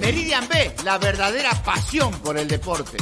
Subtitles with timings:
[0.00, 2.96] Meridian B, la verdadera pasión por el deporte.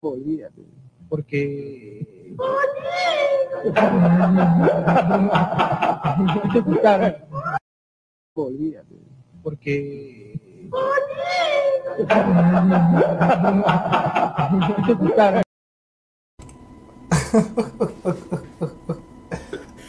[0.00, 0.62] Olvídate,
[1.08, 2.36] porque...
[8.34, 8.94] Olvídate,
[9.42, 10.38] porque...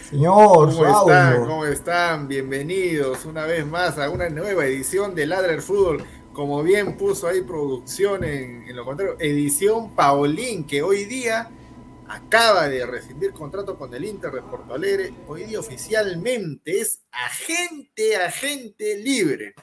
[0.09, 1.45] Señor, ¿Cómo están?
[1.45, 2.27] ¿Cómo están?
[2.27, 6.03] Bienvenidos una vez más a una nueva edición de Ladrer Fútbol.
[6.39, 11.51] Como bien puso ahí producción en, en lo contrario, edición Paulín, que hoy día
[12.07, 15.13] acaba de rescindir contrato con el Inter de Porto Alegre.
[15.27, 19.53] Hoy día oficialmente es agente, agente libre.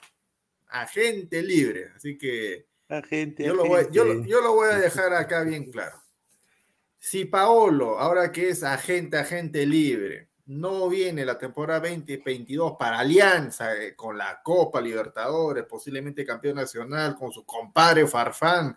[0.66, 1.92] Agente libre.
[1.97, 4.28] Así que Agente, yo, lo voy, yo agente.
[4.28, 5.97] yo lo voy a dejar acá bien claro.
[6.98, 13.76] Si Paolo, ahora que es agente, agente libre, no viene la temporada 2022 para Alianza
[13.76, 18.76] eh, con la Copa Libertadores, posiblemente campeón nacional, con su compadre Farfán,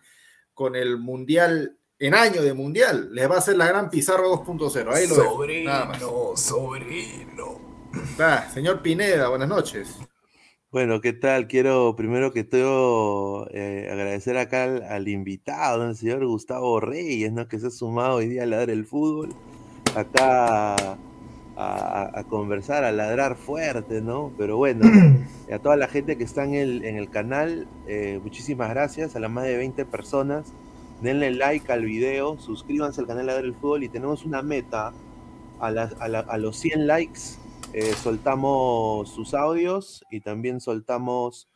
[0.53, 4.93] con el Mundial, en año de Mundial, les va a hacer la gran Pizarro 2.0.
[4.93, 5.99] Ahí lo dejo, nada más.
[5.99, 7.61] Sobrino, sobrino.
[8.19, 9.99] Va, señor Pineda, buenas noches.
[10.71, 11.47] Bueno, ¿qué tal?
[11.47, 15.89] Quiero primero que todo eh, agradecer acá al, al invitado, ¿no?
[15.91, 17.47] el señor Gustavo Reyes, ¿no?
[17.47, 19.33] que se ha sumado hoy día a ladrar el fútbol,
[19.95, 20.97] acá
[21.61, 24.31] a, conversar, a ladrar fuerte, ¿no?
[24.37, 24.85] Pero bueno,
[25.53, 29.19] a toda la gente que está en el, en el canal, eh, muchísimas gracias, a
[29.19, 30.53] las más de 20 personas,
[31.01, 34.93] denle like al video, suscríbanse al canal Ladrar el Fútbol y tenemos una meta,
[35.59, 37.19] a, las- a la- a los 100 likes
[37.73, 41.49] eh, soltamos sus audios y también soltamos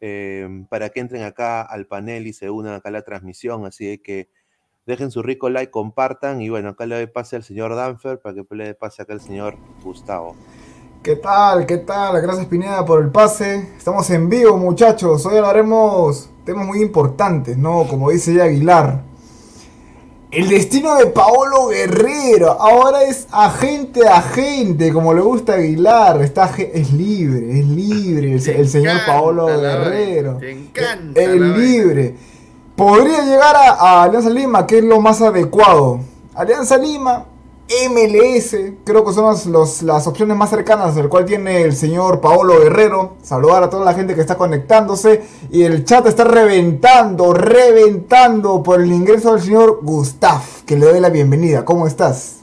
[0.00, 3.66] eh, para que entren acá al panel y se unan acá a la transmisión.
[3.66, 4.28] Así de que
[4.88, 8.34] dejen su rico like, compartan y bueno, acá le doy pase al señor Danfer para
[8.34, 10.34] que le dé pase acá al señor Gustavo.
[11.02, 11.66] ¿Qué tal?
[11.66, 12.20] ¿Qué tal?
[12.20, 13.68] Gracias Pineda por el pase.
[13.76, 15.24] Estamos en vivo, muchachos.
[15.26, 17.86] Hoy hablaremos temas muy importantes, ¿no?
[17.86, 19.02] Como dice ya Aguilar.
[20.30, 22.50] El destino de Paolo Guerrero.
[22.60, 26.20] Ahora es agente a agente, como le gusta Aguilar.
[26.22, 30.36] Está, es libre, es libre el, se- el señor Paolo Guerrero.
[30.38, 31.54] te encanta Es vaina.
[32.78, 35.98] Podría llegar a, a Alianza Lima, que es lo más adecuado.
[36.34, 37.24] Alianza Lima,
[37.90, 42.20] MLS, creo que son los- los- las opciones más cercanas, el cual tiene el señor
[42.20, 43.16] Paolo Guerrero.
[43.20, 45.24] Saludar a toda la gente que está conectándose.
[45.50, 51.00] Y el chat está reventando, reventando por el ingreso del señor Gustav, que le doy
[51.00, 51.64] la bienvenida.
[51.64, 52.36] ¿Cómo estás?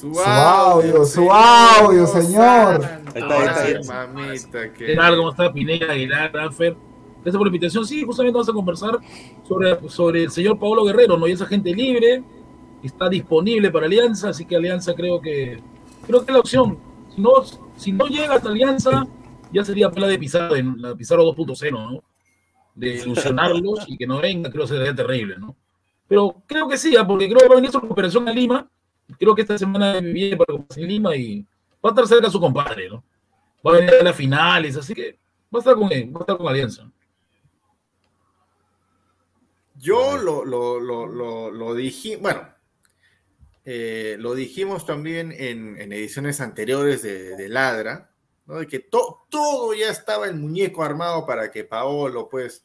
[0.00, 2.84] Su Su audio, su audio, señor.
[2.84, 5.16] Ahí está, ahí está, mamita, que- ¿Qué tal?
[5.16, 6.76] ¿Cómo está Pineda, Aguilar, Danfer?
[7.26, 7.84] Gracias por la invitación.
[7.84, 8.98] Sí, justamente vamos a conversar
[9.42, 11.26] sobre, sobre el señor Pablo Guerrero, ¿no?
[11.26, 12.22] Y esa gente libre,
[12.84, 15.60] está disponible para Alianza, así que Alianza creo que
[16.06, 16.78] creo que es la opción.
[17.12, 17.30] Si no,
[17.74, 19.08] si no llega hasta Alianza,
[19.52, 22.04] ya sería la de Pizarro, en la Pizarro 2.0, ¿no?
[22.76, 25.56] De ilusionarlos y que no venga, creo que sería terrible, ¿no?
[26.06, 27.04] Pero creo que sí, ¿ah?
[27.04, 28.70] porque creo que va a venir su recuperación a Lima.
[29.18, 31.44] Creo que esta semana viene para en Lima y
[31.84, 33.02] va a estar cerca su compadre, ¿no?
[33.66, 35.18] Va a venir a las finales, así que
[35.52, 36.88] va a estar con él, va a estar con Alianza.
[39.86, 42.48] Yo lo, lo, lo, lo, dije, bueno,
[43.64, 48.10] eh, lo dijimos también en, en ediciones anteriores de, de Ladra,
[48.46, 48.56] ¿no?
[48.56, 52.64] De que to- todo ya estaba el muñeco armado para que Paolo, pues,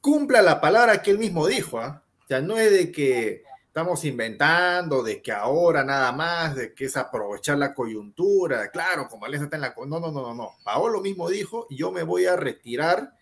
[0.00, 2.04] cumpla la palabra que él mismo dijo, ¿ah?
[2.22, 6.84] O sea, no es de que estamos inventando de que ahora nada más, de que
[6.84, 9.74] es aprovechar la coyuntura, claro, como Alianza está en la...
[9.76, 10.50] No, no, no, no, no.
[10.62, 13.12] Paolo mismo dijo, yo me voy a retirar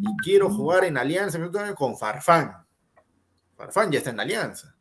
[0.00, 1.38] y quiero jugar en Alianza
[1.76, 2.64] con Farfán.
[3.60, 4.74] Farfán ya está en Alianza.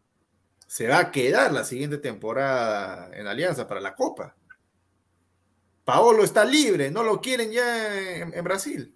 [0.66, 4.38] Se va a quedar la siguiente temporada en Alianza para la Copa.
[5.84, 8.96] Paolo está libre, no lo quieren ya en, en Brasil.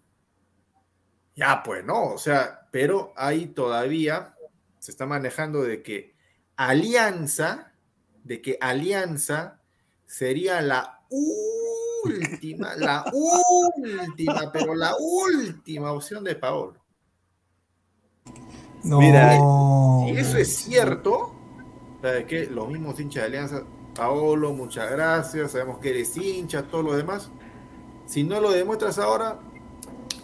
[1.36, 4.38] Ya, pues no, o sea, pero hay todavía,
[4.80, 6.16] se está manejando de que
[6.56, 7.74] Alianza,
[8.24, 9.60] de que Alianza
[10.06, 16.83] sería la última, la última, pero la última opción de Paolo.
[18.84, 19.00] No.
[19.00, 19.38] Mira,
[20.06, 21.32] Si eso es cierto,
[22.02, 22.48] ¿sabe qué?
[22.48, 23.64] Los mismos hinchas de Alianza,
[23.96, 27.30] Paolo, muchas gracias, sabemos que eres hincha, todo lo demás.
[28.06, 29.40] Si no lo demuestras ahora,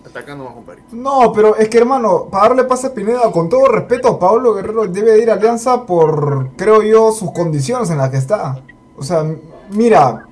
[0.06, 0.84] atacando más compadre.
[0.92, 4.88] No, pero es que hermano, para darle pase a Pineda, con todo respeto, Pablo Guerrero
[4.88, 8.62] debe ir a Alianza por, creo yo, sus condiciones en las que está.
[8.98, 9.26] O sea,
[9.72, 10.28] mira,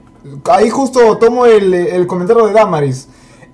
[0.50, 3.08] ahí justo tomo el, el comentario de Damaris.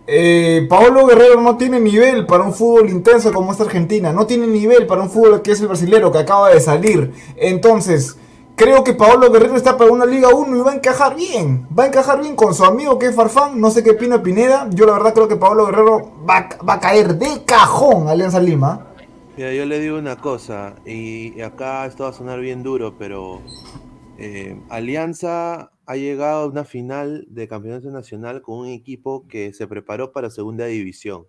[0.06, 4.12] Eh, Paolo Guerrero no tiene nivel para un fútbol intenso como esta Argentina.
[4.12, 7.14] No tiene nivel para un fútbol que es el brasilero, que acaba de salir.
[7.38, 8.18] Entonces,
[8.56, 11.68] creo que Paolo Guerrero está para una Liga 1 y va a encajar bien.
[11.78, 13.60] Va a encajar bien con su amigo que es Farfán.
[13.60, 14.68] No sé qué opina Pineda.
[14.72, 18.40] Yo la verdad creo que Paolo Guerrero va, va a caer de cajón a Alianza
[18.40, 18.88] Lima.
[19.36, 23.42] Mira, yo le digo una cosa, y acá esto va a sonar bien duro, pero
[24.20, 29.68] eh, Alianza ha llegado a una final de campeonato nacional con un equipo que se
[29.68, 31.28] preparó para segunda división.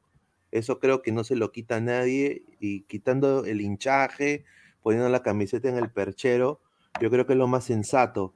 [0.51, 4.45] Eso creo que no se lo quita a nadie, y quitando el hinchaje,
[4.83, 6.61] poniendo la camiseta en el perchero,
[7.01, 8.35] yo creo que es lo más sensato.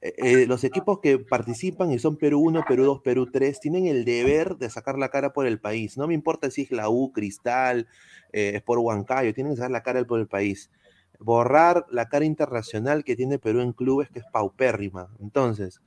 [0.00, 3.86] Eh, eh, los equipos que participan y son Perú 1, Perú 2, Perú 3, tienen
[3.86, 5.96] el deber de sacar la cara por el país.
[5.96, 7.86] No me importa si es la U, Cristal,
[8.32, 10.70] eh, Sport Huancayo, tienen que sacar la cara por el país.
[11.22, 15.08] Borrar la cara internacional que tiene Perú en clubes que es paupérrima.
[15.20, 15.80] Entonces,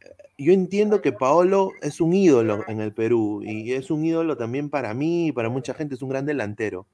[0.00, 4.36] eh, yo entiendo que Paolo es un ídolo en el Perú y es un ídolo
[4.36, 6.86] también para mí y para mucha gente, es un gran delantero.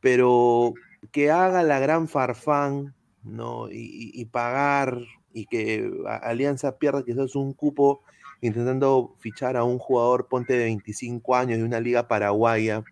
[0.00, 0.74] Pero
[1.12, 3.68] que haga la gran farfán, ¿no?
[3.70, 4.98] Y, pagar
[5.32, 8.02] y que Alianza pierda quizás un cupo
[8.40, 12.84] intentando fichar a un jugador, ponte de 25 años de una liga paraguaya,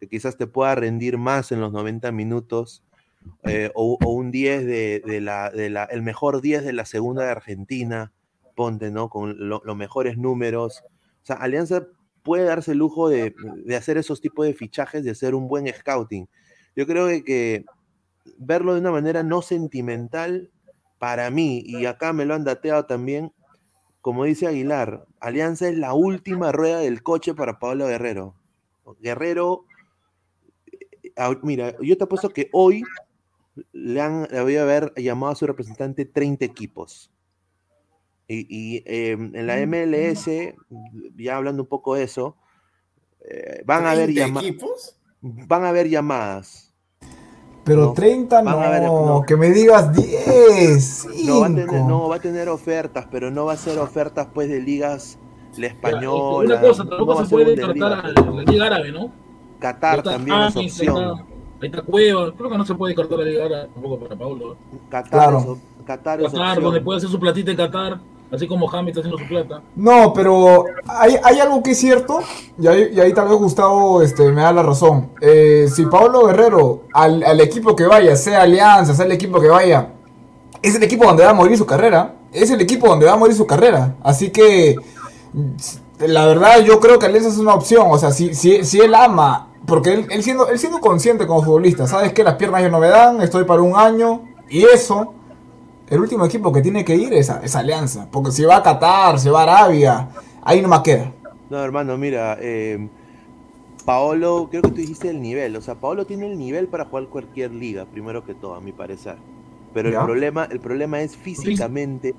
[0.00, 2.82] que quizás te pueda rendir más en los 90 minutos,
[3.44, 7.24] eh, o, un 10 de, de la, de la, el mejor 10 de la segunda
[7.24, 8.12] de Argentina,
[8.54, 9.08] ponte, ¿no?
[9.08, 10.82] Con lo- los mejores números.
[11.22, 11.86] O sea, Alianza
[12.22, 13.34] puede darse el lujo de,
[13.64, 16.28] de hacer esos tipos de fichajes, de hacer un buen scouting.
[16.76, 17.64] Yo creo que,
[18.38, 20.50] verlo de una manera no sentimental,
[20.98, 23.32] para mí, y acá me lo han dateado también,
[24.00, 28.34] como dice Aguilar, Alianza es la última rueda del coche para Pablo Guerrero.
[29.00, 29.64] Guerrero,
[31.02, 32.82] eh, mira, yo te apuesto que hoy
[33.72, 37.10] le han le voy a haber llamado a su representante 30 equipos.
[38.26, 40.28] Y, y, eh, en la MLS,
[41.16, 42.36] ya hablando un poco de eso,
[43.20, 44.48] eh, van a haber 30 llamadas.
[44.48, 44.96] equipos?
[45.22, 46.74] Van a haber llamadas.
[47.64, 51.88] Pero No, 30 no, que me digas 10, No va, a tener, 5.
[51.88, 55.18] no, va a tener ofertas, pero no va a ser ofertas pues de ligas,
[55.56, 56.54] la española.
[56.54, 59.12] Una cosa, tampoco se puede descartar a la Liga Árabe, ¿no?
[59.58, 61.37] Qatar también es opción.
[61.60, 64.52] Ahí está Cueva, creo que no se puede descartar la Liga Árabe tampoco para Paulo.
[64.52, 64.56] ¿eh?
[64.88, 65.58] Qatar, Claro.
[65.86, 67.98] Qatar Qatar, donde puede hacer su platita en Qatar,
[68.30, 69.62] así como James está haciendo su plata.
[69.74, 72.20] No, pero hay, hay algo que es cierto,
[72.60, 75.10] y ahí, y ahí tal vez Gustavo este, me da la razón.
[75.20, 79.48] Eh, si Pablo Guerrero, al, al equipo que vaya, sea Alianza, sea el equipo que
[79.48, 79.94] vaya,
[80.62, 83.16] es el equipo donde va a morir su carrera, es el equipo donde va a
[83.16, 83.94] morir su carrera.
[84.02, 84.76] Así que,
[86.00, 87.86] la verdad, yo creo que Alianza es una opción.
[87.90, 91.42] O sea, si, si, si él ama, porque él, él siendo, él siendo consciente como
[91.42, 95.14] futbolista, sabes que las piernas ya no me dan, estoy para un año, y eso.
[95.88, 98.08] El último equipo que tiene que ir es, es Alianza.
[98.10, 100.08] Porque si va a Qatar, se va a Arabia,
[100.42, 101.12] ahí no más queda.
[101.48, 102.88] No, hermano, mira, eh,
[103.86, 105.56] Paolo, creo que tú dijiste el nivel.
[105.56, 108.72] O sea, Paolo tiene el nivel para jugar cualquier liga, primero que todo, a mi
[108.72, 109.16] parecer.
[109.72, 110.00] Pero Ya.
[110.00, 112.14] el problema, el problema es físicamente.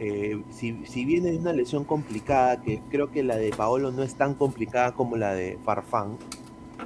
[0.00, 4.02] eh, si, si viene de una lesión complicada, que creo que la de Paolo no
[4.02, 6.16] es tan complicada como la de Farfán,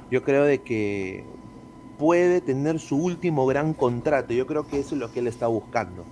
[0.09, 1.23] yo creo de que
[1.97, 4.33] puede tener su último gran contrato.
[4.33, 6.05] Yo creo que eso es lo que él está buscando,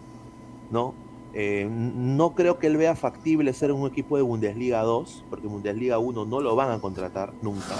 [0.69, 0.93] ¿no?
[1.33, 5.99] Eh, no creo que él vea factible ser un equipo de Bundesliga 2, porque Bundesliga
[5.99, 7.75] 1 no lo van a contratar nunca.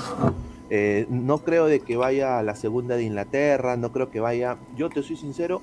[0.70, 4.58] Eh, no creo de que vaya a la segunda de Inglaterra, no creo que vaya,
[4.76, 5.62] yo te soy sincero,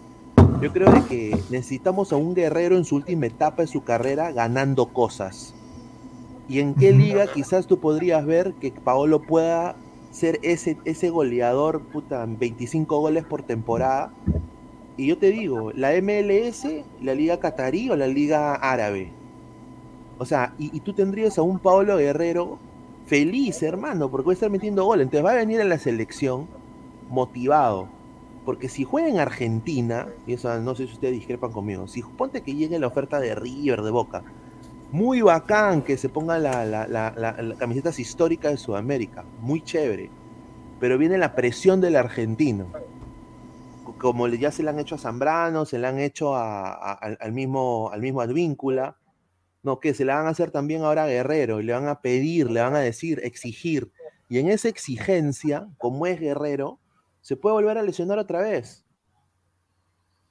[0.61, 4.33] yo creo de que necesitamos a un guerrero en su última etapa de su carrera
[4.33, 5.55] ganando cosas.
[6.49, 9.77] ¿Y en qué liga quizás tú podrías ver que Paolo pueda
[10.15, 14.13] ser ese, ese goleador, puta, 25 goles por temporada?
[14.97, 16.69] Y yo te digo, la MLS,
[17.03, 19.11] la Liga Catarí o la Liga Árabe.
[20.19, 22.59] O sea, y, tú tendrías a un Pablo Guerrero
[23.07, 25.01] feliz, hermano, porque va a estar metiendo gol.
[25.01, 26.47] Entonces va a venir a la selección
[27.11, 27.89] motivado.
[28.45, 32.43] Porque si juega en Argentina, y eso no sé si ustedes discrepan conmigo, si ponte
[32.43, 34.23] que llegue la oferta de River, de Boca,
[34.95, 39.61] muy bacán que se pongan la, la- la- la- las camisetas históricas de Sudamérica, muy
[39.61, 40.09] chévere.
[40.79, 42.71] Pero viene la presión del argentino.
[43.83, 47.91] Co- Como ya se le han hecho a Zambrano, se le han hecho al, mismo,
[47.93, 48.97] al Advíncula,
[49.65, 52.01] no, que se le van a hacer también ahora a Guerrero, y le van a
[52.01, 53.91] pedir, le van a decir, exigir.
[54.29, 56.79] Y en esa exigencia, como es Guerrero,
[57.21, 58.85] se puede volver a lesionar otra vez.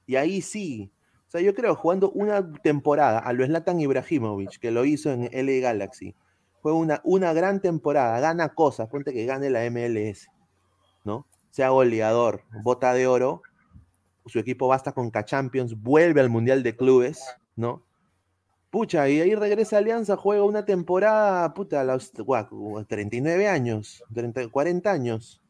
[0.06, 0.90] Y ahí sí.
[1.34, 5.24] O sea, yo creo, jugando una temporada a lo Zlatan Ibrahimovic, que lo hizo en
[5.32, 6.14] LA Galaxy,
[6.62, 10.28] fue una, una gran temporada, gana cosas, ponte que gane la MLS,
[11.02, 11.26] ¿no?
[11.50, 13.42] Sea goleador, bota de oro,
[14.26, 17.24] su equipo basta con K-Champions, vuelve al Mundial de Clubes,
[17.56, 17.82] ¿no?
[18.70, 24.50] Pucha, y ahí regresa Alianza, juega una temporada, puta, a los guau, 39 años, 30,
[24.50, 25.42] 40 años.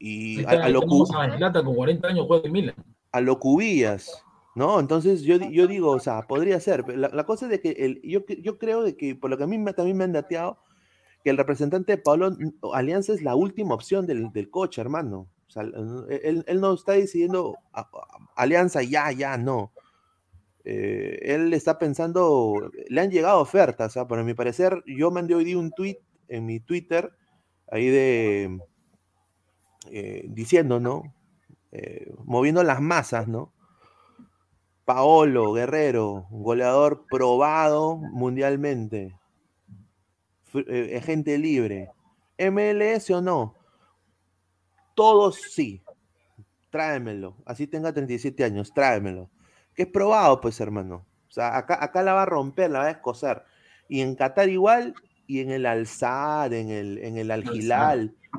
[0.00, 2.74] Y a, a lo, a Zlatan con 40 años juega en Milan.
[3.12, 4.80] a lo cubillas, ¿no?
[4.80, 6.84] Entonces yo, yo digo, o sea, podría ser.
[6.84, 9.38] pero La, la cosa es de que el, yo, yo creo de que, por lo
[9.38, 10.58] que a mí me- también me han dateado,
[11.24, 12.36] que el representante de Pablo
[12.74, 15.28] Alianza es la última opción del, del coche, hermano.
[15.48, 17.88] O sea, él, él no está decidiendo a- a-
[18.36, 19.72] Alianza ya, ya, no.
[20.64, 24.06] Eh, él está pensando, le han llegado ofertas, ¿ah?
[24.06, 27.10] pero a mi parecer, yo mandé hoy día un tweet en mi Twitter,
[27.70, 28.58] ahí de,
[29.90, 31.14] eh, diciendo, ¿no?
[31.72, 33.52] Eh, moviendo las masas, ¿no?
[34.92, 39.14] Paolo Guerrero, goleador probado mundialmente,
[40.52, 41.92] eh, agente libre,
[42.36, 43.54] MLS o no,
[44.96, 45.80] todos sí,
[46.70, 49.30] tráemelo, así tenga 37 años, tráemelo,
[49.76, 52.86] que es probado, pues hermano, o sea, acá, acá la va a romper, la va
[52.86, 53.44] a escocer,
[53.88, 54.96] y en Qatar igual,
[55.28, 57.30] y en el Alzar, en el, en el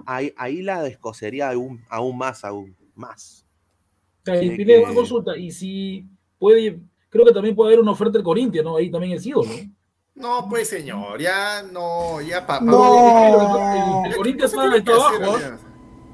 [0.06, 3.48] ahí, ahí la descosería aún, aún más, aún más.
[4.28, 6.10] Una consulta, y si
[6.42, 8.76] puede, creo que también puede haber una oferta del Corinthians, ¿no?
[8.78, 9.72] Ahí también es ídolo, ¿no?
[10.14, 12.66] No, pues señor, ya no, ya papá.
[12.66, 14.04] No.
[14.06, 15.58] El, Corinthians está, está abajo, ¿ah?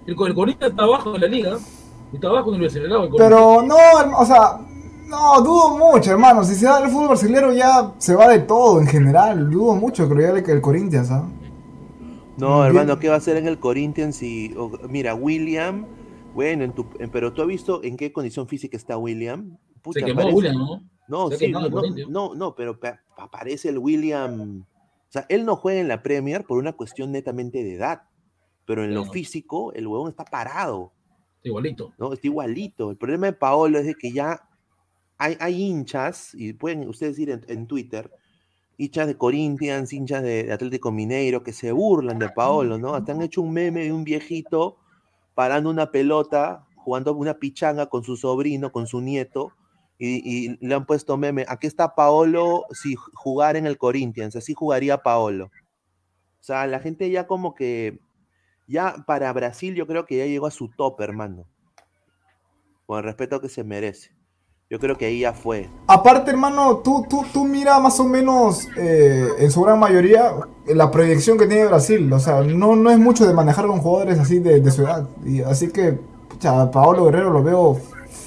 [0.05, 1.57] el, el Corinthians está abajo en la liga,
[2.13, 3.17] está abajo en el Corinthians.
[3.17, 3.75] Pero no,
[4.19, 4.59] o sea,
[5.07, 6.43] no, dudo mucho, hermano.
[6.43, 9.49] Si se da el fútbol brasileño ya se va de todo en general.
[9.49, 11.27] Dudo mucho, creo ya que el Corinthians, ¿ah?
[12.37, 14.17] No, hermano, ¿qué va a hacer en el Corinthians?
[14.17, 14.53] Si,
[14.89, 15.87] mira, William,
[16.35, 19.57] bueno, en tu, en- pero tú has visto en qué condición física está William.
[19.93, 20.83] Se quemó William, ¿no?
[21.07, 21.51] No, sí,
[22.09, 24.61] no, no, pero pa- aparece el William.
[24.61, 28.03] O sea, él no juega en la Premier por una cuestión netamente de edad,
[28.65, 30.91] pero en lo físico, el huevón está parado.
[31.43, 31.93] Igualito.
[31.97, 32.11] ¿no?
[32.11, 32.91] Está igualito.
[32.91, 34.49] El problema de Paolo es de que ya
[35.17, 38.11] hay, hay hinchas, y pueden ustedes ir en, en Twitter,
[38.77, 42.93] hinchas de Corinthians, hinchas de, de Atlético Mineiro, que se burlan de Paolo, ¿no?
[42.95, 44.75] Hasta han hecho un meme de un viejito
[45.35, 49.53] parando una pelota, jugando una pichanga con su sobrino, con su nieto,
[49.99, 55.01] y, le han puesto meme, aquí está Paolo si jugara en el Corinthians, así jugaría
[55.01, 55.45] Paolo.
[56.39, 57.99] O sea, la gente ya como que,
[58.67, 61.45] ya para Brasil yo creo que ya llegó a su top, hermano.
[62.85, 64.11] Con el respeto que se merece.
[64.69, 65.69] Yo creo que ahí ya fue.
[65.87, 70.33] Aparte, hermano, tú, tú, tú mira más o menos, eh, en su gran mayoría,
[70.67, 72.11] la proyección que tiene Brasil.
[72.11, 75.07] O sea, no, no es mucho de manejar con jugadores así de, su edad.
[75.25, 75.93] Y así que,
[76.29, 77.79] pucha, Paolo Guerrero lo veo,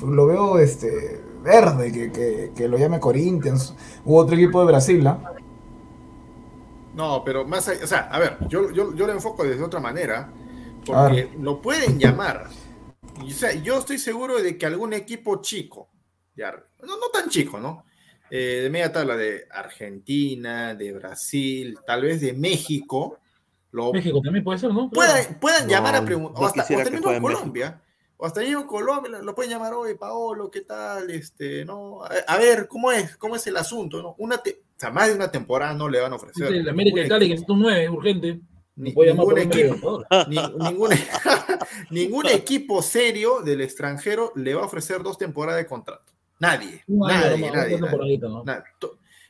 [0.06, 5.06] lo veo este, verde, que, que, que lo llame Corinthians u otro equipo de Brasil,
[5.06, 5.34] ¿ah?
[6.94, 9.80] No, pero más allá, o sea, a ver, yo, yo, yo lo enfoco desde otra
[9.80, 10.32] manera,
[10.84, 12.48] porque lo pueden llamar.
[13.24, 15.88] Y, o sea, yo estoy seguro de que algún equipo chico,
[16.34, 17.84] ya, no, no tan chico, ¿no?
[18.30, 23.18] Eh, de media tabla de Argentina, de Brasil, tal vez de México,
[23.72, 24.90] lo México también puede ser, ¿no?
[24.90, 27.80] Puedan, puedan No, llamar a preguntar, no o hasta, o hasta Colombia,
[28.20, 31.10] o hasta mismo Colombia lo, lo pueden llamar, oye, Paolo, ¿qué tal?
[31.10, 32.04] Este, ¿no?
[32.04, 33.16] A, a ver, ¿cómo es?
[33.16, 34.02] ¿Cómo es el asunto?
[34.02, 34.14] ¿no?
[34.18, 36.52] Una te- o sea, más de una temporada no le van a ofrecer.
[36.52, 38.40] El América de Cali que necesita un 9, urgente.
[38.76, 40.04] Ni- ningún equipo.
[40.28, 40.90] Ni- ningún,
[41.90, 46.12] ningún equipo serio del extranjero le va a ofrecer dos temporadas de contrato.
[46.38, 46.82] Nadie.
[46.86, 47.78] Nadie,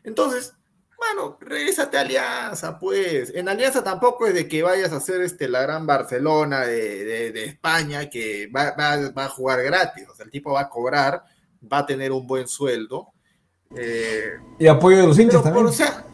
[0.04, 0.54] Entonces,
[1.00, 3.32] mano, regrésate a Alianza, pues.
[3.34, 7.32] En Alianza tampoco es de que vayas a hacer este, la gran Barcelona de, de-
[7.32, 10.06] de España que va, va- va a jugar gratis.
[10.10, 11.24] O sea, el tipo va a cobrar,
[11.72, 13.08] va a tener un buen sueldo.
[13.76, 15.66] Eh, Y apoyo de los hinchas también.
[15.66, 16.04] o sea,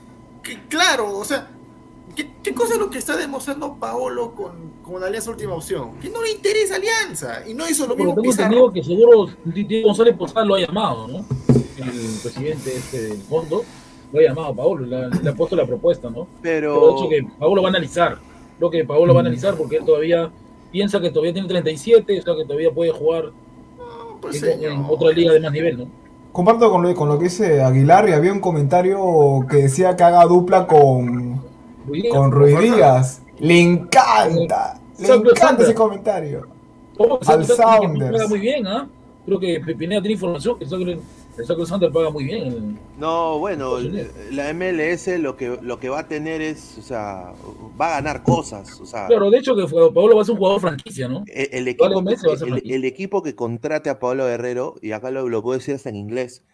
[0.42, 1.48] que, claro, o sea,
[2.14, 5.98] ¿qué, qué cosa es lo que está demostrando Paolo con, con Alianza Última Opción?
[5.98, 8.72] Que no le interesa Alianza y no hizo lo Pero mismo tengo Pizarro.
[8.72, 11.24] entendido que seguro González Posada lo ha llamado, ¿no?
[11.78, 13.64] El presidente este del fondo
[14.12, 16.26] lo ha llamado a Paolo, le ha, le ha puesto la propuesta, ¿no?
[16.42, 18.18] Pero Pero que Paolo va a analizar.
[18.58, 20.30] Creo que Paolo va a analizar porque él todavía
[20.70, 23.30] piensa que todavía tiene 37, o sea que todavía puede jugar
[23.78, 25.86] No, pues, en, otra liga de más nivel, ¿no?
[26.32, 30.02] Comparto con lo, con lo que dice Aguilar y había un comentario que decía que
[30.04, 31.40] haga dupla con,
[31.86, 33.22] Ruiz Díaz, con Ruiz Díaz.
[33.38, 35.64] Le encanta, le Sandro encanta Sandra.
[35.64, 36.46] ese comentario.
[36.96, 38.88] ¿Cómo que Al paga muy bien, ¿ah?
[39.24, 40.66] Creo que Pineda tiene información que
[41.44, 42.78] Sacro Sander paga muy bien.
[42.98, 43.78] no, bueno,
[44.30, 47.32] la MLS lo que, lo que va a tener es, o sea,
[47.80, 48.80] va a ganar cosas.
[48.80, 51.24] O sea, Claro, de hecho que Paolo va a ser un jugador franquicia, ¿no?
[51.26, 52.00] el, el equipo,
[52.46, 55.96] el- el que contrate a Pablo Guerrero, y acá lo, lo puedo decir hasta en
[55.96, 56.44] inglés,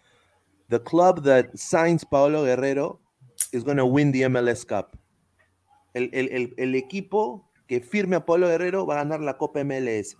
[0.68, 3.00] the club that signs Pablo Guerrero
[3.52, 4.98] is going to win the MLS Cup.
[5.94, 9.62] El, el- el- el equipo que firme a Pablo Guerrero va a ganar la Copa
[9.64, 10.16] MLS.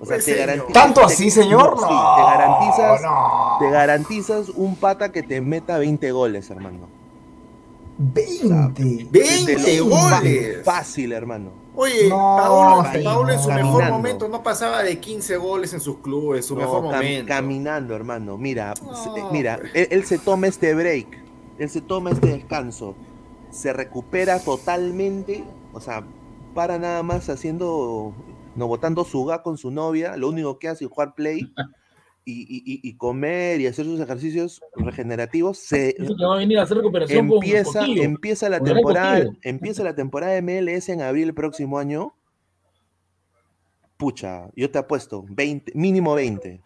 [0.00, 1.76] O sea, Pues, te garantiza- ¿Tanto te- así, señor?
[1.78, 3.56] Sí, No, te garantizas, no.
[3.60, 6.88] te garantizas un pata que te meta 20 goles, hermano.
[7.98, 9.06] 20.
[9.10, 10.64] 20 Te lo- goles.
[10.64, 11.50] Fácil, hermano.
[11.76, 12.16] Oye, No,
[13.04, 16.62] Paolo, en su mejor momento no pasaba de 15 goles en sus clubes, su No,
[16.62, 17.28] mejor cam- momento.
[17.28, 18.36] caminando, hermano.
[18.36, 21.06] Mira, No, se- mira, él, él se toma este break,
[21.58, 22.96] él se toma este descanso,
[23.52, 26.02] se recupera totalmente, o sea,
[26.54, 28.12] para nada más haciendo,
[28.56, 31.52] no botando su ga con su novia, lo único que hace es jugar play
[32.24, 37.30] y, y- comer y hacer sus ejercicios regenerativos, se va a venir a hacer recuperación
[37.32, 42.14] empieza, empieza la con temporada, empieza la temporada de MLS en abril del próximo año.
[43.96, 46.60] Pucha, yo te apuesto, 20, mínimo 20.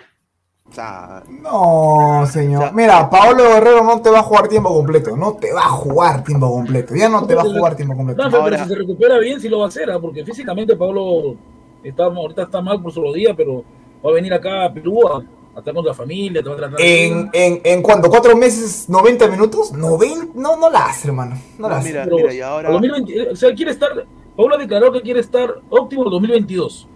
[0.67, 2.63] O sea, No, señor.
[2.63, 5.17] O sea, Mira, Paolo Guerrero no te va a jugar tiempo completo.
[5.17, 6.95] No te va a jugar tiempo completo.
[6.95, 8.23] Ya no te va a jugar tiempo completo.
[8.23, 10.01] No, pero Ahora- si se recupera bien, sí lo va a hacer, ¿ah?
[10.01, 11.37] porque físicamente Pablo
[11.85, 13.65] está, ahorita está mal por su rodilla, pero
[14.05, 15.19] va a venir acá a Perú a,
[15.55, 18.89] a estar con la familia, te va a tratar En, en, en cuánto, cuatro meses,
[18.89, 21.37] 90 minutos, 90, no, no la hace, hermano.
[21.59, 21.91] No la hace.
[21.91, 22.69] mira, Pero mira, y ahora.
[22.69, 26.89] a 2020, o sea, quiere estar, Pablo declaró que quiere estar óptimo en 2022.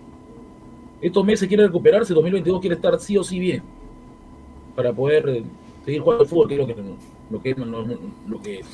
[1.01, 3.62] Estos meses quiere recuperarse, 2022 quiere estar sí o sí bien,
[4.74, 5.44] para poder eh,
[5.85, 6.74] seguir jugando al fútbol, que es lo que,
[7.31, 7.85] lo que, lo,
[8.27, 8.66] lo que es.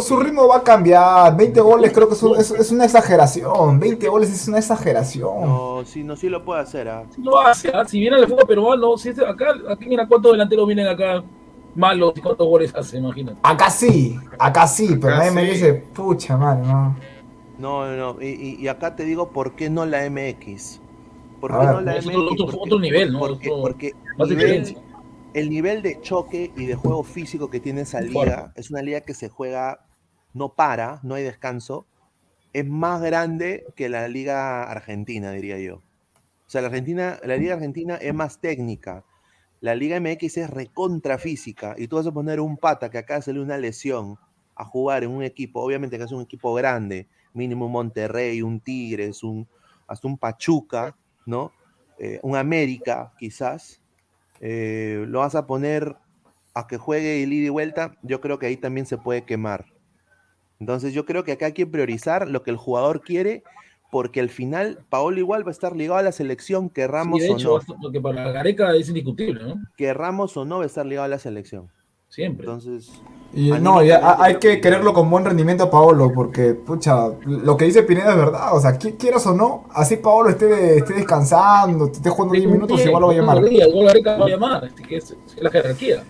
[0.00, 1.36] Su ritmo va a cambiar.
[1.36, 3.78] 20 goles creo que es, un- es- es una exageración.
[3.78, 5.40] 20 goles es una exageración.
[5.42, 6.88] No, sí, no, sí lo puede hacer.
[6.88, 7.04] ¿ah?
[7.14, 7.84] Si lo hace, ¿ah?
[7.86, 11.22] si viene al fútbol peruano, si es- acá, aquí mira cuántos delanteros vienen acá
[11.74, 13.38] malos y cuántos goles hace, imagínate.
[13.42, 15.50] Acá sí, acá sí, pero nadie me sí.
[15.52, 16.96] dice, pucha madre, no.
[17.58, 18.22] No, no, no.
[18.22, 20.80] Y, y- y acá te digo, ¿por qué no la MX?
[21.40, 21.66] ¿Por qué ver.
[21.74, 22.06] no la MX?
[22.08, 23.18] otro- otro- Porque- otro nivel, ¿no?
[23.18, 24.78] Porque, Otro- porque Más nivel- diferencia.
[25.34, 29.00] El nivel de choque y de juego físico que tiene esa liga es una liga
[29.00, 29.86] que se juega,
[30.34, 31.86] no para, no hay descanso,
[32.52, 35.76] es más grande que la liga argentina, diría yo.
[35.76, 39.04] O sea, la, Argentina, la liga argentina es más técnica,
[39.60, 43.22] la liga MX es recontra física y tú vas a poner un pata que acá
[43.22, 44.18] sale una lesión
[44.54, 48.60] a jugar en un equipo, obviamente que es un equipo grande, mínimo un Monterrey, un
[48.60, 49.48] Tigres, un,
[49.86, 51.52] hasta un Pachuca, ¿no?
[51.98, 53.81] Eh, un América, quizás,
[54.42, 55.96] eh, lo vas a poner
[56.54, 59.64] a que juegue el ida y vuelta, yo creo que ahí también se puede quemar.
[60.60, 63.42] Entonces yo creo que acá hay que priorizar lo que el jugador quiere,
[63.90, 67.30] porque al final Paolo igual va a estar ligado a la selección, Sí, querramos de
[67.30, 67.56] o hecho, no.
[67.56, 69.62] hasta- porque para Gareca es indiscutible, ¿no?
[69.76, 71.68] Querramos o no va a estar ligado a la selección.
[72.08, 72.44] Siempre.
[72.46, 72.92] Entonces,
[73.34, 77.64] Y no, hay que que- quererlo con buen rendimiento a Paolo, porque, pucha, lo que
[77.64, 78.54] dice Pineda es verdad.
[78.54, 82.46] O sea, qui- quieras o no, así Paolo esté, esté descansando, te esté jugando 10
[82.46, 83.36] minutos, igual lo va a llamar.
[83.52, 86.04] Igual Gareca lo va a llamar, es que es, es la jerarquía.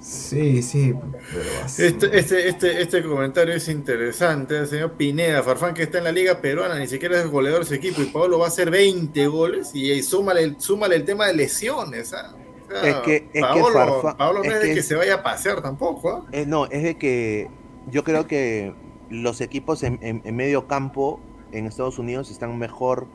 [0.00, 0.94] Sí, sí,
[1.32, 1.84] pero así.
[1.84, 4.58] Este, este, este, este comentario es interesante.
[4.58, 7.66] El señor Pineda, Farfán, que está en la Liga Peruana, ni siquiera es goleador de
[7.66, 11.04] su equipo, y Pablo va a hacer 20 goles, y, ahí súmale, el- súmale el
[11.04, 12.12] tema de lesiones.
[12.14, 12.34] ¿ah?
[12.80, 15.22] Sea, Es que- es que Farfán- Paolo no es es, de que se vaya a
[15.22, 16.08] pasear tampoco.
[16.10, 16.24] ¿ah?
[16.32, 17.48] eh, no, es de que
[17.90, 18.74] yo creo que
[19.10, 21.20] los equipos en, en- en medio campo
[21.52, 23.06] en Estados Unidos están mejor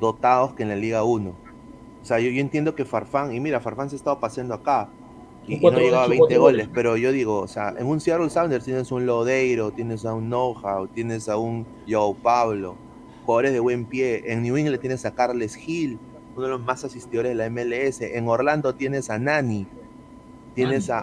[0.00, 1.30] dotados que en la Liga 1.
[1.30, 4.88] O sea, yo, yo entiendo que Farfán, y mira, Farfán se ha estado paseando acá
[5.48, 6.70] y, y no llegaba a ocho, 20 cuatro goles, goles.
[6.74, 10.26] pero yo digo, o sea, en un Seattle Sounders tienes un Lodeiro, tienes a un
[10.26, 12.76] Know-How, tienes a un Joe Pablo,
[13.24, 14.22] jugadores de buen pie.
[14.26, 15.98] En New England tienes a Carles Hill,
[16.36, 18.00] uno de los más asistidores de la MLS.
[18.02, 19.66] En Orlando tienes a Nani,
[20.54, 21.00] tienes a.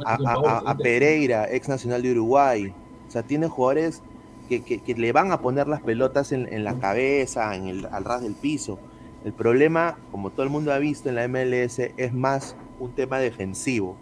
[0.77, 2.73] Pereira, ex nacional de Uruguay.
[3.07, 4.01] O sea, tienes jugadores
[4.49, 7.85] que, que- que le van a poner las pelotas en, en la cabeza, en el,
[7.91, 8.79] al ras del piso.
[9.25, 13.19] El problema, como todo el mundo ha visto en la MLS, es más un tema
[13.19, 13.95] defensivo,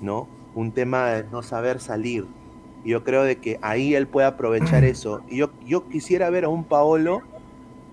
[0.00, 0.26] ¿no?
[0.54, 2.26] Un tema de no saber salir.
[2.84, 5.20] Y yo creo de que ahí él puede aprovechar eso.
[5.28, 7.20] Y yo, yo quisiera ver a un Paolo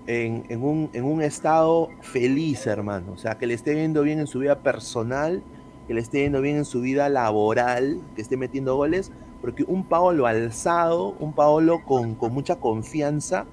[0.06, 3.12] en, un, en un estado feliz, hermano.
[3.12, 5.42] O sea, que le esté viendo bien en su vida personal,
[5.86, 9.12] que le esté viendo bien en su vida laboral, que esté metiendo goles.
[9.40, 13.46] Porque un Paolo alzado, un Paolo con, con mucha confianza,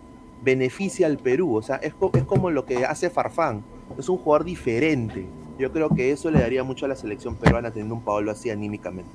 [0.43, 1.55] beneficia al Perú.
[1.55, 3.63] O sea, es, es como lo que hace Farfán.
[3.97, 5.25] Es un jugador diferente.
[5.57, 8.49] Yo creo que eso le daría mucho a la selección peruana teniendo un Paolo así
[8.49, 9.11] anímicamente.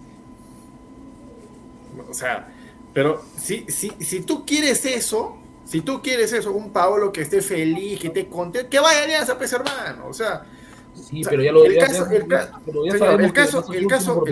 [2.11, 2.53] O sea,
[2.93, 7.41] pero si, si, si tú quieres eso, si tú quieres eso, un Paolo que esté
[7.43, 10.07] feliz, que esté contento, que vaya a Alianza, pues hermano.
[10.09, 10.45] O sea,
[10.95, 14.25] Sí, O sea, pero ya lo el caso- el caso- el caso-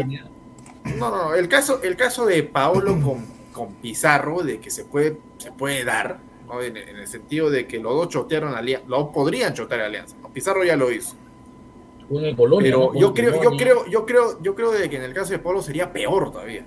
[0.85, 1.35] no, no, no.
[1.35, 5.83] El caso, el caso de Paolo con, con Pizarro, de que se puede, se puede
[5.85, 6.62] dar, ¿no?
[6.62, 9.81] en, en el sentido de que los dos chotearon a Alianza, los dos podrían chotear
[9.81, 10.14] a Alianza.
[10.23, 10.29] ¿no?
[10.33, 11.16] Pizarro ya lo hizo.
[12.11, 13.01] En el Colonia, Pero ¿no?
[13.01, 15.62] yo creo, yo creo, yo creo, yo creo de que en el caso de Paolo
[15.62, 16.64] sería peor todavía.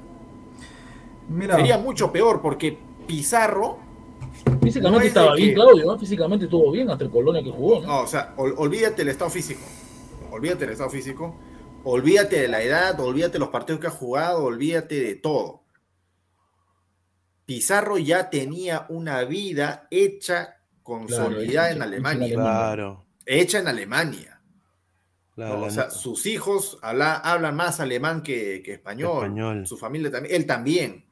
[1.29, 3.77] Mira, Sería mucho peor porque Pizarro,
[4.61, 5.99] Físicamente no es de estaba bien, que- Claudio, ¿no?
[5.99, 7.87] Físicamente estuvo bien hasta el Colonia que jugó, ¿no?
[7.87, 9.61] no, o sea, ol- olvídate el estado físico.
[10.31, 11.39] Olvídate del estado físico.
[11.83, 15.61] Olvídate de la edad, olvídate de los partidos que ha jugado, olvídate de todo.
[17.45, 22.33] Pizarro ya tenía una vida hecha, consolidada hecha- en Alemania.
[22.35, 23.05] Claro.
[23.25, 24.41] Hecha en Alemania.
[25.35, 29.25] claro, O sea, sus hijos habla- hablan más alemán que, que español.
[29.25, 29.67] Español.
[29.67, 30.33] Su familia también.
[30.35, 31.04] Él también.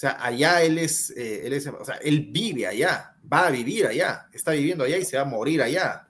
[0.00, 3.50] O sea, allá él es, eh, él es, o sea, él vive allá, va a
[3.50, 6.08] vivir allá, está viviendo allá y se va a morir allá.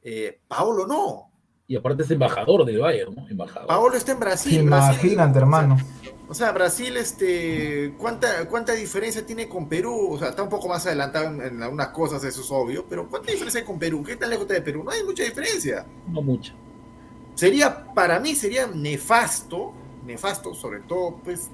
[0.00, 1.28] Eh, Paolo no.
[1.66, 3.28] Y aparte es embajador del Bayern, ¿no?
[3.28, 3.66] Embajador.
[3.66, 4.62] Paolo está en Brasil.
[4.62, 5.76] Brasil- imagínate, hermano.
[6.28, 10.12] O sea, Brasil, este, ¿cuánta, ¿cuánta diferencia tiene con Perú?
[10.12, 13.08] O sea, está un poco más adelantado en, en algunas cosas, eso es obvio, pero
[13.08, 14.04] ¿cuánta diferencia hay con Perú?
[14.04, 14.84] ¿Qué tan lejos está de Perú?
[14.84, 15.84] No hay mucha diferencia.
[16.06, 16.54] No mucho.
[17.34, 19.72] Sería, para mí sería nefasto,
[20.06, 21.50] nefasto, sobre todo, pues,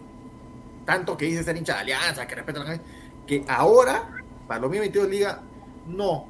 [0.85, 2.85] tanto que dice ser hincha de alianza, que respeta la gente,
[3.27, 4.09] que ahora,
[4.47, 5.41] para los 2022 diga,
[5.87, 6.27] no.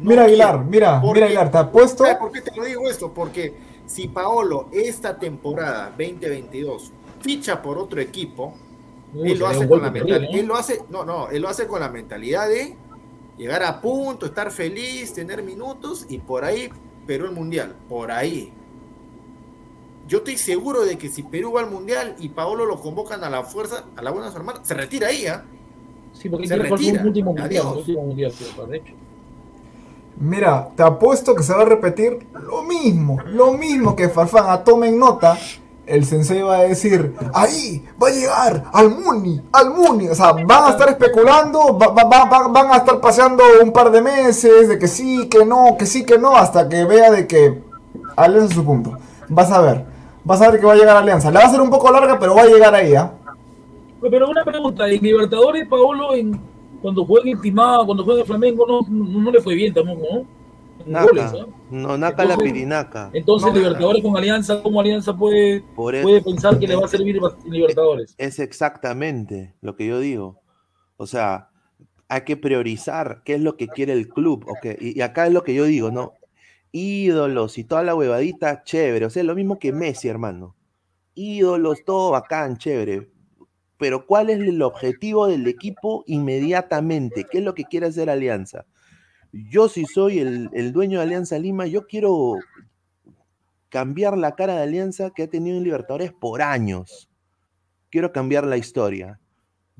[0.00, 2.04] no Mira, Aguilar, mira, Porque- mira, Aguilar, te apuesto.
[2.04, 3.12] ¿Sabes por qué te lo digo esto?
[3.12, 3.54] Porque
[3.86, 8.54] si Paolo esta temporada 2022 ficha por otro equipo,
[9.14, 10.38] Uy, él lo hace con la mentalidad, ¿no?
[10.38, 12.76] él lo hace, no, no, él lo hace con la mentalidad de
[13.36, 16.70] llegar a punto, estar feliz, tener minutos y por ahí
[17.06, 18.52] Perú el mundial, por ahí.
[20.10, 23.30] Yo estoy seguro de que si Perú va al mundial y Paolo lo convocan a
[23.30, 25.44] la fuerza, a la buena hermana, se retira ahí, ¿ah?
[26.12, 27.00] Sí, porque se retira.
[27.04, 27.72] último mundial, Adiós.
[27.74, 28.92] su último mundial, sí, de hecho.
[30.18, 34.50] Mira, te apuesto que se va a repetir lo mismo, lo mismo que Farfán.
[34.50, 35.38] A tomen nota,
[35.86, 40.08] el sensei va a decir, ahí va a llegar al Muni, al Muni.
[40.08, 43.72] O sea, van a estar especulando, va- va- va- va- van a estar paseando un
[43.72, 47.12] par de meses de que sí, que no, que sí, que no, hasta que vea
[47.12, 47.62] de que
[48.18, 48.98] es su punto.
[49.28, 49.86] Vas a ver,
[50.24, 51.30] vas a ver que va a llegar Alianza.
[51.30, 53.12] La va a ser un poco larga, pero va a llegar ahí, ¿ah?
[54.10, 56.40] Pero una pregunta, en Libertadores, Paolo, en,
[56.80, 60.00] cuando juega en Timado, cuando juega en Flamengo, no, no, no le fue bien tampoco,
[60.10, 60.26] ¿no?
[60.86, 61.04] En Naca.
[61.06, 61.46] goles, ¿ah?
[61.70, 63.10] No, Naca la Entonces- pirinaca.
[63.12, 66.88] Entonces, No, Libertadores con Alianza, ¿cómo Alianza puede, Por puede pensar que le va a
[66.88, 68.14] servir en Libertadores?
[68.16, 70.38] Es exactamente lo que yo digo.
[70.96, 71.48] O sea,
[72.08, 74.46] hay que priorizar qué es lo que quiere el club.
[74.48, 76.14] ok, Y, y acá es lo que yo digo, ¿no?
[76.72, 79.06] Ídolos y toda la huevadita, chévere.
[79.06, 80.56] O sea, lo mismo que Messi, hermano.
[81.14, 83.10] Ídolos, todo bacán, chévere.
[83.76, 87.24] Pero ¿cuál es el objetivo del equipo inmediatamente?
[87.30, 88.66] ¿Qué es lo que quiere hacer Alianza?
[89.32, 92.36] Yo si soy el, el dueño de Alianza Lima, yo quiero
[93.68, 97.10] cambiar la cara de Alianza que ha tenido en Libertadores por años
[97.90, 99.20] quiero cambiar la historia.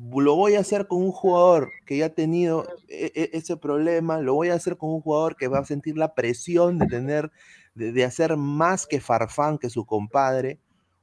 [0.02, 4.18] Lo voy a hacer con un jugador que ya ha tenido e- e- ese problema,
[4.20, 7.30] lo voy a hacer con un jugador que va a sentir la presión de tener,
[7.74, 10.58] de, de hacer más que Farfán, que su compadre,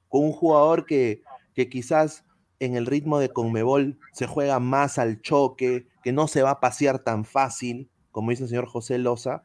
[0.07, 1.21] con un jugador que,
[1.53, 2.25] que quizás
[2.59, 6.59] en el ritmo de Conmebol se juega más al choque, que no se va a
[6.59, 9.43] pasear tan fácil, como dice el señor José Loza,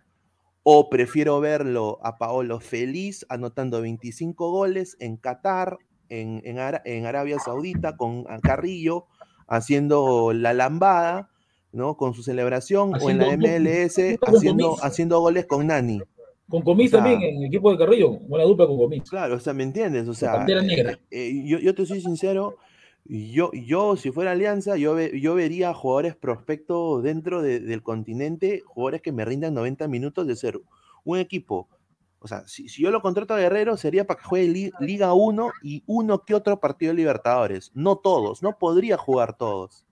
[0.63, 7.07] o prefiero verlo a Paolo feliz anotando 25 goles en Qatar, en, en Ara- en
[7.07, 9.07] Arabia Saudita, con Carrillo,
[9.57, 11.29] haciendo la lambada,
[11.73, 11.97] ¿no?
[11.97, 16.01] Con su celebración, o en la MLS, con haciendo, haciendo goles con Nani.
[16.49, 19.03] Con Comis O sea, también, en el equipo de Carrillo, buena dupla con Comis.
[19.09, 20.09] Claro, o sea, ¿me entiendes?
[20.09, 20.99] O sea, Pantera Negra.
[21.11, 22.57] eh, yo, yo te soy sincero,
[23.05, 28.63] yo, yo si fuera Alianza, yo, ve- yo vería jugadores prospectos dentro de- del continente,
[28.67, 30.61] jugadores que me rindan 90 minutos de ser
[31.05, 31.69] un equipo.
[32.23, 35.53] O sea, si, yo lo contrato a Guerrero, sería para que juegue Li- Liga 1
[35.63, 37.73] y uno que otro partido de Libertadores.
[37.75, 39.87] No todos, no podría jugar todos.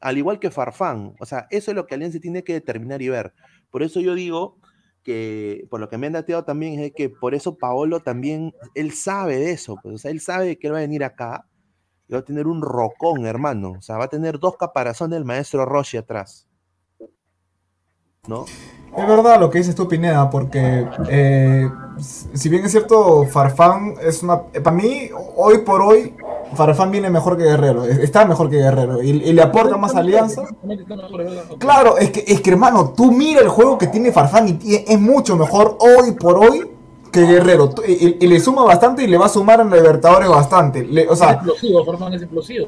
[0.00, 1.14] Al igual que Farfán.
[1.20, 3.34] O sea, eso es lo que Alianza tiene que determinar y ver.
[3.70, 4.58] Por eso yo digo
[5.02, 8.92] que, por lo que me han dateado también, es que por eso Paolo también, él
[8.92, 9.76] sabe de eso.
[9.82, 11.46] Pues, o sea, él sabe que él va a venir acá
[12.08, 13.72] y va a tener un rocón, hermano.
[13.78, 16.48] O sea, va a tener dos caparazones del maestro Roche atrás.
[18.26, 18.44] ¿No?
[18.96, 24.22] Es verdad lo que dices tú, Pineda, porque eh, si bien es cierto, Farfán es
[24.22, 24.42] una...
[24.42, 26.14] Para mí, hoy por hoy,
[26.54, 30.44] Farfán viene mejor que Guerrero, está mejor que Guerrero, y, le aporta más alianza.
[31.58, 35.00] Claro, es que, es que hermano, tú mira el juego que tiene Farfán y es
[35.00, 36.73] mucho mejor hoy por hoy
[37.14, 37.70] que Guerrero.
[37.70, 40.84] Tú- Y, y le suma bastante y le va a sumar en Libertadores bastante.
[40.84, 42.66] Le- o Es sea, explosivo, Farfán es explosivo.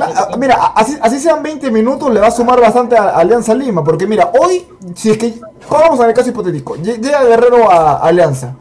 [0.00, 3.82] Ah, mira, así, así sean 20 minutos, le va a sumar bastante a Alianza Lima.
[3.82, 5.34] Porque mira, hoy, si es que.
[5.70, 6.76] Vamos a el caso hipotético.
[6.76, 8.54] lle- Llega Guerrero a Alianza.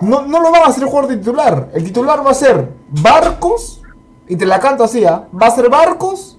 [0.00, 1.68] No, no lo van a hacer jugador titular.
[1.74, 3.80] El titular va a ser Barcos.
[4.26, 5.28] Y te la canto así, ¿ah?
[5.40, 6.38] Va a ser Barcos.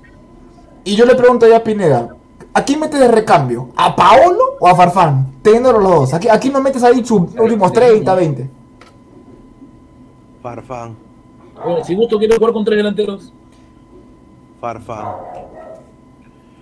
[0.84, 2.16] Y yo le pregunto ya a Pineda.
[2.56, 3.70] ¿A quién metes de recambio?
[3.76, 5.28] ¿A Paolo o a Farfán?
[5.42, 6.14] Teniendo los dos.
[6.14, 8.50] Aquí, aquí no metes ahí sus últimos 30, 20.
[10.42, 10.96] Farfán,
[11.64, 13.32] Bueno, si Gusto quiere jugar con tres delanteros,
[14.60, 15.06] Farfán.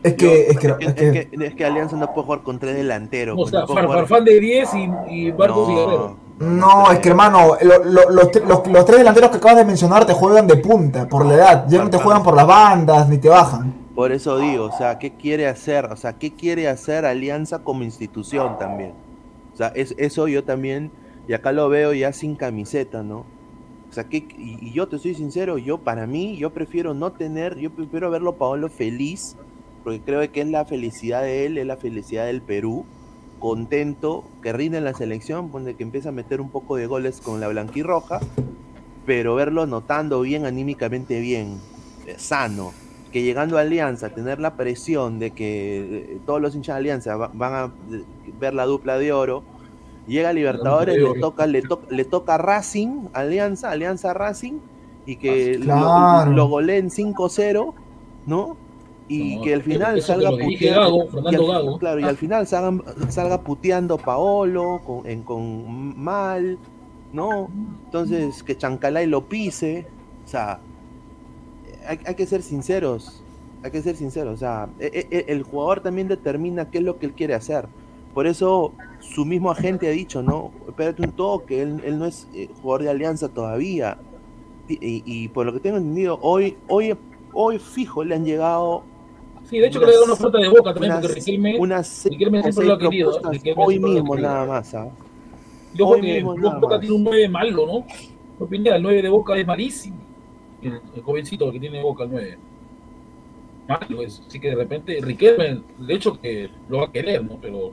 [0.03, 0.47] Es que.
[0.47, 3.33] Es que, Es, es que- que, es que Alianza no puede jugar con tres delanteros.
[3.35, 5.77] o pues, sea, no puede Far- jugar- Farfán de 10 y, y Barcos y No,
[5.87, 6.15] Guerrero.
[6.39, 10.05] No, es que hermano, lo- lo- los, los- los tres delanteros que acabas de mencionar
[10.05, 13.17] te juegan de punta por la edad, ya no te juegan por las bandas ni
[13.19, 13.80] te bajan.
[14.01, 15.85] Por eso digo, o sea, ¿qué quiere hacer?
[15.85, 18.93] O sea, ¿qué quiere hacer Alianza como institución también?
[19.53, 20.89] O sea, es, eso yo también,
[21.27, 23.27] y acá lo veo ya sin camiseta, ¿no?
[23.91, 27.59] O sea, y, y yo te soy sincero, yo para mí, yo prefiero no tener,
[27.59, 29.37] yo prefiero verlo Paolo feliz,
[29.83, 32.85] porque creo que es la felicidad de él, es la felicidad del Perú,
[33.39, 37.21] contento, que rinde en la selección, donde que empieza a meter un poco de goles
[37.21, 38.19] con la blanquirroja,
[39.05, 41.59] pero verlo notando bien, anímicamente bien,
[42.17, 42.71] sano,
[43.11, 47.15] que llegando a Alianza, tener la presión de que eh, todos los hinchas de Alianza
[47.17, 48.03] va- van a eh,
[48.39, 49.43] ver la dupla de oro,
[50.07, 54.59] llega a Libertadores, le toca, le, to- le toca Racing, Alianza, Alianza Racing,
[55.05, 56.31] y que lo- Claro.
[56.31, 57.73] lo, goleen 5-0,
[58.27, 58.55] ¿no?
[59.07, 61.79] Y No, que al final salga puteando- Gago, y al-.
[61.79, 62.07] Claro, y Ah.
[62.09, 66.57] al final salgan- salga puteando Paolo con, en- con mal,
[67.11, 67.49] ¿no?
[67.85, 69.85] Entonces que Chancalay lo pise,
[70.23, 70.59] o sea,
[71.87, 73.21] hay, hay que ser sinceros,
[73.63, 76.97] hay que ser sinceros, o sea, e- e- el jugador también determina qué es lo
[76.99, 77.65] que él quiere hacer.
[78.13, 80.51] Por eso su mismo agente ha dicho, ¿no?
[80.67, 83.97] Espérate un toque, él, él no es eh, jugador de Alianza todavía.
[84.67, 86.95] Y, y- por lo que tengo entendido, hoy, hoy,
[87.33, 88.83] hoy fijo le han llegado
[89.49, 91.57] Sí, de hecho que unas- le da una oferta de boca también, unas- porque Riquelme,
[91.59, 93.19] unas Riquelme siempre lo ha querido.
[93.33, 93.53] ¿eh?
[93.57, 94.73] hoy mismo nada más.
[94.75, 94.87] ¿ah?
[95.73, 98.47] Yo hoy creo que mismo Boca tiene un 9 malo, ¿no?
[98.47, 99.97] Pineda, el 9 de Boca es malísimo.
[100.61, 102.37] El, el jovencito que tiene Boca, el 9.
[103.67, 104.21] Malo es.
[104.27, 107.37] Así que de repente, Riquelme, de hecho que lo va a querer, ¿no?
[107.41, 107.71] Pero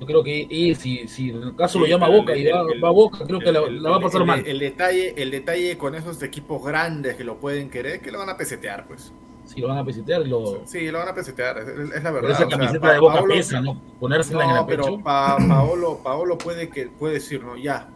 [0.00, 2.38] yo creo que y si, si en el caso lo Sí, llama pero Boca el-
[2.40, 4.42] y va, el- va a Boca, creo que la, la va a pasar mal.
[4.46, 8.30] El detalle, el detalle con esos equipos grandes que lo pueden querer, que lo van
[8.30, 9.12] a pesetear, pues.
[9.44, 12.12] Si lo van a pesetear, lo, Sí, lo van a pesetear, es, es la pero
[12.14, 12.30] verdad.
[12.30, 13.78] esa o sea, camiseta de Boca Paolo- pesa, ¿no?
[14.00, 14.82] Ponérsela en No, el pecho.
[14.84, 17.88] pero pa- Paolo, Paolo puede que puede decir, no, ya.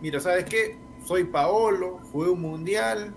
[0.00, 0.76] Mira, ¿sabes qué?
[1.08, 3.14] Soy Paolo, jugué un mundial,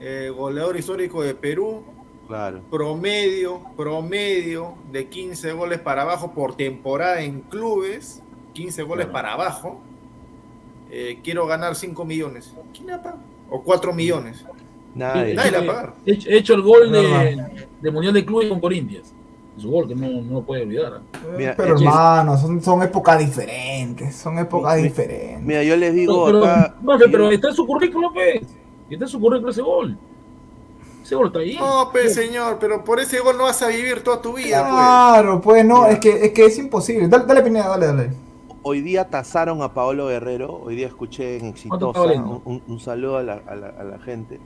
[0.00, 1.82] eh, goleador histórico de Perú,
[2.26, 2.62] Claro.
[2.70, 8.22] promedio, promedio de 15 goles para abajo por temporada en clubes,
[8.54, 9.12] 15 goles Claro.
[9.12, 9.80] para abajo.
[10.90, 12.54] Eh, quiero ganar 5 millones.
[12.72, 13.18] ¿Quién la paga?
[13.50, 14.42] O 4 millones.
[14.94, 15.34] Nadie.
[15.34, 15.94] Nadie la He- pagar.
[16.06, 17.44] He, he hecho el gol de,
[17.82, 19.12] de Mundial de Clubes con Corinthians.
[19.60, 21.00] Su gol que no, no lo puede olvidar.
[21.36, 25.42] Mira, Pero eh, hermano, son, son épocas diferentes, son épocas diferentes.
[25.42, 26.74] Mira, yo les digo pero, acá.
[26.82, 28.42] no, pero, está en su currículum, pues.
[28.88, 29.98] Está en su currículum ese gol.
[31.02, 31.56] Ese gol está ahí.
[31.58, 34.72] No, pues señor, pero por ese gol no vas a vivir toda tu vida, pues.
[34.72, 35.92] Claro, pues no, Mira.
[35.92, 37.08] es que, es que es imposible.
[37.08, 38.10] Dale, dale Pineda, dale, dale.
[38.62, 43.16] hoy día tasaron a Paolo Guerrero, hoy día escuché en ¿Cuánto Exitosa, un- un saludo
[43.18, 44.38] a la, a la- a la gente.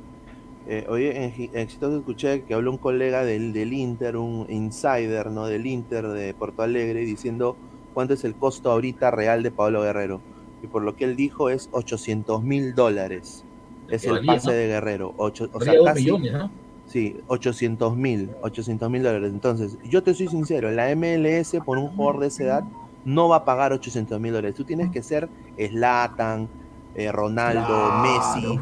[0.66, 5.30] Eh, hoy en, en Exitosa escuché que habló un colega del, del Inter, un insider
[5.30, 5.46] ¿no?
[5.46, 7.56] del Inter de Porto Alegre, diciendo
[7.92, 10.20] cuánto es el costo ahorita real de Paolo Guerrero.
[10.62, 13.44] Y por lo que él dijo es 800 mil dólares.
[13.88, 14.52] Es el pase ¿no?
[14.54, 15.12] de Guerrero.
[15.18, 16.50] Ocho- o sea, casi, millones, ¿no?
[16.86, 19.30] Sí, 800 mil, 800 mil dólares.
[19.32, 22.64] Entonces, yo te soy sincero, la MLS por un jugador de esa edad
[23.04, 24.54] no va a pagar 800 mil dólares.
[24.56, 26.48] Tú tienes que ser Slatan,
[26.94, 28.02] eh, Ronaldo, Claro.
[28.02, 28.58] Messi.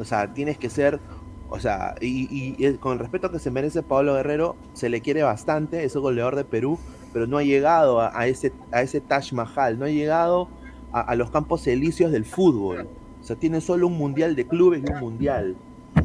[0.00, 1.00] O sea, tienes que ser,
[1.48, 5.00] o sea, y, y- y con el respeto que se merece Pablo Guerrero, se le
[5.02, 6.78] quiere bastante, es goleador de Perú,
[7.12, 10.48] pero no ha llegado a, ese, a ese Taj Mahal, no ha llegado
[10.92, 12.90] a, a los campos elíseos del fútbol.
[13.20, 15.56] O sea, tiene solo un mundial de clubes y un mundial.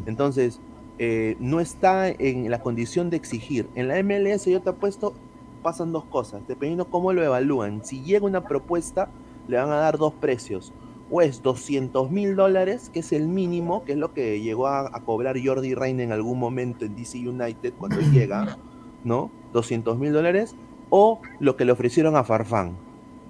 [0.06, 0.62] Entonces,
[0.98, 3.70] eh, no está en la condición de exigir.
[3.74, 5.20] En la MLS yo te apuesto,
[5.62, 7.84] pasan dos cosas, dependiendo cómo lo evalúan.
[7.84, 9.14] Si llega una propuesta,
[9.46, 10.74] le van a dar dos precios.
[11.10, 14.80] O es 200 mil dólares, que es el mínimo, que es lo que llegó a,
[14.80, 18.58] a cobrar Jordi Reina en algún momento en DC United cuando llega,
[19.04, 19.30] ¿no?
[19.52, 20.56] 200 mil dólares,
[20.90, 22.76] o lo que le ofrecieron a Farfán,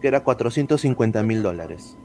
[0.00, 1.96] que era 450 mil dólares.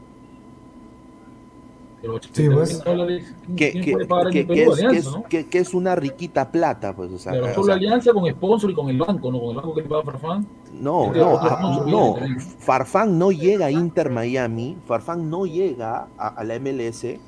[2.02, 2.74] Pero Sí, 80 pues.
[2.74, 4.02] mil dólares, ¿quién- Que, Perú?
[4.30, 5.24] es, que Alianza, es- ¿no?
[5.24, 8.30] que- que es una riquita plata, pues, o sea, Pero o solo sea, alianza con
[8.30, 9.40] sponsor y con el banco, ¿no?
[9.40, 10.48] Con el banco que le paga Farfán.
[10.80, 12.16] No, no, ah, no.
[12.60, 17.20] Farfán no llega a Inter Miami, Farfán no llega a, a la MLS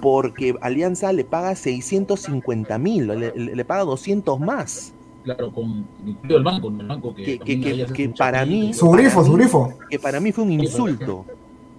[0.00, 4.92] porque Alianza le paga 650 mil, le, paga 200 más.
[5.24, 8.74] Claro, con incluido el banco, el banco que, Que- para mí-.
[8.74, 9.72] Su grifo, su grifo.
[9.88, 11.24] Que para mí fue un insulto.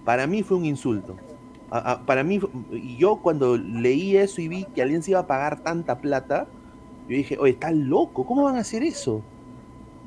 [0.04, 1.16] Para mí fue un insulto.
[1.74, 2.38] A- a- para mí,
[2.70, 6.46] y yo cuando leí eso y vi que Alianza iba a pagar tanta plata,
[7.08, 9.22] yo dije, oye, está loco, ¿cómo van a hacer eso?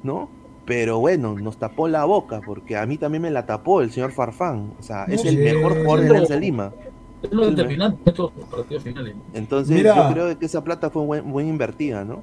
[0.01, 0.29] ¿No?
[0.65, 4.13] Pero bueno, nos tapó la boca, porque a mí también me la tapó el señor
[4.13, 4.71] Farfán.
[4.79, 6.71] O sea, es el mejor jugador de Alianza Lima.
[7.21, 9.15] Es lo determinante en estos partidos finales.
[9.33, 9.93] Entonces, Mira.
[9.95, 12.21] yo creo que esa plata fue buen, buen invertida, ¿no?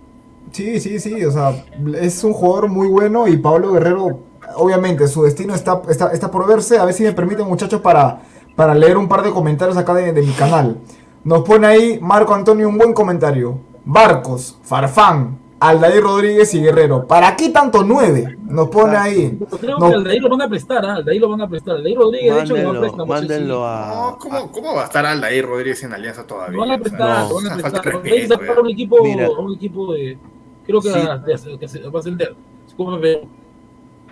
[0.52, 1.52] Sí, sí, sí, o sea,
[2.00, 4.20] es un jugador muy bueno y Pablo Guerrero,
[4.56, 6.78] obviamente, su destino está, está, está por verse.
[6.78, 8.20] A ver si me permiten, muchachos, para,
[8.56, 10.78] para leer un par de comentarios acá de, de mi canal.
[11.24, 13.58] Nos pone ahí Marco Antonio un buen comentario.
[13.84, 17.06] Barcos, Farfán, Aldair Rodríguez y Guerrero.
[17.06, 18.36] ¿Para qué tanto nueve?
[18.46, 19.38] Nos pone ahí.
[19.50, 19.88] Yo creo No.
[19.88, 20.84] que al de ahí lo van a prestar.
[20.84, 21.76] Al de ahí lo van a prestar.
[21.76, 23.06] Al de ahí Rodríguez, de hecho, lo va a Mándenlo, prestar.
[23.06, 23.88] mándenlo a.
[23.94, 26.56] No, ¿cómo, ¿cómo va a estar Aldair Rodríguez en Alianza todavía?
[26.56, 27.86] Lo van a O sea, prestar, no, lo van a prestar.
[27.88, 29.30] Ahí respeto, sacaron un equipo, Mira.
[29.30, 30.18] un equipo de.
[30.66, 30.98] Creo que, Sí.
[30.98, 32.34] a- de- que se va a ascender.
[32.76, 33.20] ¿Cómo me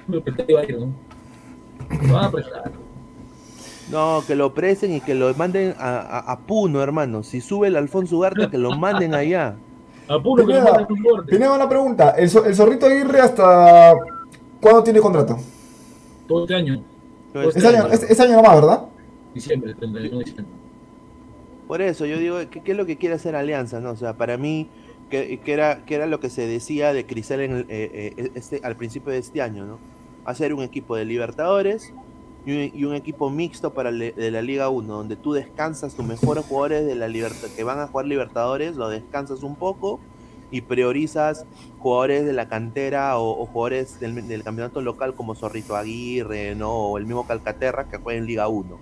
[0.06, 0.88] me presté iba a ir, ¿no?
[2.08, 2.72] Lo van a prestar.
[3.92, 7.22] No, que lo presten y que lo manden a, a- a Puno, hermano.
[7.22, 9.54] Si sube el Alfonso Ugarte, que lo manden allá.
[10.08, 11.30] Apuro que le Pineda, manden un corte.
[11.30, 12.10] Pineda, una pregunta.
[12.10, 13.94] ¿El, el Zorrito Aguirre hasta
[14.60, 15.36] cuándo tiene contrato?
[16.26, 16.82] Todo este año,
[17.32, 17.92] Todo Este este año, año.
[17.92, 18.82] este- este año nomás, ¿verdad?
[19.34, 20.54] diciembre, 31 de diciembre.
[21.68, 23.80] Por eso, yo digo, ¿qué, qué es lo que quiere hacer Alianza?
[23.80, 24.68] no O sea, para mí,
[25.10, 28.30] que, que era, que era lo que se decía de Cristal en el- eh, eh,
[28.34, 29.78] este, al principio de este año, ¿no?
[30.24, 31.92] Hacer un equipo de Libertadores
[32.44, 36.86] y un, equipo mixto para de la Liga 1, donde tú descansas tus mejores jugadores
[36.86, 40.00] de la libertad que van a jugar Libertadores, lo descansas un poco
[40.50, 41.46] y priorizas
[41.78, 46.72] jugadores de la cantera o, jugadores del, campeonato local como Zorrito Aguirre, ¿no?
[46.72, 48.76] O el mismo Calcaterra que juega en Liga 1.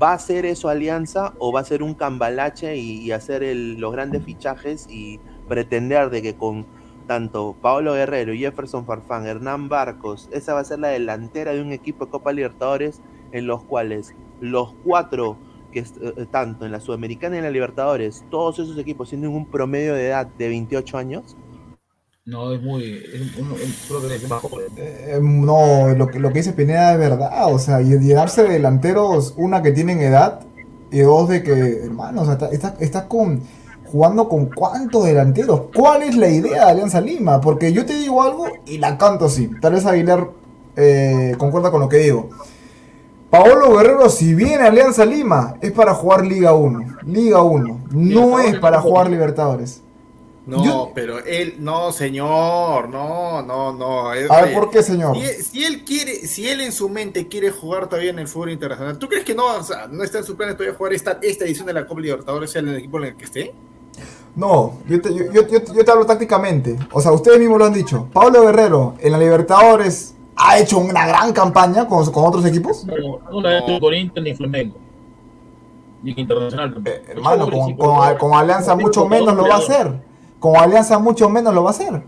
[0.00, 3.80] ¿Va a hacer eso Alianza o va a ser un cambalache y, y hacer el-
[3.80, 6.66] los grandes fichajes y pretender de que con
[7.08, 11.72] tanto Pablo Guerrero, Jefferson Farfán, Hernán Barcos, esa va a ser la delantera de un
[11.72, 15.38] equipo de Copa Libertadores en los cuales los cuatro
[15.72, 19.50] que eh, tanto en la Sudamericana y en la Libertadores, todos esos equipos tienen un
[19.50, 21.36] promedio de edad de 28 años?
[22.26, 22.84] No, es muy.
[23.12, 24.66] Es un, un- creo que es más joven.
[24.76, 27.52] Eh, no, lo que, lo que dice Pineda es verdad.
[27.52, 30.40] O sea, y llenarse de delanteros, una que tienen edad
[30.90, 33.42] y dos de que, hermano, o sea, está- estás estás con,
[33.90, 35.62] jugando con cuántos delanteros.
[35.74, 37.40] ¿Cuál es la idea de Alianza Lima?
[37.40, 39.50] Porque yo te digo algo y la canto así.
[39.60, 40.28] Tal vez Aguilar
[40.76, 42.30] eh, concuerda con lo que digo.
[43.30, 46.98] Paolo Guerrero, si viene a Alianza Lima, es para jugar Liga 1.
[47.06, 47.80] Liga 1.
[47.90, 49.82] No es para jugar Libertadores.
[50.46, 54.08] No, Yo- pero él, no, señor, no, no, no.
[54.08, 55.14] A ver, ¿por qué, señor?
[55.14, 58.28] Si él, si él quiere, si él en su mente quiere jugar todavía en el
[58.28, 60.94] fútbol internacional, ¿tú crees que no, o sea, no está en su plan todavía jugar
[60.94, 63.52] esta, esta edición de la Copa Libertadores, sea en el equipo en el que esté?
[64.36, 66.76] No, yo te, yo, yo- yo- yo te hablo tácticamente.
[66.92, 68.08] O sea, ustedes mismos lo han dicho.
[68.12, 72.84] Pablo Guerrero en la Libertadores ha hecho una gran campaña con, con otros equipos.
[72.86, 72.94] No,
[73.30, 74.76] no la ha hecho con Inter ni Flamengo.
[76.02, 76.80] Ni Internacional.
[76.84, 80.00] Eh, hermano, con, con- Alianza mucho menos lo va a hacer.
[80.38, 82.02] Con Alianza mucho menos lo va a hacer.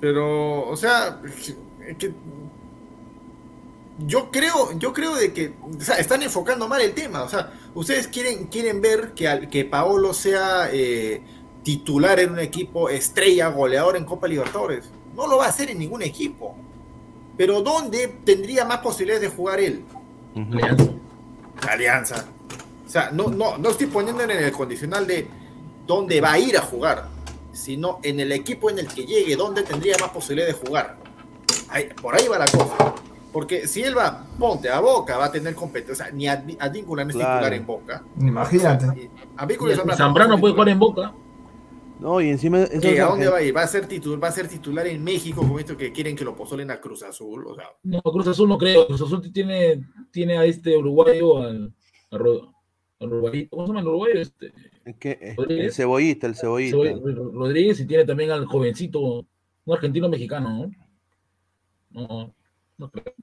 [0.00, 1.20] Pero, o sea,
[1.86, 2.12] es que
[4.06, 7.22] yo creo, yo creo de que o sea, están enfocando mal el tema.
[7.22, 11.22] O sea, ustedes quieren, quieren ver que, al- que Paolo sea eh,
[11.62, 14.90] titular en un equipo estrella, goleador en Copa Libertadores.
[15.16, 16.54] No lo va a hacer en ningún equipo.
[17.36, 19.82] Pero ¿dónde tendría más posibilidades de jugar él?
[20.36, 20.84] Alianza.
[21.68, 22.24] Alianza.
[22.86, 25.26] O sea, no, no, no estoy poniendo en el condicional de
[25.86, 27.08] dónde va a ir a jugar,
[27.52, 30.96] sino en el equipo en el que llegue, dónde tendría más posibilidad de jugar.
[31.68, 32.94] Ahí- por ahí va la cosa.
[33.32, 35.92] Porque si él va, ponte a Boca, va a tener competencia.
[36.04, 37.32] O sea, ni Ad- Advíncula no es Claro.
[37.38, 38.04] titular en Boca.
[38.20, 39.10] Imagínate.
[39.36, 41.14] Advíncula Y y Zambrano, Zambrano puede jugar en Boca.
[41.98, 42.58] No, y encima...
[42.62, 42.94] eso ¿Qué?
[42.94, 43.56] es ¿A dónde que- va a ir?
[43.56, 46.24] ¿Va a ser titular, va a ser titular en México con esto que quieren que
[46.24, 47.46] lo pozolen a Cruz Azul?
[47.46, 48.86] O sea, No, Cruz Azul no creo.
[48.88, 51.72] Cruz Azul tiene, tiene a este uruguayo, al,
[52.10, 52.20] al
[53.00, 53.50] uruguayito.
[53.56, 54.20] ¿Cómo se llama el uruguayo?
[54.20, 54.52] Este,
[54.98, 55.76] que- el Rodríguez.
[55.76, 56.76] cebollista, el cebollista.
[56.76, 59.00] Ro- Rodríguez y tiene también al jovencito,
[59.64, 60.70] un argentino mexicano, ¿no?
[62.08, 62.34] No,
[62.82, 63.14] no creo.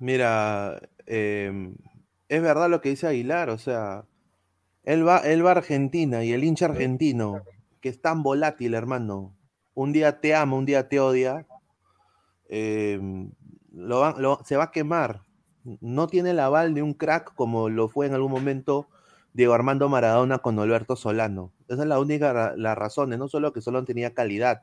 [0.00, 1.74] Mira, em,
[2.28, 4.04] es verdad lo que dice Aguilar, o sea,
[4.84, 7.42] él va, él va a Argentina y el hincha argentino,
[7.80, 9.34] que es tan volátil, hermano,
[9.74, 11.46] un día te ama, un día te odia,
[12.48, 13.30] em,
[13.72, 15.22] lo va- lo- se va a quemar.
[15.80, 18.88] No tiene el aval de un crack como lo fue en algún momento
[19.34, 21.52] Diego Armando Maradona con Alberto Solano.
[21.68, 24.62] Esa es la única ra- la razón, no solo que Solano tenía calidad,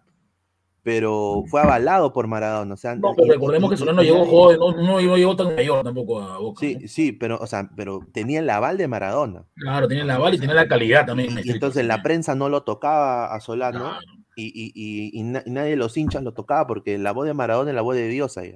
[0.86, 2.76] pero fue avalado por Maradona.
[2.76, 5.84] O sea, No, pero recordemos que Solano llegó joven, no, no, no llegó tan mayor
[5.84, 6.60] tampoco a Boca.
[6.60, 9.46] Sí, sí, pero, o sea, pero tenía el aval de Maradona.
[9.56, 11.30] Claro, tenía la bala y tenía la calidad también.
[11.30, 14.00] Y, y Maestrito, entonces la prensa no lo tocaba a Solano Claro.
[14.36, 17.26] y, y- y- y na- y nadie de los hinchas lo tocaba porque la voz
[17.26, 18.56] de Maradona es la voz de Dios ahí.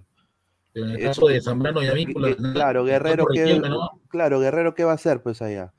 [0.75, 3.89] En el Eh, caso de Zambrano y Avícola, Gue- Claro, Guerrero, tanto ¿qué, requiere, ¿no?
[4.07, 5.73] claro, Guerrero, ¿qué va a hacer pues allá?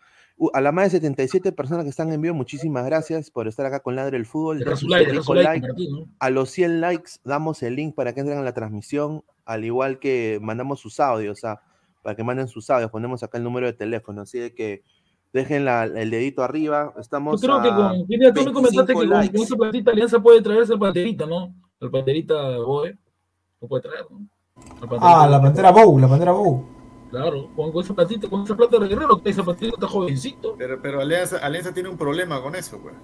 [0.54, 3.80] A la más de 77 personas que están en vivo, muchísimas gracias por estar acá
[3.80, 4.58] con Ladre el Fútbol.
[4.60, 5.90] Dejen su like, rico su like, like.
[5.90, 6.06] ¿no?
[6.18, 9.98] A los 100 likes damos el link para que entren a la transmisión, al igual
[9.98, 11.60] que mandamos sus audios, o sea,
[12.02, 14.82] para que manden sus audios, ponemos acá el número de teléfono, así de que
[15.32, 18.06] dejen la- el dedito arriba, Yo estamos creo que a con.
[18.08, 19.34] Mira, tú me comentaste 25 que con, likes.
[19.36, 21.54] con esa platita Alianza puede traerse al Panterita, ¿no?
[21.80, 22.96] El Panterita Boe.
[23.60, 24.20] Lo puede traer, ¿no?
[25.00, 26.64] Ah, la pantera Bow, la pantera Bow.
[27.10, 30.54] Claro, con, con esa platita, con esa plata de Guerrero, esa platita está jovencito.
[30.56, 32.94] Pero, pero Alianza, Alianza tiene un problema con eso, pues.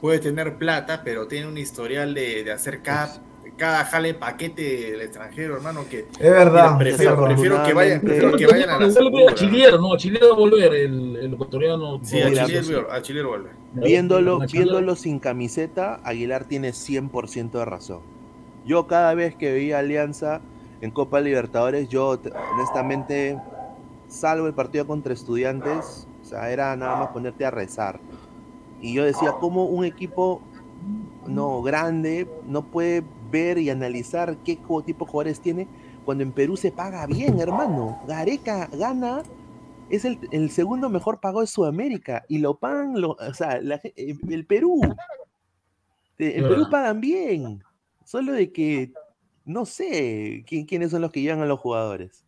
[0.00, 3.20] Puede tener plata, pero tiene un historial de, de hacer cada,
[3.56, 6.78] cada jale paquete del extranjero, hermano, que Es verdad.
[6.78, 7.16] Prefiero,
[7.64, 9.34] que vayan, prefiero que vayan a la a.
[9.34, 9.92] Chilier, ¿no?
[9.92, 12.00] A va a volver el, el ecuatoriano.
[12.04, 13.50] Sí, a Mira, Chile, pues, a Chile vuelve.
[13.72, 18.00] Viéndolo, viéndolo sin camiseta, Aguilar tiene 100% de razón.
[18.64, 20.40] Yo cada vez que veía Alianza
[20.80, 23.38] en Copa Libertadores, yo te- honestamente,
[24.08, 28.00] salvo el partido contra estudiantes, o sea, era nada más ponerte a rezar.
[28.80, 30.40] Y yo decía, ¿cómo un equipo
[31.26, 35.66] no grande no puede ver y analizar qué tipo de jugadores tiene
[36.04, 37.98] cuando en Perú se paga bien, hermano?
[38.06, 39.22] Gareca gana
[39.90, 43.78] es el, el segundo mejor pagado de Sudamérica y lo pagan, lo- o sea, la
[43.78, 44.80] ge- el, el Perú.
[46.18, 47.62] Eh, Es Perú pagan bien.
[48.04, 48.92] Solo de que
[49.48, 52.24] no sé quién, quiénes son los que llevan a los jugadores.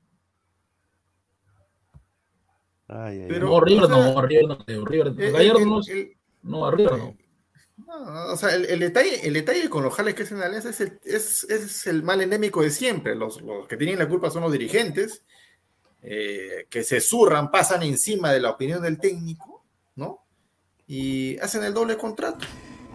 [2.89, 4.85] Ay, ay, Pero- No, River sea, no, River no.
[4.85, 7.17] River, El- Gallardo el- no, el- no, a River no.
[7.87, 10.71] no, no, o sea, el, el detalle, el detalle con los jales que hacen Alianza
[10.71, 13.15] es el, es, es el mal endémico de siempre.
[13.15, 15.25] Los, los que tienen la culpa son los dirigentes,
[16.03, 19.65] eh, que se zurran, pasan encima de la opinión del técnico,
[19.95, 20.25] ¿no?
[20.87, 22.45] Y hacen el doble contrato.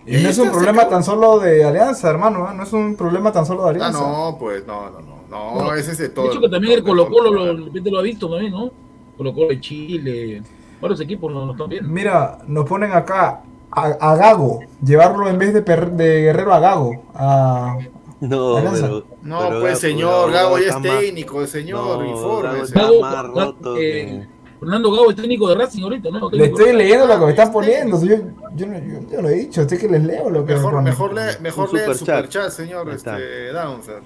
[0.07, 0.91] Y no es un problema acabó.
[0.95, 2.49] tan solo de Alianza, hermano.
[2.49, 2.53] ¿eh?
[2.55, 3.99] No es un problema tan solo de Ah, Alianza.
[3.99, 6.29] no, pues no, no, no, no, Bueno, ese es de De todo.
[6.31, 8.69] hecho que también el Colo Colo lo, de repente lo ha visto también, ¿no?
[9.17, 10.43] Colo Colo de Chile,
[10.81, 11.89] varios equipos lo, lo están viendo.
[11.89, 13.41] Mira, nos ponen acá
[13.71, 14.59] a, a Gago.
[14.83, 17.03] Llevarlo en vez de, Per- de Guerrero a Gago.
[17.15, 17.77] A,
[18.21, 22.73] No, pero, No, pero pues señor, Gago ya es técnico, señor, No, infórmese.
[22.73, 24.27] Gago roto eh,
[24.65, 26.27] Fernando Gago es técnico de Racing ahorita, ¿no?
[26.31, 28.03] le estoy leyendo lo que me están poniendo.
[28.03, 28.15] Yo,
[28.55, 30.71] yo, no, yo, yo lo he dicho, estoy que les leo lo que me Mejor,
[30.73, 30.83] ponen.
[30.85, 32.49] mejor lee, mejor lee el superchat.
[32.49, 34.01] señor este, Downser.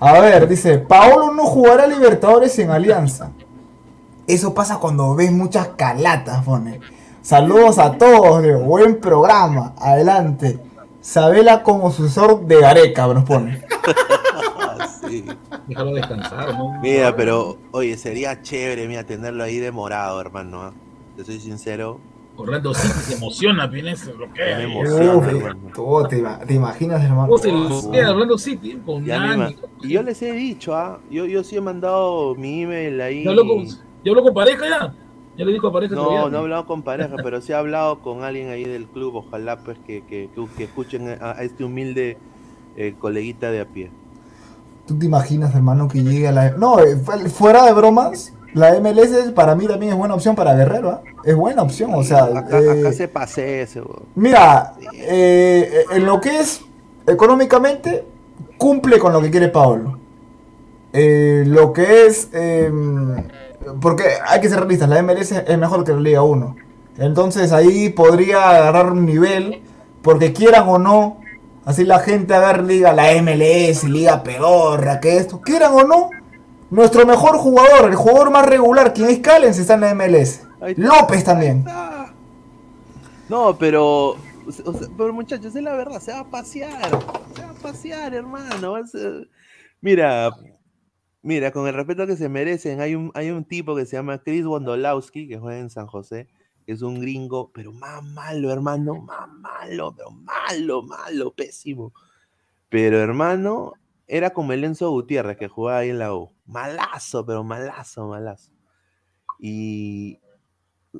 [0.00, 3.32] A ver, dice, Paolo no jugará Libertadores en Alianza.
[4.26, 6.80] Eso pasa cuando ves muchas calatas, pone.
[7.20, 8.60] Saludos a todos, Leo.
[8.60, 9.74] buen programa.
[9.78, 10.58] Adelante.
[11.02, 13.62] Sabela como sucesor de Gareca, nos pone.
[14.80, 15.24] Ah, sí.
[15.68, 16.80] Déjalo descansar, ¿no?
[16.80, 20.62] Mira, pero, oye, sería chévere, mira, tenerlo ahí demorado, hermano.
[20.62, 20.72] ¿ah?
[21.16, 22.00] Te soy sincero.
[22.36, 24.58] Orlando City se emociona, Pines, se bloquea.
[24.58, 25.16] Me emociona.
[25.16, 25.60] Uf, hermano.
[25.74, 27.28] tú, te, ima- te imaginas, hermano.
[27.28, 27.50] ¿Cómo se
[28.06, 28.78] Orlando City?
[28.86, 29.56] Con Nani.
[29.82, 31.00] y yo les he dicho, ¿ah?
[31.10, 33.24] Yo, yo sí he mandado mi email ahí.
[33.24, 34.94] ¿Ya habló con, ya habló con pareja ya?
[35.36, 35.94] ¿Ya le dijo a pareja?
[35.96, 36.30] No, todavía?
[36.30, 39.16] no he hablado con pareja, pero sí he hablado con alguien ahí del club.
[39.16, 42.16] Ojalá pues que, que, que- que escuchen a, a este humilde
[42.76, 43.90] eh, coleguita de a pie.
[44.88, 46.50] ¿Tú te imaginas, hermano, que llegue a la...
[46.52, 50.54] No, eh, fu- fuera de bromas, la MLS para mí también es buena opción para
[50.54, 51.02] Guerrero, ¿ah?
[51.24, 52.24] Es buena opción, o sea...
[52.24, 53.82] acá, eh, acá se pasee ese.
[53.82, 54.04] weón.
[54.14, 56.62] Mira, eh, en lo que es
[57.06, 58.06] económicamente,
[58.56, 59.98] cumple con lo que quiere Paolo.
[60.94, 62.30] Eh, lo que es...
[62.32, 62.72] eh,
[63.82, 66.56] porque hay que ser realistas, la MLS es mejor que la Liga 1.
[66.96, 69.60] Entonces ahí podría agarrar un nivel,
[70.00, 71.18] porque quieran o no,
[71.68, 76.08] así la gente a ver liga, la MLS, liga pedorra, que esto, quieran o no,
[76.70, 80.46] nuestro mejor jugador, el jugador más regular, quien es Callens, está en la MLS.
[80.76, 81.64] López también.
[83.28, 86.88] No, pero, o sea, pero muchachos, es la verdad, se va a pasear,
[87.34, 88.74] se va a pasear, hermano.
[88.76, 89.28] a ser-
[89.82, 90.30] Mira,
[91.20, 94.22] mira, con el respeto que se merecen, hay un, hay un tipo que se llama
[94.22, 96.28] Chris Wondolowski, que juega en San José,
[96.72, 101.92] es un gringo, pero más malo, hermano, más malo, pero malo, malo, pésimo.
[102.68, 103.74] Pero hermano,
[104.06, 106.32] era como el Enzo Gutiérrez que jugaba ahí en la U.
[106.46, 108.52] Malazo, pero malazo, malazo.
[109.40, 110.20] Y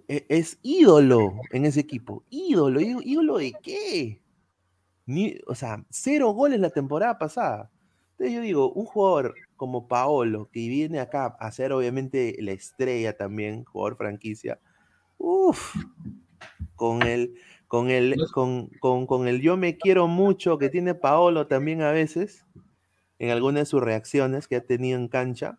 [0.09, 2.25] e- es ídolo en ese equipo.
[2.31, 4.23] Ídolo, ¿í- ídolo de qué?
[5.47, 7.71] O sea, cero goles la temporada pasada.
[8.13, 13.17] Entonces yo digo, un jugador como Paolo, que viene acá a ser obviamente la estrella
[13.17, 14.61] también, jugador franquicia,
[15.19, 15.75] uff,
[16.75, 17.35] con el,
[17.67, 21.93] con el, con, con, con el yo me quiero mucho que tiene Paolo también a
[21.93, 22.47] veces,
[23.19, 25.59] en algunas de sus reacciones que ha tenido en cancha,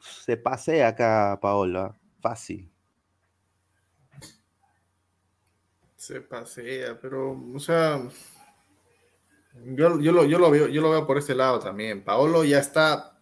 [0.00, 1.98] se pasea acá Paolo, ¿ah?
[2.20, 2.70] fácil.
[5.96, 8.00] Se pasea, pero, o sea,
[9.64, 12.04] yo, yo, lo, yo, lo veo, yo lo veo por ese lado también.
[12.04, 13.17] Paolo ya está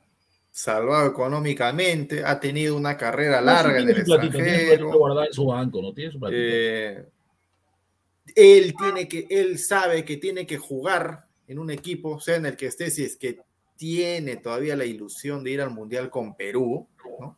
[0.57, 4.91] salvado económicamente, ha tenido una carrera larga en el tiene extranjero.
[4.91, 5.93] guardada en su banco, ¿no?
[5.93, 6.41] Tiene su platita.
[6.43, 7.05] Eh,
[8.35, 12.57] él tiene que, él sabe que tiene que jugar en un equipo, sea en el
[12.57, 13.39] que esté, si es que
[13.77, 16.89] tiene todavía la ilusión de ir al Mundial con Perú,
[17.21, 17.37] ¿no?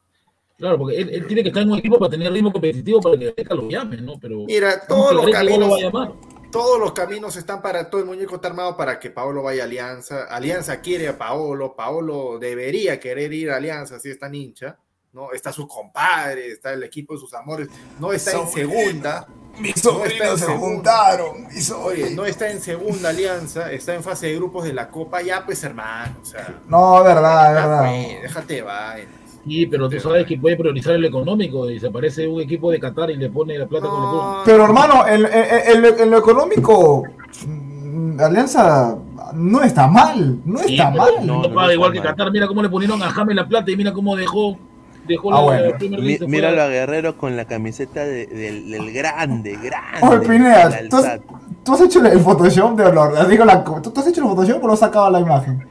[0.57, 3.19] Claro, porque él, él tiene que estar en un equipo para tener ritmo competitivo para
[3.19, 4.15] que Gareca lo llame, ¿no?
[4.21, 6.13] Pero Mira, ¿cómo todos los no lo caminos, va a llamar?
[6.51, 9.67] Todos los caminos están para, todo el muñeco está armado para que Paolo vaya a
[9.67, 10.25] Alianza.
[10.25, 14.79] Alianza quiere a Paolo, Paolo debería querer ir a Alianza si es tan hincha,
[15.13, 15.33] ¿no?
[15.33, 17.69] Está su compadre, está el equipo de sus amores,
[17.99, 18.71] no está en Sobrino.
[18.73, 19.27] segunda.
[19.59, 20.67] Mis No está en sobrinos se segunda.
[20.69, 21.49] juntaron.
[21.49, 25.21] Mis Oye, no está en segunda alianza, está en fase de grupos de la Copa,
[25.21, 27.81] ya pues hermano, o sea, No, verdad, verdad.
[27.91, 29.13] pues, déjate vainas.
[29.45, 32.79] Sí, pero tú sabes que puede priorizar el económico y se aparece un equipo de
[32.81, 34.23] Qatar y le pone la plata con el club.
[34.45, 37.03] Pero hermano, en, en- en lo- en lo económico,
[37.47, 38.97] mm, Alianza
[39.35, 40.39] no está mal.
[40.45, 41.11] No Sí, está mal.
[41.23, 42.09] no, No, no paga igual que mal.
[42.09, 42.31] Qatar.
[42.33, 44.59] Mira cómo le ponieron a James la plata y mira cómo dejó,
[45.07, 46.01] dejó Ah, la bueno.
[46.03, 49.99] Mi- míralo a Guerrero con la camiseta de- del, del grande, grande.
[50.03, 51.23] Oye, Pineda, ¿tú has, Alsat.
[51.65, 53.29] tú has hecho el Photoshop de olor.
[53.29, 55.65] Digo, la, ¿tú, tú has hecho el Photoshop o lo has sacado la imagen?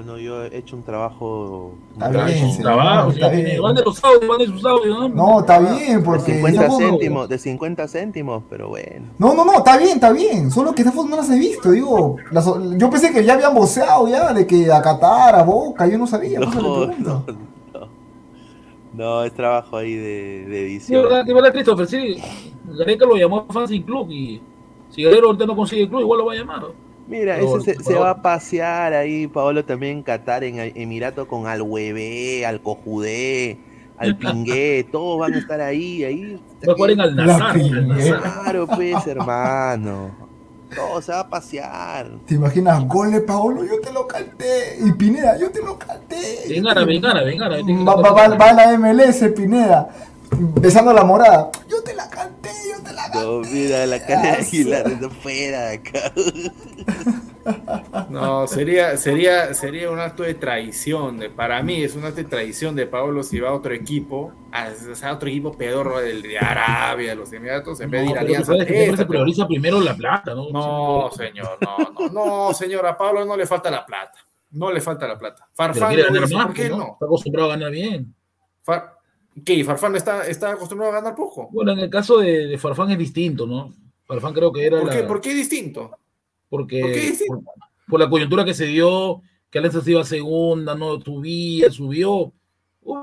[0.00, 1.72] No, no, yo he hecho un trabajo.
[1.92, 2.62] Está un bien, trabajo sí.
[2.62, 3.62] Trabajo, está señor, bien.
[3.62, 5.40] Van de los audios, van de sus audios, ¿no?
[5.40, 6.34] Está bien, De porque.
[6.34, 9.06] 50 esa foto- céntimos, de 50 céntimos, pero bueno.
[9.18, 10.50] No, no, no, está bien, está bien.
[10.50, 11.70] Solo que esa foto no las he visto.
[11.70, 12.46] Digo, las-
[12.78, 16.06] yo pensé que ya habían voceado ya, de que a Qatar, a Boca, yo no
[16.06, 16.40] sabía.
[16.40, 17.24] No, no, no.
[18.92, 20.62] No, es trabajo ahí de, de Sí,
[20.94, 21.02] edición.
[21.02, 22.16] verdad, que verdad, Christopher, sí.
[22.78, 24.40] Gareca lo llamó a Fancy Club y
[24.90, 26.62] si Guerrero ahorita no consigue club, igual lo va a llamar.
[27.06, 31.46] Mira, Pero, ese se, va a pasear ahí, Paolo, también en Qatar, en Emirato, con
[31.46, 33.58] al Huevé, al Cojudé,
[33.98, 36.40] al Pingué, todos van a estar ahí, ahí.
[36.66, 37.56] Va a jugar en Al Nazar.
[37.58, 40.24] Claro, pues, hermano.
[40.74, 42.10] Todo se va a pasear.
[42.26, 42.86] ¿Te imaginas?
[42.88, 44.78] Gol de Paolo, yo te lo canté.
[44.84, 46.46] Y Pineda, yo te lo canté.
[46.48, 49.88] Ven árabe, que Va, va, va, va a la MLS, Pineda.
[50.60, 51.50] Besando a la morada.
[51.68, 53.18] Yo te la canté, yo te la canté.
[53.20, 56.12] No, mira, la cara de Ah, Aguilar está fuera de acá.
[58.08, 61.18] No, sería, sería, sería un acto de traición.
[61.18, 64.32] De, para mí es un acto de traición de Paolo si va a otro equipo,
[64.52, 64.68] a,
[65.12, 68.52] otro equipo pedorro del de Arabia, los Emiratos, en vez de ir a Alianza.
[68.52, 70.48] sabes que siempre se prioriza primero la plata, ¿no?
[70.50, 74.18] No, señor, no, no, no, señor, a Pablo no le falta la plata.
[74.52, 75.48] No le falta la plata.
[75.52, 75.94] Farfán
[76.30, 76.76] ¿por qué ¿no?
[76.78, 76.92] no?
[76.94, 78.14] Está acostumbrado a ganar bien.
[78.62, 78.93] Far-
[79.44, 79.64] ¿Qué?
[79.64, 81.48] ¿Farfán está, está acostumbrado a ganar poco?
[81.50, 83.72] Bueno, en el caso de, de Farfán es distinto, ¿no?
[84.06, 85.90] Farfán creo que era ¿Por qué, la- ¿Por qué es distinto?
[86.50, 87.34] porque por qué distinto?
[87.42, 87.54] por,
[87.88, 92.32] por la coyuntura que se dio, que Alianza se iba a segunda, no subía, subió.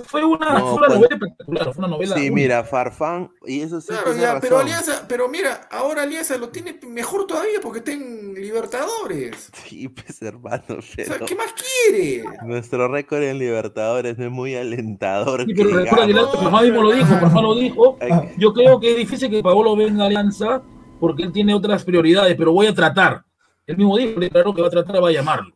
[0.06, 2.16] Fue una, No, fue una cuando- novela espectacular, fue una novela.
[2.16, 2.36] Sí, única.
[2.36, 4.62] mira, Farfán, y eso sí Claro, ya, pero razón.
[4.70, 9.50] Alianza, pero mira, ahora Alianza lo tiene mejor todavía porque está en Libertadores.
[9.66, 12.24] Sí, pues, hermano, O sea, pero ¿qué más quiere?
[12.46, 15.46] nuestro récord en Libertadores no es muy alentador.
[15.46, 17.98] Sí, pero recuerda que Farfán mismo lo dijo, Farfán lo dijo.
[18.02, 20.62] Ay, Yo creo que es difícil que Paolo venga a Alianza
[21.00, 23.24] porque él tiene otras prioridades, pero voy a tratar.
[23.66, 25.56] Él mismo dijo, le declaró que va a tratar, va a llamarlo.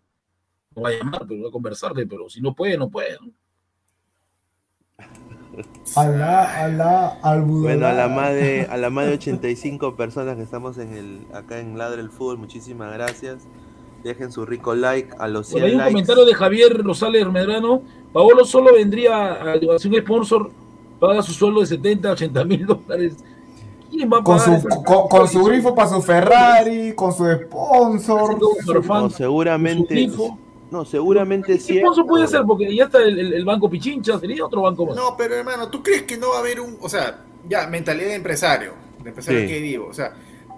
[0.76, 3.14] No va a llamar, pero va a conversarle, pero si no puede, no puede.
[3.22, 3.32] ¿no?
[5.95, 10.43] Alá, alá, al Bueno, a la más de, a la más de 85 personas que
[10.43, 13.47] estamos en el, acá en Ladre el Fútbol, muchísimas gracias.
[14.03, 15.91] Dejen su rico like a los 100 Bueno, hay un likes.
[15.93, 17.82] comentario de Javier Rosales Medrano.
[18.14, 20.51] Paolo solo vendría a, un sponsor,
[20.99, 23.18] paga su sueldo de 70, 80 mil dólares.
[23.89, 27.26] ¿Quién va a Con pagar su, con, con su grifo para su Ferrari, con su
[27.26, 28.38] sponsor.
[28.39, 30.38] No, su seguramente, grifo?
[30.72, 31.78] No, seguramente ¿Qué sí.
[31.80, 32.41] sponsor puede ser?
[32.45, 34.95] Porque ya está el, el- el banco Pichincha, sería otro banco más.
[34.95, 38.07] No, pero hermano, ¿tú crees que no va a haber un, o sea, ya, mentalidad
[38.09, 39.47] de empresario, de empresario Sí.
[39.47, 40.13] que digo, o sea,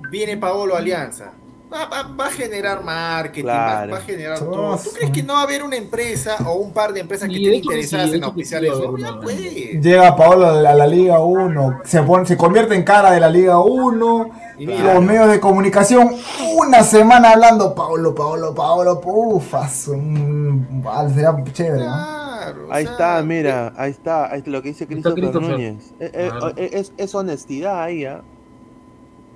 [0.09, 1.33] viene Paolo Alianza,
[1.71, 3.91] Va, va- va a generar marketing, Claro.
[3.91, 4.77] va, va a generar todo.
[4.77, 7.35] ¿Tú crees que no va a haber una empresa o un par de empresas que
[7.35, 8.95] estén interesadas sí, en auspiciar eso?
[9.21, 9.37] pues.
[9.81, 13.19] Llega Paolo a la, a la Liga 1, se, pone, se convierte en cara de
[13.19, 16.15] la Liga 1, Y los medios de comunicación,
[16.57, 21.91] una semana hablando, Paolo, Paolo, Paolo, ufas, mm, ah, será chévere, ¿no?
[21.91, 25.33] claro, o Ahí sea, está, mira, ahí está, ahí está lo que dice Christopher.
[25.35, 25.91] Núñez.
[25.99, 26.53] Eh, eh, Claro.
[26.55, 28.21] eh, es, es honestidad ahí, ¿ah?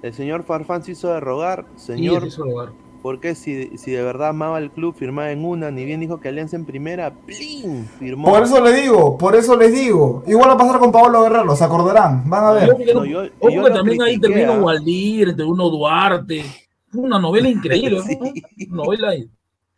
[0.01, 2.69] El señor Farfán se hizo de rogar, Sí, señor, es eso lugar.
[3.01, 6.19] ¿por qué si, si de verdad amaba el club, firmaba en una, ni bien dijo
[6.19, 7.85] que Alianza en primera, ¡plin!
[7.99, 8.29] Firmó.
[8.29, 10.23] Por eso le digo, por eso les digo.
[10.27, 12.69] Igual va a pasar con Paolo Guerrero, se acordarán, van a ver.
[12.69, 14.63] Ojo que, no- No, yo- ojo yo que también ahí critiqué, intervino ¿ah?
[14.65, 16.43] Waldir, intervino Duarte.
[16.89, 18.03] Fue una novela increíble, ¿no?
[18.57, 18.67] Sí.
[18.69, 19.29] Una novela increíble.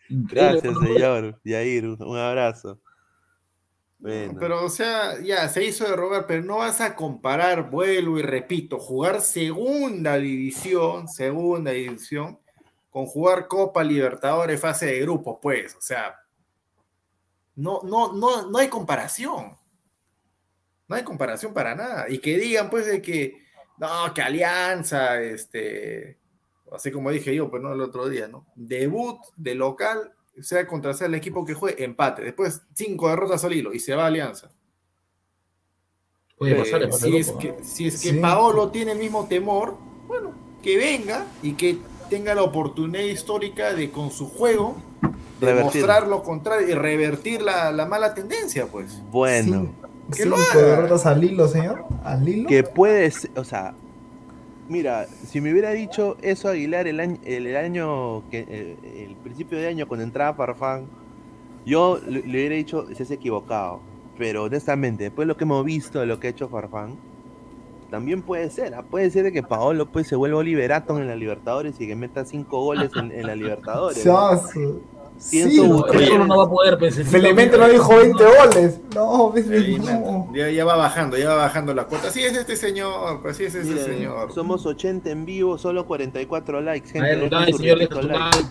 [0.10, 1.40] Gracias, señor.
[1.44, 2.80] Yair, un abrazo.
[4.04, 8.22] Pero, o sea, ya se hizo de rogar, pero no vas a comparar, vuelvo y
[8.22, 12.38] repito, jugar segunda división, segunda división,
[12.90, 16.20] con jugar Copa Libertadores fase de grupos, pues, o sea,
[17.56, 19.56] no, no, no, no hay comparación.
[20.88, 22.06] No hay comparación para nada.
[22.10, 23.42] Y que digan, pues, de que,
[23.78, 26.20] no, que Alianza, este,
[26.74, 28.46] así como dije yo, pues, no, el otro día, ¿no?
[28.56, 32.24] Debut de local, sea contra sea el equipo que juegue, empate.
[32.24, 34.50] Después, cinco derrotas al hilo y se va a Alianza.
[36.38, 38.20] Puede Eh, pasar, si, es que, si es que Sí.
[38.20, 39.78] Paolo tiene el mismo temor,
[40.08, 40.32] bueno,
[40.62, 41.78] que venga y que
[42.10, 44.76] tenga la oportunidad histórica de con su juego
[45.40, 49.02] demostrar lo contrario y revertir la, la mala tendencia, pues.
[49.12, 49.74] Bueno.
[50.14, 51.86] Que Cinco derrotas al hilo, señor.
[52.04, 52.50] ¿Al hilo?
[52.50, 53.74] Que puede ser, o sea,
[54.70, 59.16] mira, si me hubiera dicho eso Aguilar el año, el, el año que el, el
[59.18, 60.88] principio de año cuando entraba Farfán,
[61.66, 63.82] yo le, le hubiera dicho, se has equivocado.
[64.18, 66.98] Pero honestamente, después de lo que hemos visto de lo que ha hecho Farfán,
[67.90, 68.82] también puede ser, ¿ah?
[68.82, 72.26] puede ser de que Paolo pues se vuelva Liberaton en la Libertadores y que meta
[72.26, 74.04] cinco goles en, en la Libertadores.
[74.04, 74.42] ¿no?
[75.24, 75.32] Chazo.
[75.32, 77.06] Pienso Sí, buscar- Pero solo no va a poder pensar.
[77.06, 78.82] Felizmente no dijo 20 goles.
[78.96, 80.28] No, ves, ves, Ahí, no.
[80.36, 82.08] Ya, ya va bajando, ya va bajando la cuota.
[82.10, 84.32] Así es este señor, pues así es este Miren, señor.
[84.34, 87.08] somos 80 en vivo, solo 44 likes, gente.
[87.10, 88.38] Ay, dejen dale, su señor, bendito deja su like.
[88.38, 88.50] like.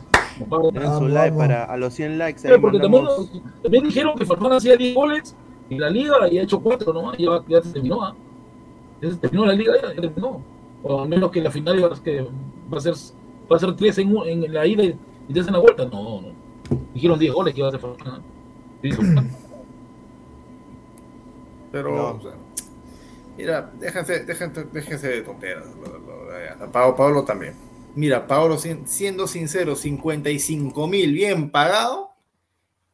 [0.73, 2.41] Dejen su Vamos, like para a los 100 likes.
[2.43, 3.31] Pero porque también, mandamos.
[3.63, 5.37] también dijeron que Farfán hacía 10 goles
[5.71, 8.03] en la liga y ha hecho 4 nomás, ya, ya se terminó.
[8.03, 8.15] ¿ah?
[9.01, 10.41] Ya se terminó la liga, ya, ya terminó.
[10.83, 12.27] O al menos que la final va, que
[12.73, 12.95] va a ser
[13.51, 14.97] va a ser 3 en, en la ida y
[15.33, 15.85] 3 en la vuelta.
[15.85, 16.42] No, no.
[16.95, 17.81] Dijeron 10 goles que iba a hacer.
[21.71, 22.07] Pero, No.
[22.19, 22.33] o sea,
[23.37, 25.65] mira, déjense, déjense, déjense de tonteras.
[25.77, 27.55] lo- lo- a Pablo, Pablo también.
[27.95, 32.11] Mira, Pablo, siendo sincero, 55 mil bien pagado.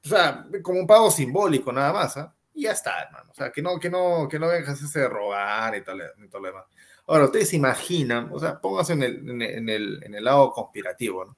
[0.05, 2.35] O sea, como un pago simbólico nada más, ¿ah?
[2.55, 3.31] Y ya está, hermano.
[3.31, 6.41] O sea, que no, que no, que no hacerse de rogar y tal, y todo
[6.43, 6.65] lo demás.
[7.07, 10.25] Ahora, ustedes se imaginan, o sea, pónganse en el, en el, en el, en el
[10.25, 11.37] lado conspirativo, ¿no?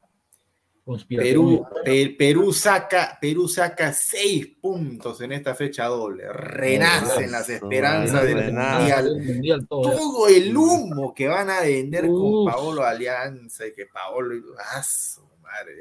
[0.84, 1.32] Conspiración.
[1.34, 6.32] Perú, Pe- Perú saca, Perú saca seis puntos en esta fecha doble.
[6.32, 8.36] Renacen las esperanzas del
[8.78, 9.06] mundial.
[9.06, 9.96] El mundial todo, ¿eh?
[9.96, 12.44] Todo el humo que van a vender con.
[12.46, 14.34] Paolo Alianza y que Paolo.
[14.58, 15.76] ¡Ah, su madre!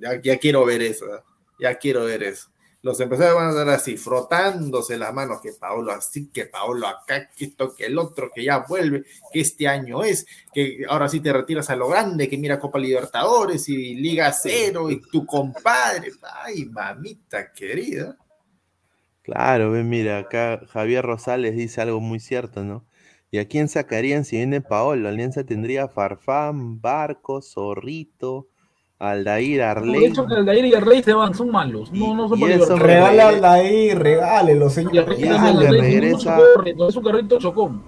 [0.00, 1.06] Ya, ya- ya quiero ver eso.
[1.06, 1.20] ¿eh?
[1.58, 2.48] Ya quiero ver eso.
[2.82, 7.28] Los empresarios van a estar así, frotándose las manos, que Paolo así, que Paolo acá,
[7.36, 11.20] que esto, que el otro, que ya vuelve, que este año es, que ahora sí
[11.20, 16.12] te retiras a lo grande, que mira Copa Libertadores y Liga Cero y tu compadre.
[16.42, 18.16] Ay, mamita querida.
[19.22, 22.86] Claro, ven, mira, acá Javier Rosales dice algo muy cierto, ¿no?
[23.30, 25.08] ¿Y a quién sacarían si viene Paolo?
[25.08, 28.49] Alianza tendría Farfán, Barcos, Zorrito,
[29.00, 30.04] Aldair, De Arley.
[30.04, 31.90] hecho, que Aldair y Arley se van, son malos.
[31.92, 32.76] No, no son Y eso libertad.
[32.86, 34.98] Regálale ahí, regálelo, Y señor.
[35.10, 35.30] Arley le
[35.68, 37.82] Arley, regresa- no es un carrito, es un carrito chocón.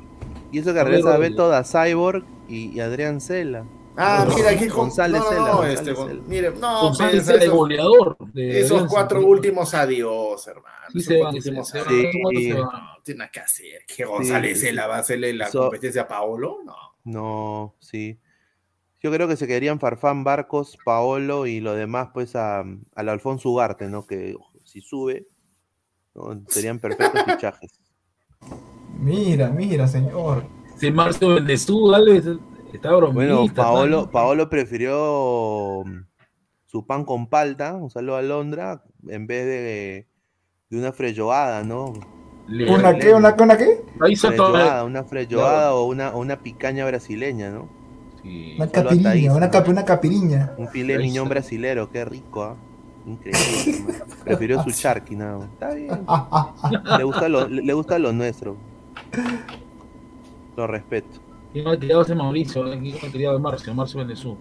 [0.51, 1.19] Y eso que regresa a.
[1.19, 3.65] Beto da Cyborg y, y Adrián Cela.
[3.95, 6.21] Ah, mira, aquí con González no, no, Cela, no, González este, Cela.
[6.27, 8.17] mire, no, González esos- goleador.
[8.33, 10.77] de Esos cuatro últimos adiós, hermano.
[10.93, 12.49] Sí Esos se van, últimos se van, Sí.
[12.55, 12.71] No,
[13.05, 13.81] tiene que hacer.
[13.87, 14.67] Que González Sí.
[14.67, 16.61] se la va a hacerle la So- competencia a Paolo.
[16.65, 16.75] No.
[17.05, 18.19] No, sí.
[19.03, 23.51] Yo creo que se quedarían Farfán, Barcos, Paolo y lo demás, pues, a, al Alfonso
[23.51, 24.07] Ugarte, ¿no?
[24.07, 25.27] Que si sube,
[26.15, 26.41] ¿no?
[26.49, 27.73] serían perfectos fichajes.
[29.01, 30.45] Mira, mira, señor.
[30.77, 32.19] Si Marcio Bendezú, dale,
[32.73, 33.13] está bromista.
[33.13, 34.11] Bueno, Paolo.
[34.11, 36.05] Paolo prefirió mm,
[36.67, 40.07] su pan con palta, un saludo a Londra, en vez de,
[40.71, 41.93] de una freyoada, ¿no?
[42.47, 43.13] Le- ¿Una qué?
[43.13, 43.43] ¿Una qué?
[43.43, 43.83] ¿Una qué?
[44.17, 47.69] Freyoada, una freyoada o una, o una picaña brasileña, ¿no?
[48.23, 48.55] Sí.
[48.57, 49.37] Una capiriña, atadísimo.
[49.37, 50.53] una, cap una capiriña.
[50.57, 52.57] Un Ahí miñón brasilero, qué rico, ¿ah?
[53.07, 53.95] Increíble.
[54.25, 55.49] Prefirió su charqui, nada más.
[55.49, 55.91] Está bien.
[56.99, 58.57] Le gusta lo, le, gusta lo nuestro.
[60.57, 61.21] Lo respeto.
[61.53, 64.39] Qué mal criado ese Mauricio, eh, criado de Marcio, Marcio Bendezú.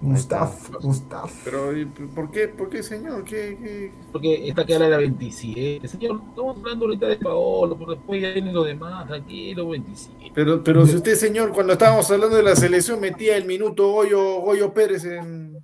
[0.00, 1.32] Gustaf, Gustaf.
[1.44, 3.24] Pero, ¿y ¿por qué, por qué señor?
[3.24, 3.92] ¿Qué, qué?
[4.12, 5.88] Porque esta queda la 27.
[5.88, 10.32] Señor, estamos hablando ahorita de Paolo, pero después ya vienen los demás, tranquilo, 27.
[10.34, 14.40] Pero, pero si usted, señor, cuando estábamos hablando de la selección, metía el minuto Goyo,
[14.40, 15.58] Goyo Pérez en.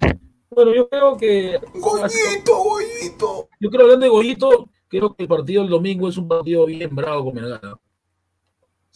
[0.51, 1.61] Bueno, yo creo que.
[1.75, 3.49] Goyito, Goyito.
[3.61, 6.95] Yo creo, hablando de Goyito, creo que el partido del domingo es un partido bien
[6.95, 7.79] bravo con Melgar.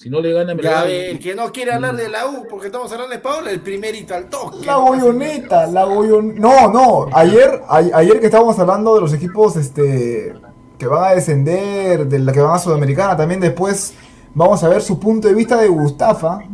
[0.01, 0.89] Si no le gana Ya, Melgar.
[0.91, 4.15] el que no quiere hablar de la U, porque estamos hablando de Paola, el primerito
[4.15, 4.65] al toque.
[4.65, 6.39] La goyoneta, la goyoneta.
[6.41, 10.35] No, no, ayer, a- ayer que estábamos hablando de los equipos este
[10.79, 13.93] que van a descender, de la que van a Sudamericana, también después
[14.35, 16.45] vamos a ver su punto de vista de Gustafa.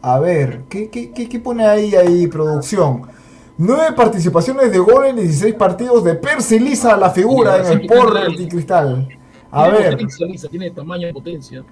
[0.00, 3.02] A ver, ¿qué, qué, qué, qué pone ahí, ahí, producción?
[3.58, 8.30] Nueve participaciones de gol en 16 partidos de Percy Lisa, la figura en el Sport
[8.38, 9.08] y Cristal.
[9.50, 11.62] A Tiene ver, potencia, Lisa, tiene tamaño y potencia.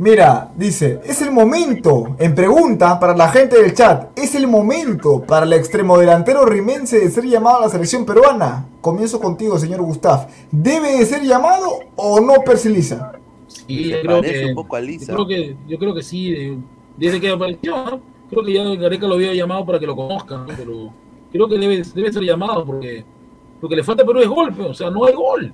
[0.00, 5.22] Mira, dice, es el momento, en pregunta para la gente del chat, es el momento
[5.22, 8.68] para el extremo delantero rimense de ser llamado a la selección peruana.
[8.80, 10.30] Comienzo contigo, señor Gustaf.
[10.52, 13.10] ¿Debe de ser llamado o no Persiliza?
[13.48, 15.12] Sí, yo creo que, un poco a yo Lisa.
[15.14, 16.58] creo que, yo creo que sí, de-
[16.96, 18.00] desde que apareció, ¿no?
[18.30, 20.52] creo que ya Gareca lo había llamado para que lo conozcan, ¿no?
[20.56, 20.90] pero
[21.32, 23.04] creo que debe, debe ser llamado porque
[23.60, 25.52] lo que le falta a Perú es gol, o sea, no hay gol,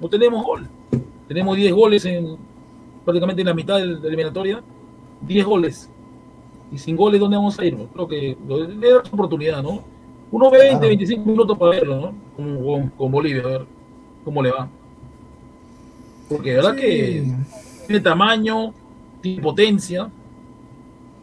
[0.00, 0.68] no tenemos gol.
[1.26, 2.36] Tenemos 10 goles en
[3.04, 4.62] prácticamente en la mitad de la eliminatoria,
[5.22, 5.90] 10 goles.
[6.72, 7.76] Y sin goles, ¿dónde vamos a ir?
[7.92, 9.82] Creo que le da su oportunidad, ¿no?
[10.30, 10.88] Unos 20, Claro.
[10.88, 12.14] 25 minutos para verlo, ¿no?
[12.36, 13.66] Con, con- con Bolivia, a ver
[14.24, 14.68] cómo le va.
[16.28, 17.32] Porque de verdad que
[17.86, 18.72] tiene tamaño,
[19.20, 20.10] tiene potencia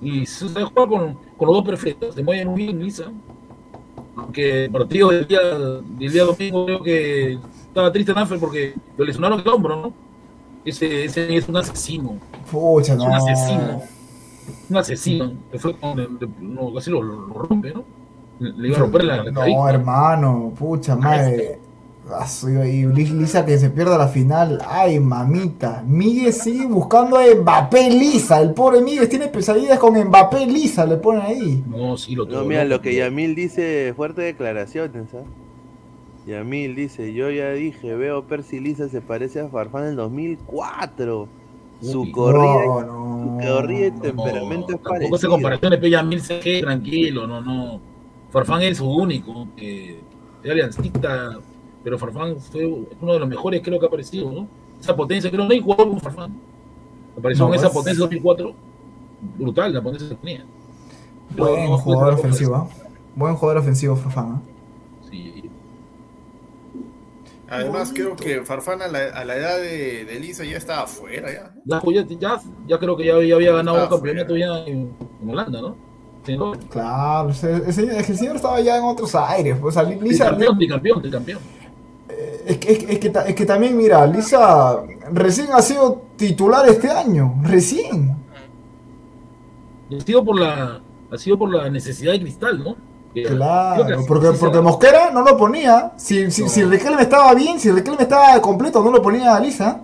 [0.02, 2.16] y se sabe jugar con, con los dos perfectos.
[2.16, 3.12] Se mueve muy bien Lisa.
[4.16, 7.34] Aunque el partido del día, del día domingo creo que
[7.68, 9.94] estaba triste Nanfer porque lo lesionaron el hombro, ¿no?
[10.64, 12.18] Ese, ese es un asesino,
[12.52, 13.06] Pucha, es no.
[13.06, 13.82] un asesino,
[14.70, 15.34] un asesino.
[15.52, 16.10] Que fue con el-
[16.40, 17.84] no, casi lo, lo rompe, ¿no?
[18.40, 21.60] Le, iba a romper la, la No, hermano, pucha madre.
[22.10, 24.60] Ah, Y Lis- Lisa que se pierda la final.
[24.68, 25.84] Ay, mamita.
[25.88, 28.42] Miguel sigue buscando a Mbappé Lisa.
[28.42, 30.86] El pobre Miguel tiene pesadillas con Mbappé Lisa.
[30.86, 31.64] Le ponen ahí.
[31.68, 35.24] No, sí, lo No, mira, lo que Yamil dice, fuerte declaraciones, ¿ah?
[36.28, 41.28] Yamil dice, yo ya dije, veo Percy Lisa se parece a Farfán del 2004.
[41.82, 43.42] Su Uy, corrida, No, no.
[43.42, 45.18] su corrida y No, temperamento es tampoco parecido.
[45.18, 47.80] se comparaciones, pero ya mil CG, tranquilo, no, no.
[48.30, 50.00] Farfán es su único, que
[50.44, 51.40] es aliancista,
[51.84, 54.48] pero Farfán fue uno de los mejores creo que ha aparecido, ¿no?
[54.80, 56.34] Esa potencia, creo que no hay jugador como Farfán.
[57.18, 58.54] Apareció No, con esa es- potencia 2004,
[59.40, 60.46] brutal la potencia que tenía.
[61.36, 62.56] Buen no, jugador ofensivo.
[62.56, 62.68] ¿ah?
[63.16, 64.34] Buen jugador ofensivo, Fafán.
[64.36, 64.42] ¿ah?
[65.10, 65.50] Sí.
[67.52, 71.28] Además, creo que Farfán a la, a la edad de, de Lisa ya estaba afuera.
[71.32, 71.54] Ya.
[71.66, 75.30] Ya, pues, ya, ya, creo que ya, ya había ganado un campeonato ya en, en
[75.30, 75.76] Holanda, ¿no?
[76.26, 76.54] Sí, ¿no?
[76.70, 79.58] Claro, el, el señor, es que el señor estaba ya en otros aires.
[79.60, 81.40] Pues, o sea, Lisa, Tricampeón, tricampeón, tricampeón.
[82.46, 84.82] es, que, es, que- es que, es que también, mira, Lisa
[85.12, 87.36] recién ha sido titular este año.
[87.44, 88.16] Recién.
[89.98, 90.82] Ha sido por la,
[91.12, 92.76] ha sido por la necesidad de cristal, ¿no?
[93.14, 94.62] Claro, porque, porque.
[94.62, 95.92] Mosquera no lo ponía.
[95.98, 96.50] Si, si, No.
[96.50, 99.82] si Riquelme estaba bien, si Riquelme estaba completo, no lo ponía a Lisa.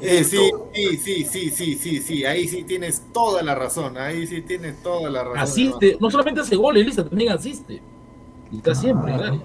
[0.00, 0.38] Eh, sí,
[0.72, 4.82] sí, sí, sí, sí, sí, sí, ahí sí tienes toda la razón, ahí sí tienes
[4.82, 5.38] toda la razón.
[5.38, 7.82] asiste, no solamente hace goles, Elisa, también asiste.
[8.50, 9.42] Y está siempre, Claro.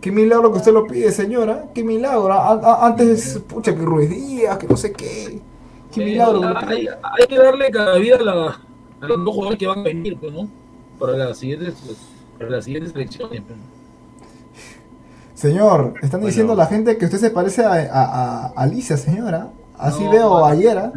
[0.00, 1.66] Qué milagro que usted lo pide, señora.
[1.72, 2.32] Qué milagro.
[2.32, 5.40] A- a- antes, pucha, que Ruiz Díaz, que no sé qué.
[5.92, 6.40] Qué Eh, milagro.
[6.58, 6.90] hay, pide.
[7.20, 8.60] hay que darle cada vida a, la-
[9.02, 10.48] a los dos jugadores que van a venir, pues, ¿no?
[10.98, 11.74] Para las siguientes,
[12.38, 13.42] para las siguientes elecciones.
[13.46, 13.58] pues.
[15.34, 16.26] Señor, están Bueno.
[16.28, 19.50] diciendo la gente que usted se parece a, a, a- a Alicia, señora.
[19.76, 20.44] Así No, veo no.
[20.46, 20.78] ayer.
[20.78, 20.92] ¿ah?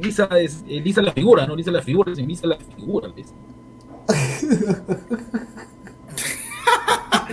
[0.00, 1.52] Elisa es Elisa la figura, ¿no?
[1.54, 3.08] Elisa la figura, es Elisa la figura.
[3.14, 3.26] ¿ves?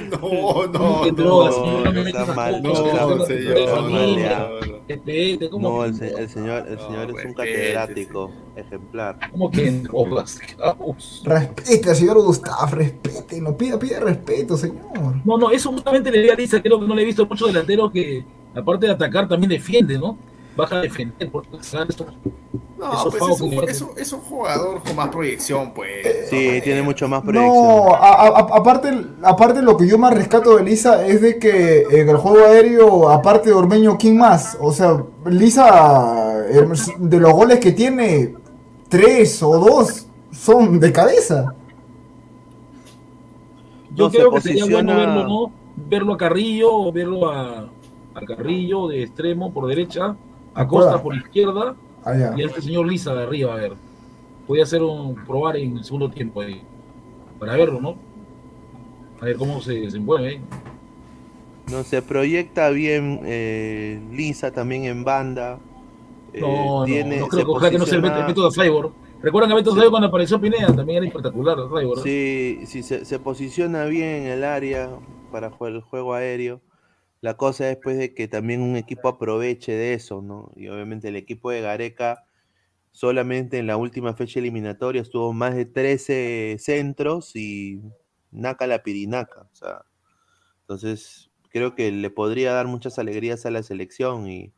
[0.10, 4.39] No, no, no, droga, no, señor, no me no no, no, malea.
[4.39, 4.72] no, no.
[4.88, 7.36] Respete, ¿cómo No, que el, se- el señor, el No, señor es un respete,
[7.73, 9.17] catedrático, ejemplar.
[9.31, 10.39] ¿Cómo que en drogas?
[10.57, 11.21] Caos.
[11.25, 13.39] Respete al señor Gustav, respete.
[13.39, 15.15] No pida, pida respeto, señor.
[15.23, 17.47] No, no, eso justamente le di a Lisa, creo que no le he visto muchos
[17.47, 20.17] delanteros que, aparte de atacar, también defiende, ¿no?
[20.56, 21.58] Baja a defender, porque
[22.78, 26.30] No, Esos pues es un, que- es, un, es un jugador con más proyección, pues.
[26.30, 27.54] Sí, tiene mucho más proyección.
[27.54, 28.91] No, a- a- aparte,
[29.24, 33.10] aparte lo que yo más rescato de Lisa es de que en el juego aéreo,
[33.10, 34.58] aparte de Ormeño, ¿quién más?
[34.60, 36.68] O sea, Lisa, eh,
[36.99, 38.36] de los goles que tiene,
[38.89, 41.56] tres o dos son de cabeza.
[43.95, 45.51] Yo No, se creo que sería bueno verlo, ¿no?
[45.76, 47.70] Verlo a Carrillo, o verlo a,
[48.16, 50.16] a Carrillo de extremo por derecha,
[50.54, 51.04] a Costa Acuerda.
[51.04, 52.34] por izquierda, Allá.
[52.38, 53.74] y a este señor Lisa de arriba, a ver.
[54.47, 56.62] podía hacer un probar en el segundo tiempo ahí,
[57.39, 57.95] para verlo, ¿no?
[59.22, 60.34] A ver cómo se desenvuelve.
[60.34, 60.41] ¿eh?
[61.72, 65.60] No se proyecta bien eh, Lisa también en banda.
[66.34, 68.64] Eh, No, tiene- no, no creo que ojalá que no sea el el método de
[68.64, 68.91] Cyborg.
[69.22, 71.97] Recuerdan que el método de Cyborg cuando apareció Pineda también era espectacular, Cyborg.
[71.97, 72.04] ¿no?
[72.04, 74.89] Sí, sí, se, se posiciona bien en el área
[75.32, 76.60] para el juego aéreo.
[77.24, 80.51] La cosa es pues de que también un equipo aproveche de eso, ¿no?
[80.57, 82.26] Y obviamente el equipo de Gareca
[82.91, 87.80] solamente en la última fecha eliminatoria estuvo más de 13 centros y
[88.30, 89.43] naca la pirinaca.
[89.43, 89.86] O sea,
[90.63, 94.51] entonces creo que le podría dar muchas alegrías a la selección y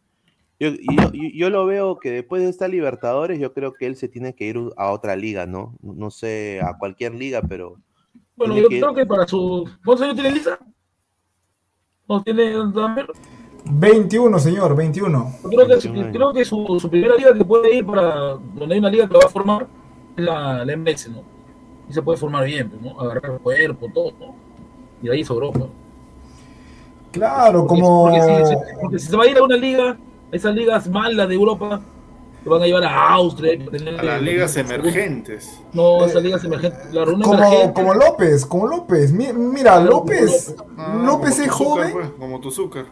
[0.60, 4.08] yo, yo, yo lo veo que después de esta Libertadores yo creo que él se
[4.10, 5.78] tiene que ir a otra liga, ¿no?
[5.84, 7.78] No sé, a cualquier liga, pero
[8.36, 9.70] Bueno, yo que- creo que para su.
[9.86, 10.58] ¿Cuántos años tiene Lisa?
[12.08, 13.08] ¿No tiene Damer?
[13.68, 15.32] 21, señor, 21.
[15.44, 16.12] Yo creo que, 21 años.
[16.16, 19.14] creo que su, su primera liga que puede ir para donde hay una liga que
[19.14, 19.68] lo va a formar
[20.16, 21.24] es la, la MS, ¿no?
[21.90, 23.00] Y se puede formar bien, pues, ¿no?
[23.00, 24.36] Agarrar el cuerpo, todo, ¿no?
[25.02, 25.62] Y de ahí es Europa.
[27.12, 28.04] Claro, Porque- como.
[28.04, 29.98] Porque, si, si- porque si se va a ir a una liga,
[30.32, 31.82] esas ligas malas de Europa,
[32.46, 33.58] lo van a llevar a Austria.
[33.66, 35.62] para tener- A las ligas emergentes.
[35.74, 36.88] No, esas ligas emergentes.
[36.92, 37.74] Claro, una Como, emergente.
[37.74, 39.12] como López, como López.
[39.12, 40.56] Mi- Mira, Claro, López.
[40.78, 41.92] Ah, López como es joven.
[41.92, 42.86] pues, como tu azúcar.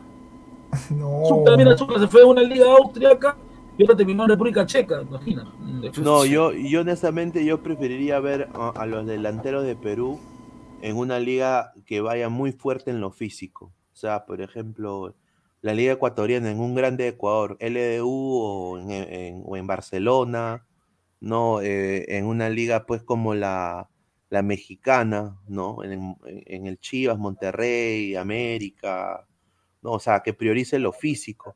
[0.90, 1.22] No.
[1.56, 3.38] Mira, Zucca se fue a una liga austriaca
[3.78, 5.52] y ahora terminó en República Checa, imagina.
[6.02, 10.20] No, yo, yo honestamente yo preferiría ver a, a los delanteros de Perú
[10.82, 13.66] en una liga que vaya muy fuerte en lo físico.
[13.94, 15.14] O sea, por ejemplo,
[15.64, 20.68] la liga ecuatoriana en un grande Ecuador, LDU o en, Barcelona,
[21.22, 23.90] no, Eh, en una liga pues como la,
[24.30, 25.84] la mexicana, ¿no?
[25.84, 29.28] En, en el Chivas, Monterrey, América,
[29.84, 29.94] ¿no?
[29.94, 31.56] O sea, que priorice lo físico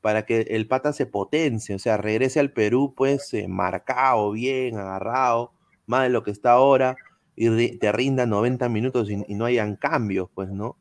[0.00, 4.78] para que el pata se potencie, o sea, regrese al Perú pues eh, marcado, bien,
[4.78, 5.52] agarrado,
[5.86, 6.96] más de lo que está ahora,
[7.36, 10.76] y te rinda 90 minutos y, y no hayan cambios, pues, ¿no?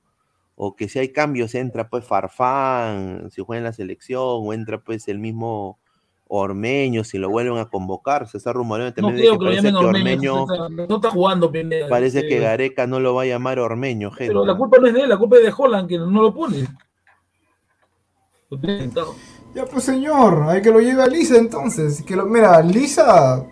[0.55, 4.79] O que si hay cambios entra pues Farfán, si juega en la selección, o entra
[4.79, 5.79] pues el mismo
[6.27, 9.69] Ormeño, si lo vuelven a convocar, se está rumoreando No también de creo que parece
[9.69, 10.43] que Ormeño.
[10.43, 11.87] Ormeño, No está, no jugando Pineda.
[11.89, 14.27] parece que Gareca no lo va a llamar Ormeño, gente.
[14.33, 16.33] Pero la culpa no es de él, la culpa es de Holland, que no lo
[16.33, 16.67] pone.
[18.49, 19.15] Lo tiene sentado.
[19.53, 22.01] Ya pues señor, hay que lo lleve a Lisa entonces.
[22.01, 23.45] Que lo, mira, Lisa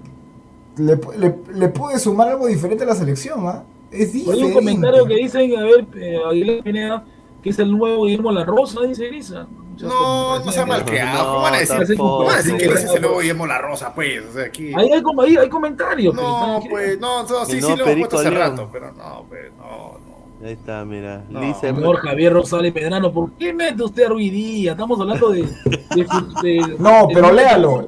[0.78, 3.64] le, le, le puede sumar algo diferente a la selección, ¿ah?
[3.92, 7.06] Hay un comentario que dicen, a ver, eh, Aguilar Pineda,
[7.42, 9.48] que es el nuevo Guillermo La Rosa, dice Elisa.
[9.80, 11.18] No, no sea malcriado.
[11.18, 12.10] No, ¿Cómo van a decir, tampoco.
[12.10, 14.24] ¿cómo van a decir que ese es el nuevo Guillermo La Rosa, pues?
[14.26, 14.72] O sea, aquí.
[14.76, 16.14] Ahí hay, ahí hay comentarios.
[16.14, 20.00] No, pues, no, no, sí, sí lo hemos puesto hace rato, pero no, pues, no,
[20.06, 20.11] no.
[20.44, 21.24] Ahí está, mira.
[21.30, 24.72] No, Lisa- Señor Javier Rosales Pedrano, ¿por qué mete usted a Ruidía?
[24.72, 25.44] Estamos hablando de.
[25.44, 25.48] de-
[26.44, 27.88] de- No, de- pero de- léalo.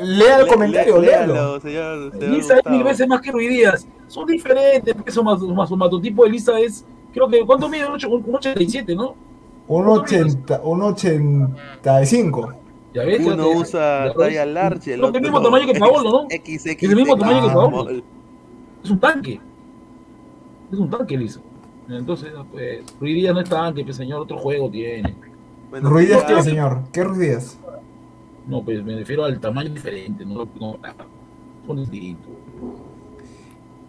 [0.00, 1.34] Lea el Le- comentario, le- léalo.
[1.34, 3.86] léalo, señor, señor Lisa es mil veces más que Ruidías.
[4.08, 6.84] Son diferentes, porque su, mas- su masomatotipo de Lisa es.
[7.12, 7.46] Creo que.
[7.46, 7.86] ¿Cuánto mide?
[7.86, 9.14] Un ocho- un 87, ¿no?
[9.68, 12.54] Un 80, un 85.
[12.92, 13.20] Ya ves.
[13.24, 14.14] Uno que- usa ya ves.
[14.16, 16.22] talla large, el otro el mismo tamaño que Paolo, ¿no?
[16.28, 17.90] XX, Es el mismo tamaño que Paolo.
[18.82, 19.40] Es un tanque.
[20.72, 21.40] Es un tanque, Lisa.
[21.88, 25.14] Entonces, pues, Ruidías no es tanque, pues, señor, otro juego tiene.
[25.70, 26.78] Bueno, Ruiz Díaz, ya- ¿qué, señor?
[26.92, 27.58] ¿Qué Ruiz Díaz?
[28.46, 30.78] No, pues me refiero al tamaño diferente, no, no
[31.66, 32.30] son distintos.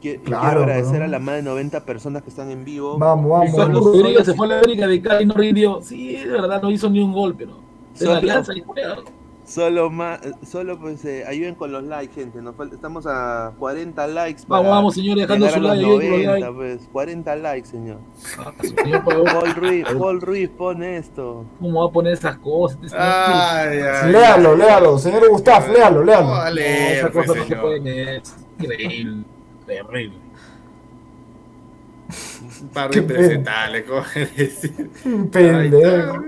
[0.02, 1.06] Claro, quiero agradecer ¿no?
[1.06, 2.98] a las más de 90 personas que están en vivo.
[3.00, 3.56] Vamos, vamos.
[3.56, 3.84] Vamos.
[3.86, 5.80] Rodríguez se fue a la América de Cali y no rindió.
[5.82, 7.54] Sí, de verdad, no hizo ni un gol, pero.
[7.96, 8.98] Solo- la alianza y juega.
[9.46, 10.20] Solo más,
[10.50, 12.42] solo pues eh, ayuden con los likes, gente.
[12.42, 14.42] Nos falta- estamos a 40 likes.
[14.48, 16.56] Vamos, para vamos, señor, dejando llegar su like, ayuden con los 90, likes.
[16.78, 17.98] pues, 40 likes, señor.
[18.40, 18.52] Ah,
[19.06, 21.46] Paul Ruiz, Paul Ruiz pone esto.
[21.60, 22.78] ¿Cómo va a poner esas cosas?
[22.78, 24.58] Este señor- Ay, ay, Léalo, ay.
[24.58, 26.34] léalo, señor Gustavo, léalo, léalo.
[26.34, 28.22] a No, leer, esa pues, cosa no se puede leer.
[28.24, 29.24] Es increíble.
[29.68, 30.18] Terrible.
[32.62, 34.02] Un par de presentales, ¿cómo
[34.36, 34.90] decir?
[35.32, 36.24] Pendejo.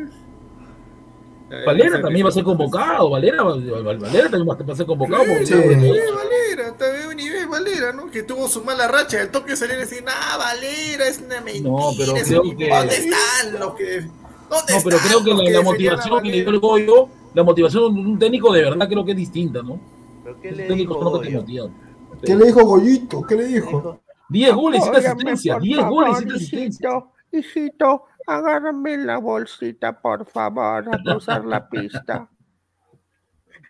[1.65, 3.09] Valera también va a ser convocado.
[3.09, 5.23] Valera, Val- Valera también va a ser convocado.
[5.25, 5.53] porque- Sí.
[5.53, 8.11] Valera, está de un nivel Valera, ¿no?
[8.11, 11.69] Que tuvo su mala racha, el toque salió y decir, nah, Valera es una mentira.
[11.69, 14.01] No, pero es creo un- que- ¿Dónde están los que.?
[14.49, 16.59] ¿Dónde No, pero están creo que la, la defendían a motivación que le dio el
[16.59, 19.79] Goyo, la motivación de un técnico de verdad creo que es distinta, ¿no?
[20.23, 21.73] ¿Pero qué le técnico dijo que te motivan.
[22.23, 23.21] ¿Qué le dijo Goyito?
[23.23, 23.67] ¿Qué le dijo?
[23.67, 25.55] Dijo, 10 goles y 7 Óigame, asistencias.
[25.55, 26.93] por 10 goles y favor, 7 asistencias.
[26.93, 32.29] hijito, hijito, agárrame la bolsita, por favor, a cruzar la pista.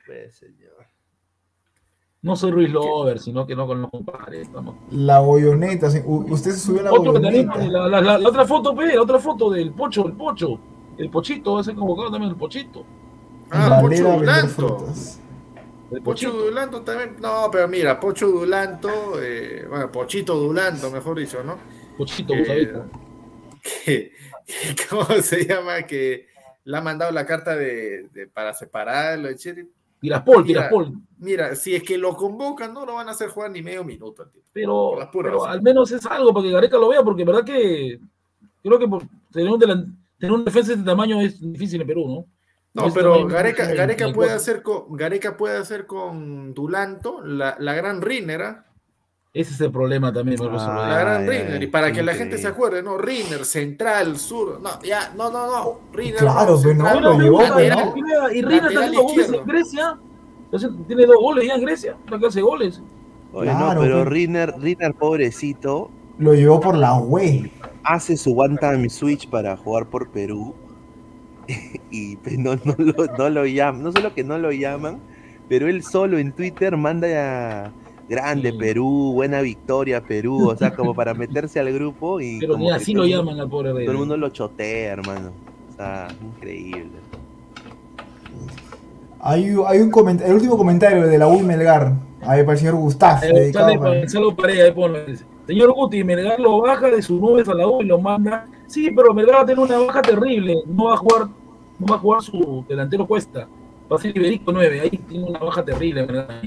[0.06, 0.68] pues, señor.
[2.22, 4.50] No soy Ruiz Lover, sino que no con los compadres.
[4.92, 5.90] La goyoneta.
[5.90, 6.02] sí.
[6.06, 7.58] Usted se subió a la Otro goyoneta.
[7.68, 10.60] la, la- la- la otra foto, la otra foto del Pocho, el Pocho.
[10.98, 12.84] El Pochito, va a ser convocado también el Pochito.
[13.52, 15.22] Ah, Valera Pocho frutas.
[15.92, 16.32] De Pocho.
[16.32, 17.16] Dulanto también.
[17.22, 18.90] No, pero mira, Pocho Dulanto,
[19.22, 21.56] eh, bueno, Pochito Dulanto, mejor dicho, ¿no?
[21.98, 22.74] Pochito, Eh.
[23.86, 24.12] Que,
[24.46, 25.84] que- ¿cómo se llama?
[25.84, 26.28] Que
[26.64, 29.66] le ha mandado la carta de, de- para separarlo, etc.
[30.00, 30.94] Tiraspol, Tiraspol.
[31.20, 34.28] Mira, si es que lo convocan, no lo van a hacer jugar ni medio minuto.
[34.28, 34.46] tipo.
[34.54, 38.00] Pero, al menos es algo para que Gareca lo vea, porque verdad que
[38.62, 41.88] creo que por tener un, delan- tener un defensa de este tamaño es difícil en
[41.88, 42.26] Perú, ¿no?
[42.74, 44.14] No, pero Gareca, Gareca 34.
[44.16, 48.58] puede hacer con Gareca puede hacer con Dulanto la, la gran Rinner,
[49.38, 50.40] Ese es el problema también.
[50.42, 54.60] Ah, la gran Rinner, y para que la gente se acuerde, no, Rinner, central, sur,
[54.60, 58.32] no, ya, no, no, no, Rinner, Claro, pero no, lo llevó, no.
[58.34, 59.98] Y Rina está haciendo goles en Grecia.
[60.46, 61.96] Entonces, tiene dos goles ya en Grecia.
[62.06, 62.82] Para que hace goles.
[63.32, 64.10] Oye, Claro, no, pero pe.
[64.10, 67.52] Rinner, Rinner, pobrecito, Lo llevó por la web.
[67.84, 70.56] hace su one time switch para jugar por Perú
[71.92, 75.00] y pues, no, no, lo, no lo llaman, no solo que no lo llaman,
[75.48, 77.08] pero él solo en Twitter manda
[77.68, 77.72] a
[78.10, 78.58] grande Sí.
[78.58, 82.72] Perú, buena victoria Perú, o sea, como para meterse al grupo y Pero como ni
[82.72, 83.70] así lo el mundo- llaman al pobre.
[83.72, 85.32] Todo el mundo lo chotea, hermano.
[85.72, 86.92] O sea, increíble.
[89.20, 91.94] Hay, hay un coment- el último comentario de la U y Melgar.
[92.22, 93.24] Ahí para el señor Gustaf.
[93.24, 95.16] Eh, dedicado sale para- para Gonzalo Pareja, ahí
[95.48, 98.46] Señor Guti, Melgar lo baja de sus nubes a la U y lo manda.
[98.68, 100.56] Sí, pero Melgar va a tener una baja terrible.
[100.66, 101.28] No va a jugar,
[101.80, 103.48] no va a jugar su delantero Cuesta.
[103.92, 104.82] Va a ser Iberico 9.
[104.82, 106.42] Ahí tiene una baja terrible, Melgar.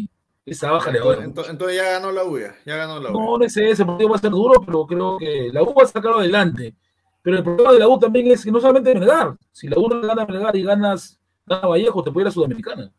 [0.47, 3.11] Esa baja le va a Entonces, entonces- entonces ya ganó la UIA, ya ganó la
[3.11, 3.24] UIA.
[3.24, 5.82] No, no sé, ese partido va a ser duro, pero creo que la U va
[5.84, 6.74] a sacarlo adelante.
[7.22, 9.36] Pero el problema de la U también es que no solamente Melgar.
[9.53, 12.91] Si la U no gana Melgar y ganas gana Vallejo, te puede ir a Sudamericana.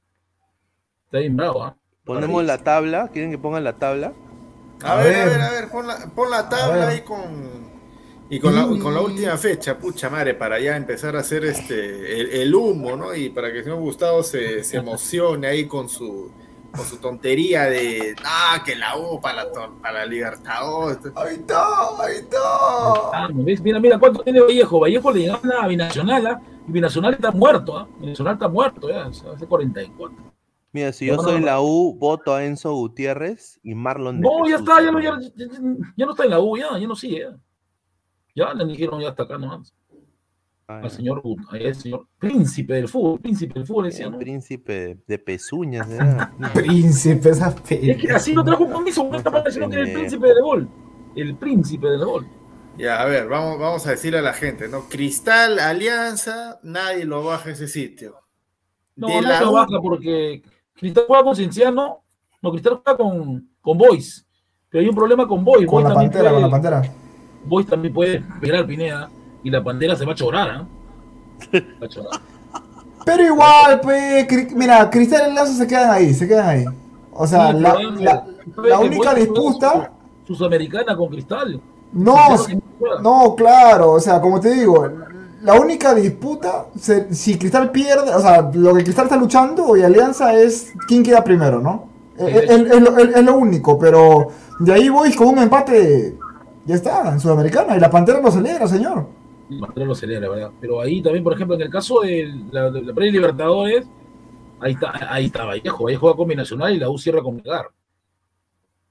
[1.06, 1.76] Está bien bravo, ¿ah?
[2.06, 4.14] Ponemos la tabla, ¿quieren que pongan la tabla?
[4.84, 5.42] A, A ver, a ver.
[5.42, 7.72] a ver, pon la, pon la tabla ahí con.
[8.30, 11.44] Y con la, Y- con la última fecha, pucha madre, para ya empezar a hacer
[11.46, 13.14] este el, el humo, ¿no?
[13.14, 16.32] Y para que el señor Gustavo se, se emocione ahí con su
[16.76, 19.52] con su tontería de ah, que la U para la,
[19.82, 21.00] para la Libertadores.
[21.16, 21.64] Ahí está,
[22.00, 22.38] ahí está.
[23.14, 23.30] Ah.
[23.34, 24.80] Mira, mira cuánto tiene Vallejo.
[24.80, 26.42] Vallejo le gana a Binacional, ¿ah?
[26.68, 27.88] y Binacional está muerto, ¿ah?
[28.00, 30.16] Binacional está muerto, ya, hace 44.
[30.74, 31.46] Mira, si yo no, soy no.
[31.48, 35.10] la U, voto a Enzo Gutiérrez y Marlon de No, ya está, ya no, ya,
[35.10, 35.28] hermano.
[35.36, 35.46] ya-
[35.98, 37.38] ya no está en la U, ya, ya no sigue, ya.
[38.34, 39.74] Ya le dijeron, ya está acá nomás.
[40.78, 41.22] Ay, Al señor,
[41.54, 46.30] el señor príncipe del fútbol, príncipe del fútbol, decía, príncipe de, pezuñas, ¿verdad?
[46.54, 50.28] Príncipe, esa Es que así lo trajo conmigo, no está pareciendo que era el príncipe
[50.28, 50.70] del gol.
[51.16, 52.28] El príncipe del gol.
[52.78, 54.88] Ya, a ver, vamos, vamos a decirle a la gente, ¿no?
[54.88, 58.16] Cristal, Alianza, nadie lo baja a ese sitio.
[58.96, 60.42] No, De no la lo baja porque
[60.74, 62.04] Cristal juega con Cienciano,
[62.42, 64.26] no, Cristal juega con, con Boys,
[64.70, 65.66] pero hay un problema con Boys.
[65.68, 66.94] Con Boys la también pantera, con la puede- pantera.
[67.44, 69.10] Boys también puede pegar Pineda
[69.44, 70.66] y la pantera se va a chorar, ¿ah?
[71.82, 72.20] Va a chorar.
[73.06, 76.66] Pero igual, pe, Cri- mira, Cristal y Lazo se quedan ahí, se quedan ahí.
[77.14, 78.26] O sea, Sí, la, pero, la-
[78.56, 79.92] ¿sabes la que única disputa.
[80.28, 81.60] su- Sudamericana con Cristal.
[81.94, 82.16] No,
[83.02, 84.88] no claro, o sea, como te digo,
[85.42, 89.82] la única disputa, se- si Cristal pierde, o sea, lo que Cristal está luchando y
[89.84, 91.86] Alianza es quién queda primero, ¿no?
[92.18, 94.28] Sí, Es, de es- es lo, es- es lo único, pero
[94.60, 96.18] de ahí voy con un empate,
[96.66, 99.08] ya está, en Sudamericana, y la Pantera lo celebra, señor.
[99.76, 100.52] Lo celebra, ¿verdad?
[100.62, 103.86] Pero ahí también, por ejemplo, en el caso de la, la Pre Libertadores,
[104.60, 105.84] ahí está, ahí está Vallejo.
[105.84, 107.68] Vallejo juega con Binacional y la U cierra con Melgar.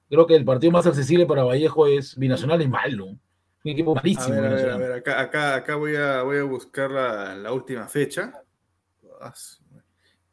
[0.09, 3.05] Creo que el partido más accesible para Vallejo es Binacional y malo.
[3.07, 3.19] Un
[3.63, 4.41] equipo A malísimo.
[4.41, 7.51] ver, a ver, a ver, acá, acá, acá voy, a, voy a buscar la, la
[7.53, 8.33] última fecha.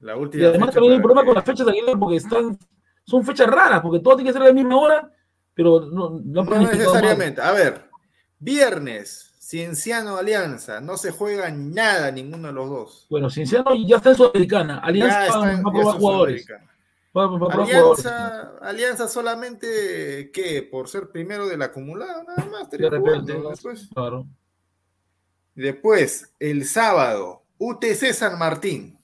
[0.01, 2.17] La última Y además también hay un problema que- con las fechas de Aguilar porque
[2.17, 2.59] están,
[3.05, 5.11] son fechas raras, porque todo tiene que ser a la misma hora,
[5.55, 7.41] pero no, no No necesariamente.
[7.41, 7.91] A ver,
[8.39, 13.07] viernes, Cienciano Alianza, no se juega nada ninguno de los dos.
[13.09, 14.79] Bueno, Cienciano ya está en Sudamericana.
[14.81, 16.47] Alianza está en- va jugadores.
[17.17, 17.55] Va, va.
[17.55, 20.69] Alianza, Alianza solamente, ¿qué?
[20.71, 22.69] Por ser primero del acumulado, nada más.
[22.71, 23.89] De repente, jugando después.
[23.95, 24.27] claro.
[25.55, 28.99] Después, el sábado, UTC San Martín.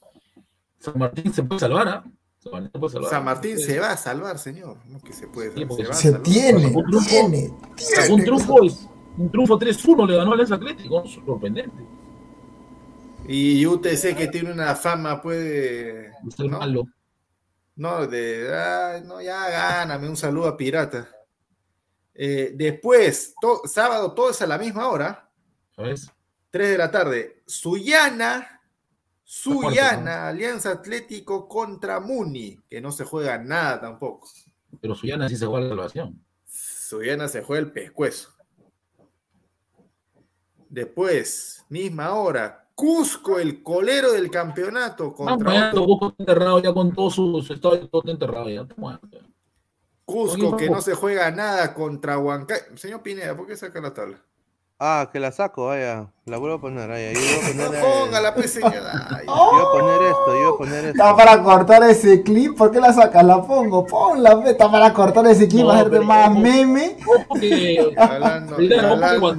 [0.79, 2.03] San Martín se puede salvar, ¿ah?
[2.37, 3.09] San Martín se.
[3.09, 4.77] San Martín se va a salvar, señor.
[4.85, 5.55] No que se puede.
[5.55, 6.21] Sí, a Se salvar.
[6.21, 6.71] tiene,
[7.09, 7.51] tiene,
[8.11, 8.87] un triunfo, es-
[9.17, 11.83] un triunfo 3-1 le ganó al Atlético, sorprendente.
[13.27, 16.11] Y UTC que tiene una fama puede.
[16.21, 16.59] De ser ¿no?
[16.59, 16.83] malo.
[17.75, 21.09] No, de, ay, no, ya gáname, un saludo a Pirata.
[22.13, 25.29] Eh, después, to- sábado, todo es a la misma hora,
[25.75, 26.09] ¿Sabes?
[26.51, 27.43] 3 de la tarde.
[27.45, 28.61] Suyana,
[29.25, 34.29] Suyana, Alianza Atlético contra Muni, que no se juega nada tampoco.
[34.79, 36.23] Pero Suyana sí se juega la salvación.
[36.47, 38.29] Suyana se juega el pescuezo.
[40.69, 46.73] Después, misma hora, Cusco, el colero del campeonato, Ah, contra otro Cusco está enterrado ya
[46.73, 48.61] con todo su, su estado, todo está enterrado ya.
[48.61, 49.07] está muerto.
[50.03, 52.63] Cusco que no se juega nada contra Huancayo.
[52.75, 54.17] Señor Pineda, ¿por qué saca la tabla?
[54.77, 56.11] Ah, que la saco, vaya.
[56.25, 57.13] La vuelvo a poner, vaya.
[57.13, 59.07] Yo iba a No poner, eh, póngala, pues, señora.
[59.25, 60.89] Yo iba a poner esto, yo iba a poner esto.
[61.01, 63.23] Está para cortar ese clip, ¿por qué la sacas?
[63.23, 66.97] La pongo, ponla, está para cortar ese clip, No, hacerte pero más meme.
[67.97, 69.33] Hablando- hablando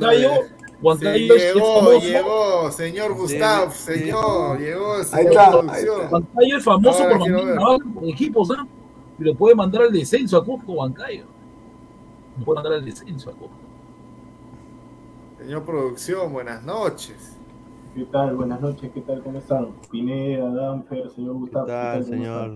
[0.83, 2.01] Huancayo Sí, es, es llegó, famoso.
[2.07, 3.79] llegó, señor Gustavo, sí.
[3.95, 6.13] señor, llegó, Ahí señor está, producción.
[6.13, 8.67] Huancayo es famoso Ahora por mandar por equipos, ¿ah?
[9.19, 11.25] Y lo puede mandar al descenso a Cusco, Huancayo.
[12.39, 13.55] Lo puede mandar al descenso a Cusco.
[15.39, 17.36] Señor producción, buenas noches.
[17.97, 18.37] ¿Qué tal?
[18.37, 19.23] Buenas noches, ¿qué tal?
[19.23, 19.69] ¿Cómo están?
[19.91, 21.67] Pineda, Danfer, señor ¿Qué Gustavo.
[21.67, 22.51] tal, ¿cómo señor?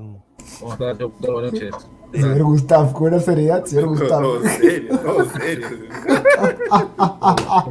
[0.61, 1.13] ¿Cómo está, señor?
[1.19, 1.75] Buenas noches.
[2.13, 4.21] Señor Gustav, con buena seriedad, señor Gustav.
[4.23, 5.69] Todo serio, todo serio.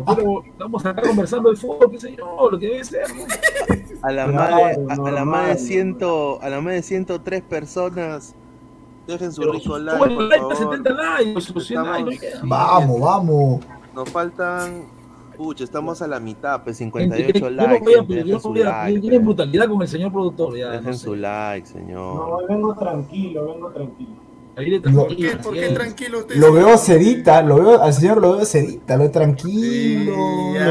[0.07, 3.05] Pero estamos acá conversando de fútbol, qué sé yo, lo que debe ser.
[4.01, 5.57] A la de, a, a la normal, más de normal.
[5.59, 8.35] ciento, a la más de 103 personas,
[9.05, 10.55] dejen su rico like, por favor.
[10.55, 12.27] 70 likes, 100 likes.
[12.43, 13.61] Vamos, vamos.
[13.93, 14.85] Nos faltan,
[15.39, 18.33] pucha, estamos a la mitad, pues Gente, 58 yo no likes, voy a, gente, yo
[18.33, 19.25] no su voy a, like, tienen pues.
[19.37, 21.17] brutalidad con el señor productor, ya, dejen no su sé.
[21.21, 22.47] like, No, señor.
[22.49, 24.09] vengo tranquilo, vengo tranquilo.
[24.91, 26.35] Lo- ¿Por qué, por qué tranquilo usted?
[26.35, 30.11] Lo veo sedita, lo veo, al señor lo veo sedita, lo veo Sí, tranquilo.
[30.17, 30.67] lo ya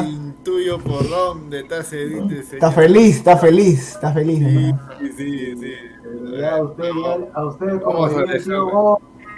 [0.00, 2.54] veo- intuyo por dónde está Cedite, señor.
[2.54, 4.38] Está feliz, está feliz, está feliz.
[4.38, 4.80] Sí, ¿no?
[4.98, 5.56] sí, sí.
[5.60, 5.72] sí.
[6.40, 8.08] Ya a usted, ya, a usted como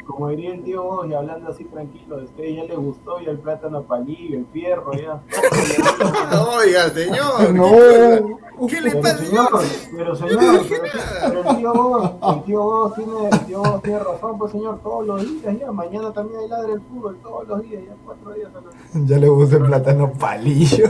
[0.09, 3.30] Como diría el tío Vos, y hablando así tranquilo, a usted ya le gustó ya
[3.30, 5.20] el plátano palillo, el fierro, ya.
[6.59, 7.52] Oiga, señor.
[7.54, 8.66] No.
[8.66, 9.48] ¿Qué le Pero pasa, señor,
[9.92, 13.98] pero no señor, pero, el tío Vos, el tío Vos tiene, el tío Vos tiene
[13.98, 17.62] razón, pues señor, todos los días ya, mañana también hay ladre el fútbol, todos los
[17.62, 20.88] días, ya cuatro días a Ya le gusta el plátano palillo.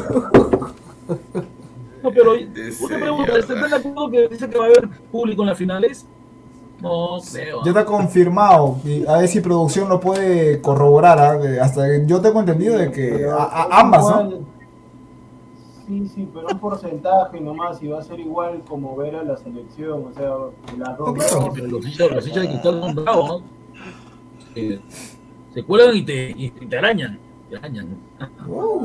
[2.05, 5.43] No, pero una pregunta, ya, ¿están de acuerdo que dice que va a haber público
[5.43, 6.07] en las finales?
[6.81, 7.63] No creo.
[7.65, 8.77] Ya está confirmado.
[8.85, 11.19] y A ver si producción lo puede corroborar.
[11.19, 11.37] ¿ah?
[11.39, 14.59] De- Hasta que yo tengo entendido de que a- a- ambas, ¿no?
[15.87, 19.37] Sí, sí, pero un porcentaje nomás y va a ser igual como ver a la
[19.39, 20.35] selección, o sea,
[20.77, 21.09] las dos.
[21.09, 21.51] No, claro.
[21.55, 23.43] Pero los hinchas, los hinchas de cristal son bravos, ¿no?
[24.55, 24.81] Se,
[25.55, 27.19] se cuelgan y te, y te arañan.
[27.49, 27.97] Te arañan.
[28.19, 28.83] ¿Cómo,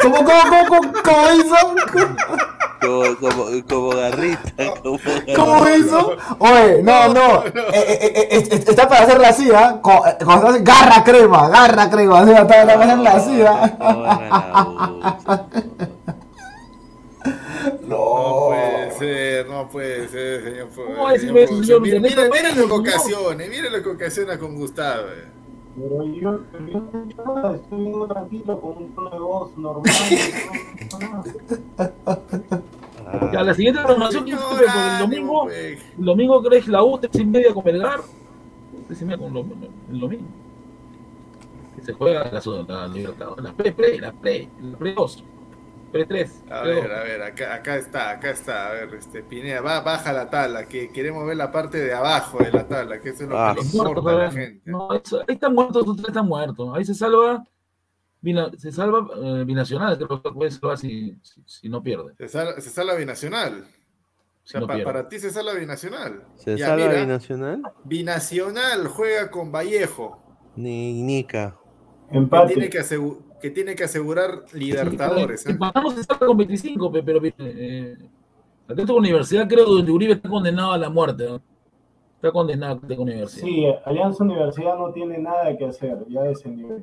[0.00, 1.56] cómo, cómo, cómo, cómo hizo?
[2.80, 5.34] Como, como, como garrita, como garrita.
[5.36, 6.16] ¿Cómo hizo?
[6.38, 7.44] Oye, no, no.
[7.46, 9.80] eh, eh, eh, eh, eh, está para hacerla así, ¿ah?
[10.06, 10.16] Eh,
[10.62, 12.22] garra crema, garra crema.
[12.22, 13.76] O sea, está para hacerla así, ¿ah?
[13.80, 14.02] No,
[17.86, 17.88] no.
[17.88, 18.48] No No.
[18.48, 20.68] puede ser, no puede ser, señor.
[20.74, 21.80] ¿Cómo va a decirme eso, señor?
[21.80, 22.74] Mire, Neta, mire, mire lo que no.
[22.76, 25.04] ocasiona, mire lo que ocasiona con Gustavo.
[25.74, 29.56] Pero yo, yo no he hecho nada, estoy viendo tranquilo con un tono de voz
[29.56, 29.92] normal.
[33.04, 34.38] Ah, la siguiente programación, ¿quién?
[34.38, 38.00] Porque el domingo, el domingo crees la U, tres y media con Belgar.
[38.86, 39.44] Tres y media con lo,
[39.90, 40.24] el domingo.
[41.76, 45.24] Que se juega la, la Libertadores, las pre, pre, las pre, las pre 2.
[45.92, 46.44] Pre 3.
[46.50, 48.68] A ver, a ver, acá, acá está, acá está.
[48.68, 52.38] A ver, este, Pineda, va, baja la tabla, que queremos ver la parte de abajo
[52.38, 53.54] de la tabla, que eso es lo Ah.
[53.54, 54.62] que le importa a la gente.
[54.70, 56.74] No, eso- ahí están muertos, están muertos.
[56.74, 57.44] Ahí se salva,
[58.56, 62.14] se salva eh, Binacional, creo que puede salvar si, si, si no pierde.
[62.26, 62.28] Se
[62.70, 63.64] sala binacional.
[64.44, 64.92] O sea, no pa- pierde.
[64.92, 66.24] para ti se sala binacional.
[66.36, 67.62] ¿Se Ya, salva mira, binacional?
[67.84, 70.18] Binacional juega con Vallejo,
[70.56, 71.56] Ni Nica.
[72.10, 72.54] Empate.
[72.54, 75.44] tiene que, asegu- que tiene que asegurar Libertadores.
[75.46, 75.58] ¿eh?
[75.96, 77.96] Se salva con 25, pe- pero eh,
[78.68, 81.28] Atlético Universidad creo que Uribe está condenado a la muerte.
[81.28, 81.42] ¿no?
[82.16, 83.44] Está condenado Atlético Universidad.
[83.44, 86.80] Sí, Alianza Universidad no tiene nada que hacer, ya descendió.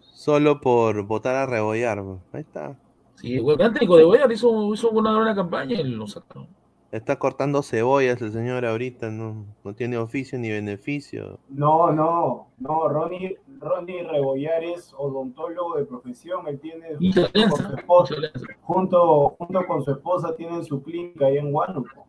[0.00, 1.98] Solo por votar a rebollar.
[2.32, 2.76] Ahí está.
[3.16, 6.46] Sí, el Atlético de Boyar hizo, hizo una buena campaña y lo sacaron.
[6.92, 9.10] Está cortando cebollas el señor ahorita.
[9.10, 11.38] No, no tiene oficio ni beneficio.
[11.48, 17.76] No, no, no, Ronnie, Ronnie Rebollar es odontólogo de profesión, él tiene junto con su
[17.76, 18.14] esposa,
[18.60, 22.06] junto, junto con su esposa tienen su clínica ahí en Huánuco.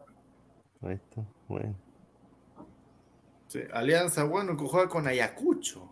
[0.81, 1.25] Ahí está.
[1.47, 1.75] Bueno.
[3.47, 5.87] Sí, Alianza, que juega con Ayacucho.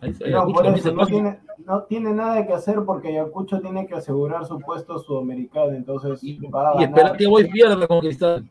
[0.00, 3.94] Ahí está, No, por eso tiene, no tiene nada que hacer porque Ayacucho tiene que
[3.94, 7.16] asegurar su puesto sudamericano, entonces Y, va a y espera ganar.
[7.18, 8.48] que Boys pierda con Cristal.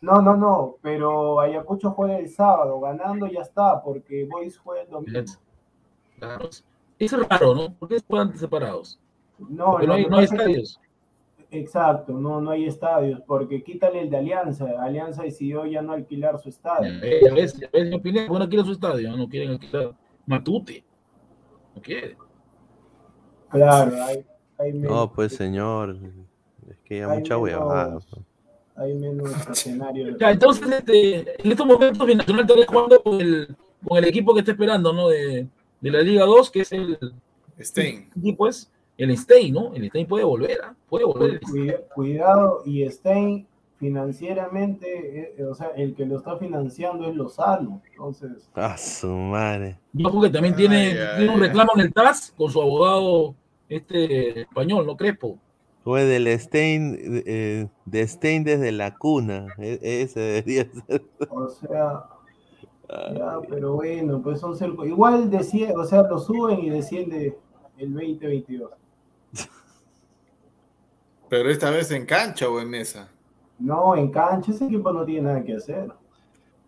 [0.00, 4.90] No, no, no, pero Ayacucho juega el sábado, ganando ya está, porque Boys juega el
[4.90, 5.20] domingo.
[6.18, 6.48] Claro.
[6.98, 7.72] Es raro, ¿no?
[7.74, 8.98] ¿Por qué juegan separados?
[9.38, 10.80] No, no hay, no hay que- estadios.
[11.50, 14.66] Exacto, no, no hay estadios, porque quítale el de Alianza.
[14.82, 16.90] Alianza decidió ya no alquilar su estadio.
[17.04, 19.92] Eh, a veces, a veces bueno, quieren su estadio, no quieren alquilar
[20.26, 20.84] Matute.
[21.74, 22.16] No quiere.
[23.50, 24.24] Claro, hay-
[24.58, 25.96] hay menos, No, pues señor.
[26.70, 27.98] Es que ya Hay mucha menos- huevada.
[28.76, 30.16] hay menos escenario.
[30.18, 34.40] Ya, entonces, este, en estos momentos Binacional estaría jugando con el, con el equipo que
[34.40, 35.08] está esperando, ¿no?
[35.08, 35.46] De,
[35.80, 36.98] de la Liga 2, que es el
[37.60, 38.08] Stein.
[38.16, 39.74] equipo es el Stein, ¿no?
[39.74, 40.74] El Stein puede volver, ¿ah?
[40.88, 41.40] Puede volver.
[41.40, 43.46] Cuida- Cuidado, y Stein
[43.82, 47.82] financieramente, eh, o sea, el que lo está financiando es Lozano.
[47.90, 49.76] Entonces, Ah, su madre.
[49.92, 51.48] Yo creo que también tiene, Ay, ay, tiene un ay.
[51.48, 53.34] reclamo en el TAS con su abogado
[53.68, 54.96] este español, ¿no?
[54.96, 55.36] Crespo.
[55.82, 56.96] Fue del Stein,
[57.26, 59.48] eh, de Stein desde la cuna.
[59.58, 61.02] E- ese debería ser.
[61.28, 62.04] o sea,
[63.16, 67.36] ya, pero bueno, pues son cerco- Igual desciende, o sea, lo suben y desciende
[67.78, 68.70] el 2022.
[71.28, 73.08] Pero esta vez en cancha o en mesa.
[73.58, 75.92] No, en cancha ese equipo no tiene nada que hacer.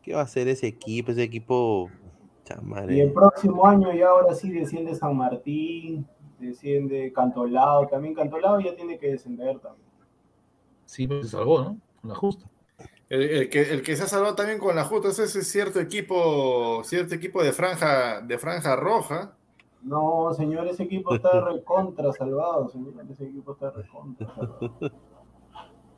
[0.02, 1.12] ¿Qué va a hacer ese equipo?
[1.12, 1.90] Ese equipo.
[1.90, 3.01] Y Chamare.
[3.01, 6.06] el próximo año ya ahora sí desciende San Martín,
[6.39, 9.89] desciende Cantolao, también Cantolao ya tiene que descender también.
[10.85, 11.78] Sí, pues se salvó, ¿no?
[12.02, 12.47] Con la justa.
[13.09, 15.81] El, el que, el que se ha salvado también con la justa es ese cierto
[15.81, 19.36] equipo, cierto equipo de franja, de franja roja.
[19.82, 24.93] No, señor, ese equipo está recontra salvado, señor, ese equipo está recontra salvado.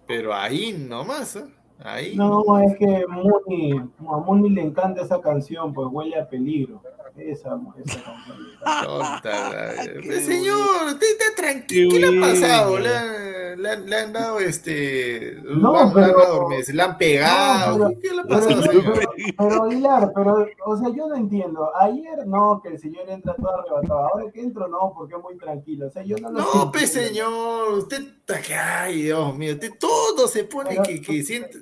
[0.07, 1.45] Pero ahí nomás, ¿eh?
[1.83, 2.17] Ahí.
[2.17, 6.81] No, es que Muni, a Muni le encanta esa canción, pues huele a peligro.
[7.19, 8.03] Esa, esa
[9.23, 10.23] canción.
[10.23, 11.91] señor, usted está tranquilo.
[11.91, 12.79] ¿Qué, le ha pasado?
[12.79, 15.39] Le han, le han- le han dado este.
[15.45, 17.79] No, pero- le han pegado.
[17.79, 19.01] No, ¿Qué, qué le ha Pero, pasado, pero, señor?
[19.39, 21.71] pero, Aguilar, pero, o sea, yo no entiendo.
[21.81, 24.09] Ayer no, que el señor entra todo arrebatado.
[24.13, 25.87] Ahora que entro, no, porque es muy tranquilo.
[25.87, 29.73] O sea, yo no lo No, pues señor, usted está que, ay, Dios mío, usted
[29.81, 31.59] todo se pone Pero- que, que siente.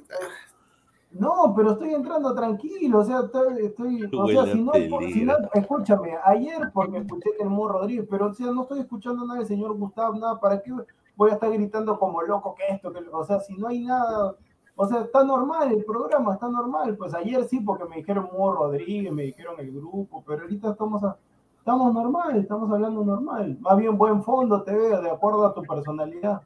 [1.17, 4.73] No, pero estoy entrando tranquilo, o sea, estoy, estoy- o sea, si no,
[5.13, 8.81] si no, escúchame, ayer porque escuché que el Morro Rodríguez, pero o sea, no estoy
[8.81, 10.73] escuchando nada del señor Gustavo, nada, ¿para qué
[11.15, 14.35] voy a estar gritando como loco que esto, que, o sea, si no hay nada,
[14.75, 18.65] o sea, está normal el programa, está normal, pues ayer sí, porque me dijeron Morro
[18.67, 21.17] Rodríguez, me dijeron el grupo, pero ahorita estamos, a-
[21.57, 25.63] estamos normal, estamos hablando normal, más bien buen fondo te veo, de acuerdo a tu
[25.63, 26.43] personalidad.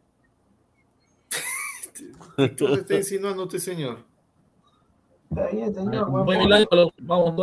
[2.57, 4.08] ¿Tú le está insinuando usted, señor?
[5.31, 7.35] Está bien, señor, buen likes, pero vamos,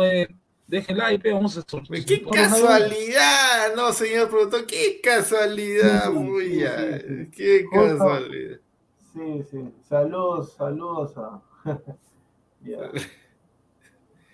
[0.66, 1.62] dejen like, vamos a
[2.06, 3.74] ¡Qué casualidad!
[3.76, 7.30] No, señor productor, qué casualidad, Sí, muy sí, ya, sí, sí.
[7.30, 8.58] qué casualidad.
[9.12, 9.74] Sí, sí.
[9.88, 11.40] Saludos, saludos a.
[12.62, 12.90] Ya.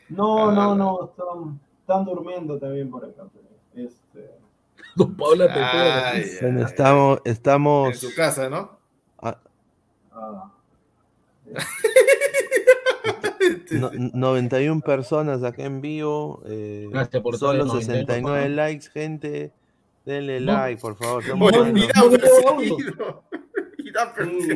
[0.08, 3.24] No, no, no, están, están durmiendo también por acá.
[3.30, 4.30] pero, Este,
[4.96, 6.24] Don Paula Ay.
[6.40, 8.78] Bueno, ay, estamos, En estamos su casa, ¿no?
[9.20, 9.38] ah,
[10.12, 10.52] ah,
[13.78, 16.42] no- 91 personas acá en vivo.
[16.46, 19.52] eh, Gracias por solo todo, 69 99, likes, gente.
[20.04, 20.52] Denle No.
[20.52, 21.22] like, por favor.
[21.40, 22.76] Oye, mira, sí,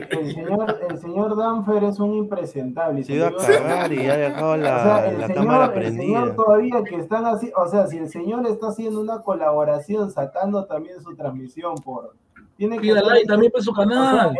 [0.01, 3.02] el señor, el señor Danfer es un impresentable.
[3.05, 5.72] Se iba a cagar y ya dejado O la, sea, el la señor, cámara el
[5.72, 6.02] prendida.
[6.02, 10.64] señor todavía que están así, o sea, si el señor está haciendo una colaboración sacando
[10.66, 12.14] también su transmisión por
[12.56, 14.30] tiene que like también para su O sea, canal.
[14.30, 14.36] el-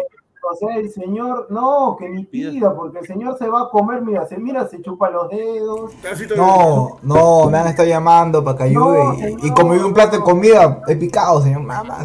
[0.51, 2.75] o sea, el señor, no, que ni Pida.
[2.75, 5.91] porque el señor se va a comer, mira, se mira, se chupa los dedos.
[6.37, 9.05] No, no, me han estado llamando para que ayude.
[9.05, 9.41] No, y- señor.
[9.45, 11.63] y, como vi un plato de comida, he picado, señor.
[11.63, 11.99] Mamá.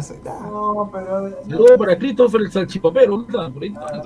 [0.50, 1.30] No, pero.
[1.48, 3.12] Saludos para Christopher el salchipapero.
[3.18, 3.50] ¿dónde está?
[3.52, 4.02] Por ahí está.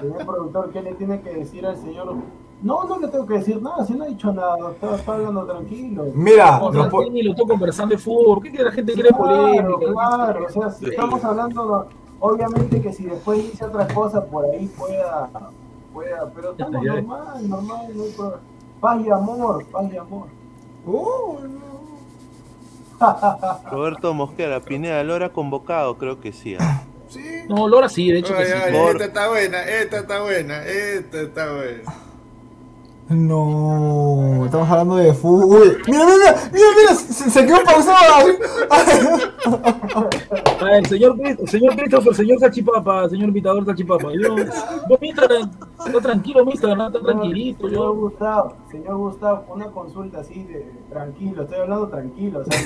[0.00, 2.14] Señor productor, ¿qué le tiene que decir al señor?
[2.60, 5.46] No, no le tengo que decir nada, si no ha dicho nada, está, está hablando
[5.46, 6.06] tranquilo.
[6.12, 8.34] Mira, O sea, ni lo estoy conversando de fútbol.
[8.34, 9.92] ¿Por qué que la gente quiere Claro, polémica?
[9.92, 11.86] claro, o sea, si estamos hablando,
[12.20, 15.30] obviamente que si después dice otra cosa por ahí pueda,
[15.92, 17.00] pueda, pero estamos Ya, ya.
[17.02, 18.40] normal, normal, no hay problema.
[18.80, 20.26] Paz y amor, paz y amor.
[20.86, 21.36] Uh,
[23.70, 26.56] Roberto Mosquera, Pineda, Lora convocado, creo que sí.
[26.58, 26.82] ¿ah?
[27.08, 27.20] sí.
[27.48, 28.52] No, Lora sí, de hecho que Ay, sí.
[28.52, 31.82] ay, Por- esta está buena, esta está buena, esta está buena.
[33.08, 35.78] No, estamos hablando de fútbol.
[35.86, 38.28] Mira, mira, mira, mira, se, se quedó pausado.
[40.60, 44.08] Ah, el señor, el señor Christopher, señor Salchipapa, señor invitador Salchipapa.
[44.12, 45.50] Yo, yo mi Instagram,
[45.86, 47.68] está tranquilo, mi Instagram está tranquilito.
[47.68, 52.60] Señor Gustavo, señor Gustavo, una consulta así de tranquilo, estoy hablando tranquilo, o sea,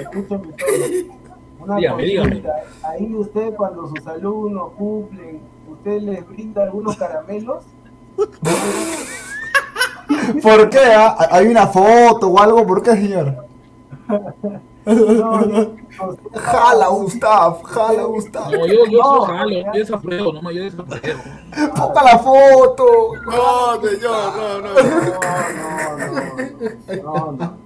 [0.00, 1.16] escúcheme todo.
[1.60, 2.54] Una Dígame, consulta,
[2.84, 5.40] ahí usted cuando sus alumnos cumplen,
[5.70, 7.64] ¿usted les brinda algunos caramelos?
[10.42, 10.78] ¿Por qué?
[10.96, 11.16] ah?
[11.30, 12.66] ¿Hay una foto o algo?
[12.66, 13.46] ¿Por qué, señor?
[14.84, 15.40] No,
[16.34, 18.50] Jala, Gustav, jala, Gustav.
[18.50, 21.20] no, yo, yo No, jalo, yo desapruebo, no, yo desapruebo.
[21.76, 22.84] Ponga la foto.
[23.26, 24.74] No, señor, no, no.
[24.74, 24.82] No,
[25.56, 27.56] no, no, no, no.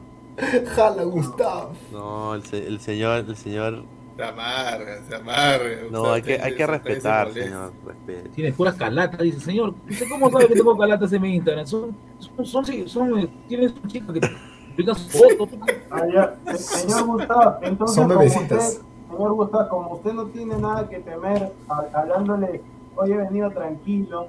[0.74, 1.68] Jala, Gustav.
[1.90, 3.84] No, el, se- el señor, el señor
[4.16, 5.76] Se amarga, se amarga.
[5.90, 7.72] No, O sea, hay que, hay que respetar, señor.
[7.84, 8.28] Respete.
[8.30, 9.74] Tiene puras calatas, dice, señor.
[9.90, 11.66] ¿Usted cómo sabe que tengo calatas en mi Instagram?
[11.66, 14.20] Son, son, son, son, eh, tienes un chico que
[14.70, 15.48] publica su foto.
[15.90, 18.68] Ah, Señor Gustavo, entonces Son como bebecitas.
[18.68, 21.52] usted, señor Gustavo, como usted no tiene nada que temer,
[21.92, 22.62] hablándole,
[22.96, 24.28] hoy he venido tranquilo,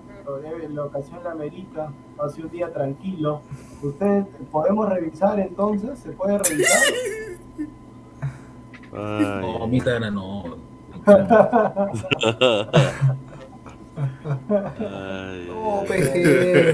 [0.69, 3.41] la ocasión la amerita, hace un día tranquilo,
[3.81, 5.97] ¿usted podemos revisar entonces?
[5.99, 6.77] ¿Se puede revisar?
[8.97, 10.43] Ay, No, mi Instagram no.
[14.79, 16.73] ay, No, gente.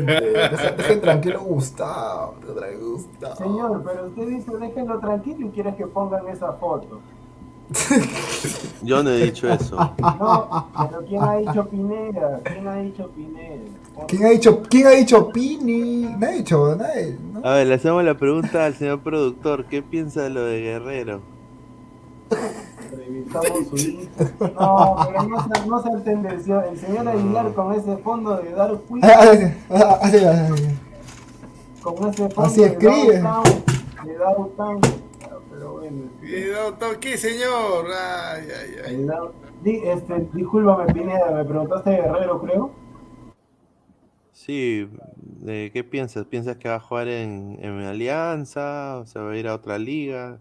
[0.78, 2.36] Dejen tranquilo Gustavo.
[2.42, 3.36] dejen tranquilo a Gustavo.
[3.36, 7.00] Señor, pero usted dice déjenlo tranquilo y quiere que pongan esa foto.
[8.84, 9.76] Yo no he dicho eso.
[10.00, 12.40] No, pero ¿quién ha dicho Pineda?
[12.44, 13.64] ¿Quién ha dicho Pineda?
[14.08, 16.02] ¿Quién ha dicho, quién ha dicho Pini?
[16.18, 17.18] Nadie ha dicho, nadie.
[17.32, 17.40] ¿no?
[17.48, 19.66] A ver, le hacemos la pregunta al señor productor.
[19.66, 21.22] ¿Qué piensa de lo de Guerrero?
[22.92, 24.54] Revisamos su Instagram.
[24.60, 26.62] No, pero no se, no se tendenció.
[26.64, 29.32] El señor Aguilar con ese fondo de dar juicio, Ah,
[29.72, 30.50] ah, ah, sí, ah,
[31.82, 33.14] con ese fondo Así escribe.
[33.14, 33.22] de
[34.06, 34.82] de Downtown.
[35.52, 36.10] Pero bueno,
[37.00, 37.86] ¿Qué, señor?
[37.88, 39.08] Ay, ay, ay.
[39.64, 42.72] Di- este, discúlpame, Pineda, me preguntaste de Guerrero, creo.
[44.32, 44.90] Sí,
[45.46, 46.26] eh, ¿qué piensas?
[46.26, 48.98] ¿Piensas que va a jugar en, en Alianza?
[48.98, 50.40] ¿O se va a ir a otra liga?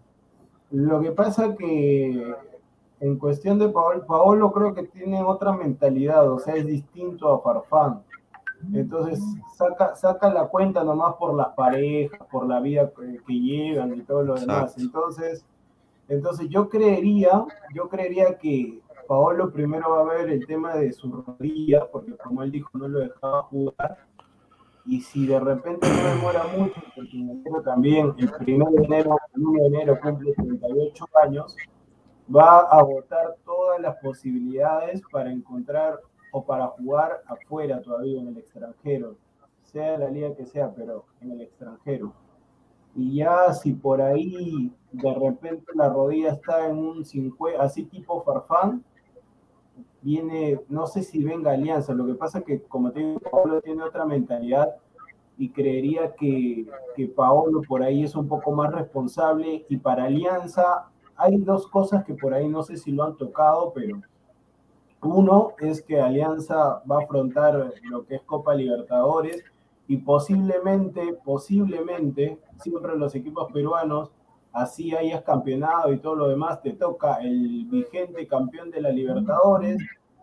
[0.73, 2.35] Lo que pasa que
[2.99, 7.41] en cuestión de Paolo, Paolo creo que tiene otra mentalidad, o sea, es distinto a
[7.41, 8.01] Farfán.
[8.73, 9.21] Entonces
[9.55, 14.01] saca, saca la cuenta nomás por las parejas, por la vida que, que llevan y
[14.01, 14.71] todo lo demás.
[14.71, 14.81] Exacto.
[14.81, 15.45] Entonces,
[16.07, 17.45] entonces yo creería,
[17.75, 22.41] yo creería que Paolo primero va a ver el tema de su rodilla, porque como
[22.41, 24.07] él dijo, no lo dejaba jugar.
[24.85, 29.17] Y si de repente no demora mucho, porque en enero también, el 1 de enero,
[29.33, 31.55] el 1 de enero cumple 38 años,
[32.33, 35.99] va a agotar todas las posibilidades para encontrar
[36.31, 39.15] o para jugar afuera todavía en el extranjero,
[39.61, 42.13] sea la liga que sea, pero en el extranjero.
[42.95, 48.21] Y ya si por ahí de repente la rodilla está en un 50, así tipo
[48.23, 48.83] Farfán,
[50.03, 53.61] viene, no sé si venga Alianza, lo que pasa es que como te digo, Paolo
[53.61, 54.75] tiene otra mentalidad
[55.37, 59.65] y creería que, que Paolo por ahí es un poco más responsable.
[59.67, 63.71] Y para Alianza hay dos cosas que por ahí no sé si lo han tocado,
[63.73, 64.01] pero
[65.01, 69.43] uno es que Alianza va a afrontar lo que es Copa Libertadores
[69.87, 74.11] y posiblemente, posiblemente, siempre los equipos peruanos,
[74.53, 79.77] así hayas campeonado y todo lo demás, te toca el vigente campeón de la Libertadores,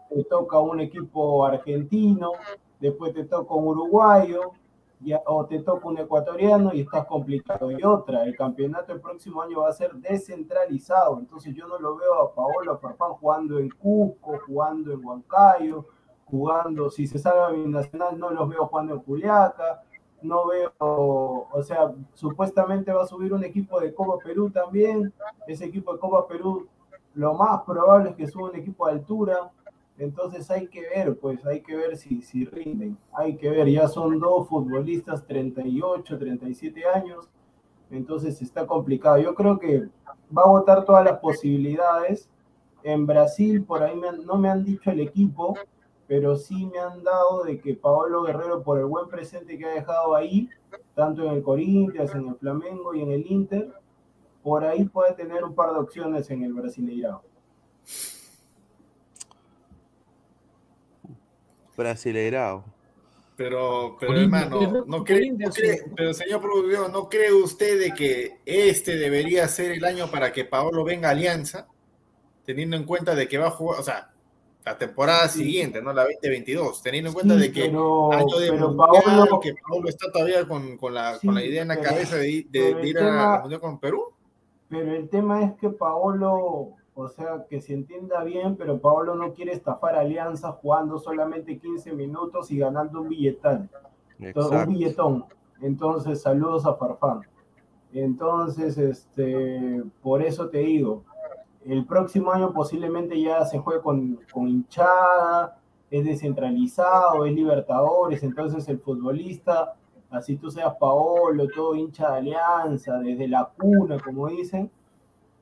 [0.09, 2.32] te toca un equipo argentino,
[2.78, 4.52] después te toca un uruguayo,
[5.01, 7.70] ya, o te toca un ecuatoriano y estás complicado.
[7.70, 11.97] Y otra, el campeonato el próximo año va a ser descentralizado, entonces yo no lo
[11.97, 15.86] veo a Paolo Farfán jugando en Cusco, jugando en Huancayo,
[16.27, 19.82] jugando, si se salva a Binacional, no los veo jugando en Juliaca,
[20.22, 25.12] no veo, o sea, supuestamente va a subir un equipo de Copa Perú también,
[25.47, 26.66] ese equipo de Copa Perú,
[27.14, 29.51] lo más probable es que suba un equipo de altura,
[29.98, 33.86] entonces hay que ver, pues hay que ver si, si rinden, hay que ver, ya
[33.86, 37.28] son dos futbolistas 38, 37 años,
[37.90, 39.18] entonces está complicado.
[39.18, 39.88] Yo creo que
[40.36, 42.30] va a votar todas las posibilidades.
[42.82, 45.55] En Brasil, por ahí me no me han dicho el equipo,
[46.11, 49.74] pero sí me han dado de que Paolo Guerrero, por el buen presente que ha
[49.74, 50.49] dejado ahí,
[50.97, 53.73] tanto en el Corinthians, en el Flamengo y en el Inter,
[54.43, 57.23] por ahí puede tener un par de opciones en el Brasileirao.
[61.77, 62.65] Brasileirao.
[63.37, 65.05] Pero, pero hermano, ¿no?
[65.05, 69.85] cree, no cree- pero señor productor, ¿no cree usted de que este debería ser el
[69.85, 71.69] año para que Paolo venga a Alianza?
[72.45, 74.11] Teniendo en cuenta de que va a jugar, o sea,
[74.65, 75.41] la temporada Sí.
[75.45, 75.93] siguiente, ¿no?
[75.93, 79.55] La 2022, teniendo en cuenta Sí, de que pero, año de pero mundial, Paolo, que
[79.69, 82.28] Paolo está todavía con, con la, Sí, con la idea en la pero- cabeza de,
[82.28, 84.05] ir- de- de ir tema- a la mundial con Perú.
[84.69, 89.32] pero el tema es que Paolo, o sea, que se entienda bien, pero Paolo no
[89.32, 93.69] quiere estafar a Alianza jugando solamente 15 minutos y ganando un billetal.
[94.19, 95.24] un billetón.
[95.62, 97.23] Entonces, saludos a Farfán.
[97.93, 101.05] Entonces, este, por eso te digo,
[101.65, 105.59] el próximo año posiblemente ya se juegue con, con hinchada,
[105.91, 109.74] es descentralizado, es Libertadores, entonces el futbolista,
[110.11, 114.70] así tú seas Paolo, todo hincha de alianza, desde la cuna, como dicen,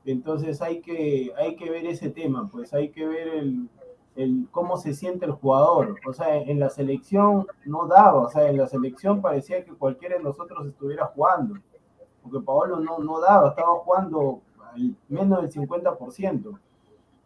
[0.05, 3.69] entonces hay que, hay que ver ese tema, pues hay que ver el,
[4.17, 5.97] el cómo se siente el jugador.
[6.07, 10.17] O sea, en la selección no daba, o sea, en la selección parecía que cualquiera
[10.17, 11.55] de nosotros estuviera jugando,
[12.23, 14.41] porque Paolo no, no daba, estaba jugando
[15.09, 16.59] menos del 50%.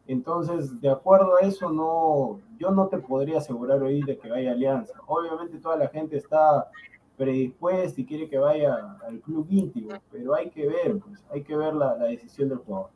[0.06, 4.52] Entonces, de acuerdo a eso, no, yo no te podría asegurar hoy de que vaya
[4.52, 4.94] Alianza.
[5.06, 6.70] Obviamente toda la gente está
[7.16, 11.56] predispuesta y quiere que vaya al club íntimo, pero hay que ver, pues, hay que
[11.56, 12.90] ver la, decisión del jugador.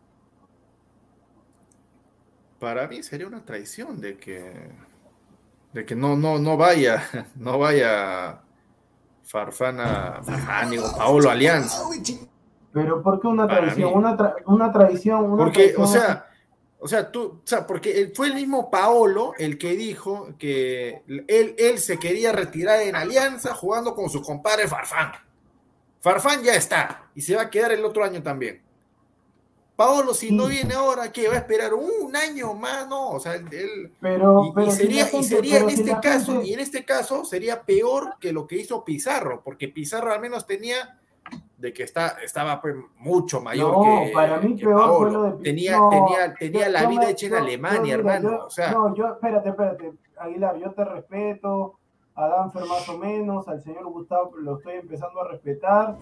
[2.58, 4.70] Para mí sería una traición de que,
[5.72, 7.02] de que no, no, no vaya,
[7.36, 8.40] no vaya
[9.22, 11.82] Farfana, Farfán, Paolo Alianza.
[12.76, 13.92] Pero ¿por qué una traición?
[13.94, 16.26] Una, tra- una traición, una Porque, traición- o sea,
[16.78, 21.54] o sea, tú, o sea, porque fue el mismo Paolo el que dijo que él,
[21.58, 25.12] él se quería retirar en Alianza jugando con su compadre Farfán.
[26.00, 28.60] Farfán ya está y se va a quedar el otro año también.
[29.74, 31.28] Paolo, si no viene ahora, ¿qué?
[31.28, 32.88] ¿Va a esperar un año más?
[32.88, 36.32] No, o sea, él, Pero, y, pero sería, gente- y sería en si este caso,
[36.32, 40.20] gente- y en este caso sería peor que lo que hizo Pizarro, porque Pizarro al
[40.20, 40.98] menos tenía
[41.58, 45.22] de que está, estaba pues, mucho mayor No, que, para mí que peor fue lo
[45.22, 48.44] de tenía, no, tenía, tenía yo- la yo vida me- hecha en yo- Alemania, hermano.
[48.46, 51.78] o sea, No, yo, espérate, espérate, Aguilar, yo te respeto,
[52.14, 55.96] a Danfer más o menos, al señor Gustavo lo estoy empezando a respetar.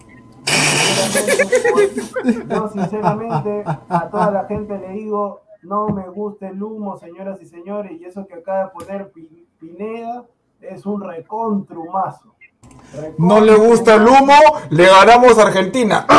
[0.45, 7.41] Sinceramente, Yo sinceramente a toda la gente le digo, no me gusta el humo, señoras
[7.41, 10.25] y señores, y eso que acaba de poner Pi- Pineda
[10.61, 12.35] es un recontrumazo.
[13.17, 14.33] No le gusta el humo,
[14.69, 16.05] le ganamos a Argentina.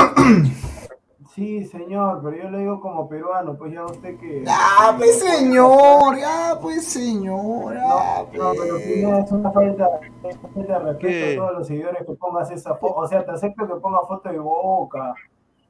[1.34, 4.42] Sí, señor, pero yo le digo como peruano, pues ya usted que...
[4.48, 7.74] Ah, pues señor, ya, pues señor.
[7.74, 11.34] No, pero Pineda es una falta, es una falta de respeto ¿Qué?
[11.34, 12.94] a todos los seguidores que pongas esa foto.
[12.94, 15.12] O sea, te acepto que ponga foto de boca,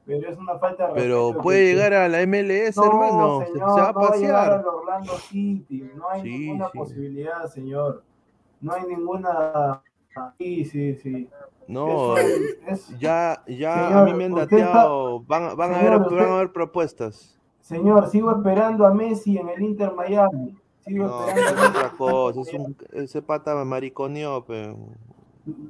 [0.05, 1.31] pero es una falta de respeto.
[1.33, 3.39] Pero puede que- llegar a la MLS, No, hermano.
[3.41, 4.59] se- señor, se va a no va a llegar pasear.
[4.59, 6.77] al Orlando City, no hay Sí, ninguna sí.
[6.77, 8.03] posibilidad, señor.
[8.61, 9.81] No hay ninguna...
[10.37, 11.29] Sí, sí, sí.
[11.67, 15.19] No, es- es- ya, ya a mí me han está- dateado.
[15.21, 17.37] Van, van, a usted- van a haber propuestas.
[17.61, 20.55] Señor, sigo esperando a Messi en el Inter Miami.
[20.79, 22.41] Sigo No, esperando es otra cosa.
[22.41, 24.77] Es un, ese pata me mariconeó, pero.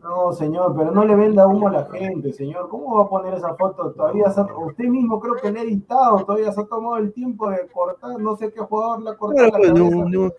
[0.03, 2.67] No, señor, pero no le venda humo a la gente, señor.
[2.69, 3.91] ¿Cómo va a poner esa foto?
[3.91, 7.13] Todavía se ha- usted mismo creo que le ha editado, todavía se ha tomado el
[7.13, 9.95] tiempo de cortar, no sé qué jugador la cortó Claro, la pues, cabeza.
[9.97, 10.33] un-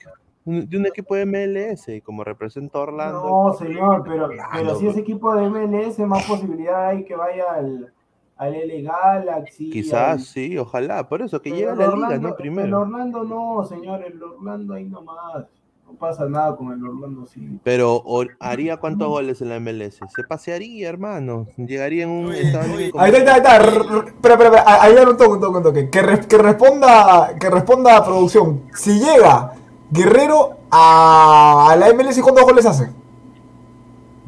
[0.48, 3.22] de un equipo de MLS, y como representa a Orlando.
[3.24, 7.92] No, señor, pero, pero si es equipo de MLS, más posibilidad hay que vaya al,
[8.36, 9.70] al L Galaxy.
[9.70, 11.08] Quizás al- sí, ojalá.
[11.08, 12.28] Por eso, que pero llegue a el la liga, Orlando- ¿no?
[12.28, 12.80] El Primero.
[12.80, 15.46] Orlando no, señor, el Orlando ahí nomás.
[15.86, 17.58] No pasa nada con el Orlando sí.
[17.64, 18.04] Pero
[18.40, 20.00] haría cuántos goles en la MLS?
[20.14, 21.46] Se pasearía, hermano.
[21.56, 24.64] Llegaría en un estado Ahí está, ahí está, Espera, espera, espera.
[24.82, 25.88] Ahí va un toque, un toque, un toque.
[25.90, 28.64] Que, re- que responda, que responda a producción.
[28.74, 29.54] Si llega
[29.90, 32.90] Guerrero a, a la MLS, ¿cuántos goles hace?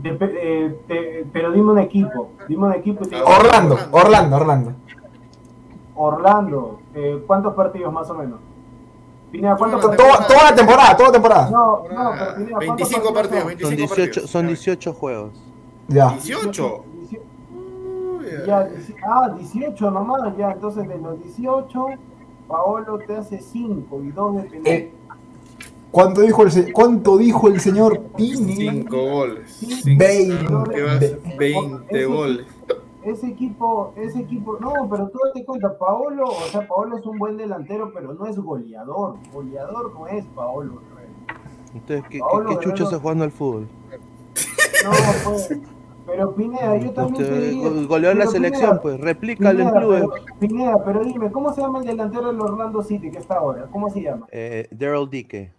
[0.03, 3.05] Eh, te- pero dime un equipo, dime un equipo.
[3.05, 4.73] y te digo- Orlando, Orlando, Orlando.
[5.95, 8.39] Orlando, eh, ¿cuántos partidos más o menos?
[9.31, 10.17] Pineda, ¿cuántos Toda la partidos?
[10.27, 11.51] Toda, toda la temporada, toda la temporada.
[11.51, 13.47] No, no, pero Pineda, ¿cuántos 25 partidos, son?
[13.49, 14.31] 25 Son 18, partidos.
[14.31, 15.33] son 18 juegos.
[15.89, 16.09] Ya.
[16.11, 16.85] 18.
[17.11, 17.21] Dieci-
[17.53, 18.69] Uy, Ya,
[19.07, 21.87] ah, 18 nomás, ya, entonces de los 18,
[22.49, 24.91] Paolo te hace 5 y 2 de penal.
[25.91, 28.55] ¿Cuánto dijo el, se- cuánto dijo el señor Pini?
[28.57, 29.51] 5 goles.
[29.51, 29.99] Sí, Cinco.
[29.99, 30.47] veinte.
[30.75, 31.01] ¿Qué vas?
[31.37, 32.47] 20 Ese- goles.
[33.03, 37.19] Ese equipo, ese equipo, no, pero tú date cuenta, Paolo, o sea, Paolo es un
[37.19, 39.15] buen delantero, pero no es goleador.
[39.33, 40.83] Goleador no es Paolo.
[41.75, 43.69] Entonces, ¿qué, Paolo qué se jugando al fútbol?
[44.85, 44.91] No,
[45.25, 45.59] pues,
[46.07, 47.87] pero Pineda, yo también te Usted diría.
[47.87, 50.03] goleó en la selección, Pineda, pues, replícalo en clubes.
[50.03, 53.67] pero, Pineda, pero dime, ¿cómo se llama el delantero del Orlando City que está ahora?
[53.73, 54.27] ¿Cómo se llama?
[54.31, 55.53] Eh, Daryl Dique,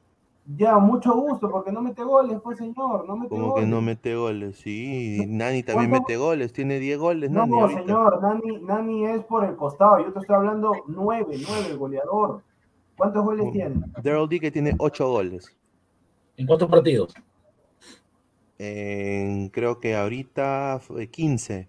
[0.45, 3.63] Ya, mucho gusto, porque no mete goles, pues señor, no mete como goles.
[3.65, 5.23] que no mete goles, sí.
[5.27, 6.07] Nani también ¿Cuánto?
[6.07, 7.79] mete goles, tiene 10 goles, No, Nani, ahorita.
[7.81, 12.41] señor, Nani, Nani es por el costado, yo te estoy hablando nueve, nueve, el goleador.
[12.97, 13.51] ¿Cuántos goles Oh.
[13.51, 13.75] tiene?
[14.03, 15.55] Daryl Dique tiene 8 goles.
[16.37, 17.13] ¿En cuántos partidos?
[18.57, 21.67] En- creo que ahorita fue 15.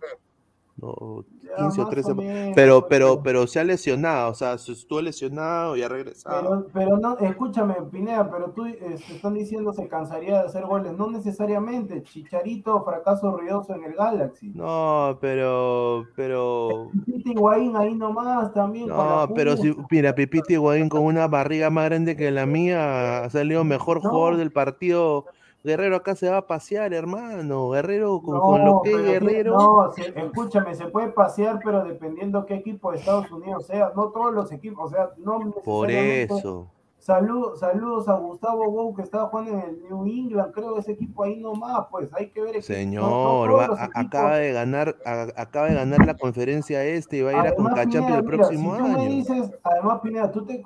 [0.76, 2.14] No, Ya, 15 o más 13.
[2.14, 6.40] menos, Pero, pero, pero se ha lesionado, o sea, se estuvo lesionado y ha regresado.
[6.42, 10.64] Pero, pero no, escúchame, Pineda, pero tú eh, te están diciendo se cansaría de hacer
[10.66, 10.92] goles.
[10.96, 12.02] No necesariamente.
[12.02, 14.50] Chicharito, fracaso ruidoso en el Galaxy.
[14.54, 18.88] No, pero, pero, Pipita Higuaín ahí nomás también.
[18.88, 23.30] no, pero si, mira, Pipita Higuaín con una barriga más grande que la mía ha
[23.30, 24.10] salido mejor No.
[24.10, 25.26] jugador del partido.
[25.64, 27.70] Guerrero acá se va a pasear, hermano.
[27.70, 29.54] Guerrero con, No, con lo que que- Guerrero.
[29.56, 33.92] no, se- escúchame, se puede pasear, pero dependiendo qué equipo de Estados Unidos sea.
[33.94, 36.66] No todos los equipos, o sea, no Por eso.
[36.98, 41.24] Salud, saludos a Gustavo Bou que estaba jugando en el New England, creo ese equipo
[41.24, 42.54] ahí nomás, pues hay que ver.
[42.54, 46.84] equi- no- no Señor, va- a- acaba de ganar, a- acaba de ganar la conferencia
[46.84, 48.94] este y va a ir a Además, Conca Pineda, Champions el próximo si tú me
[48.94, 49.08] año.
[49.10, 50.62] dices, además, Pineda, tú te,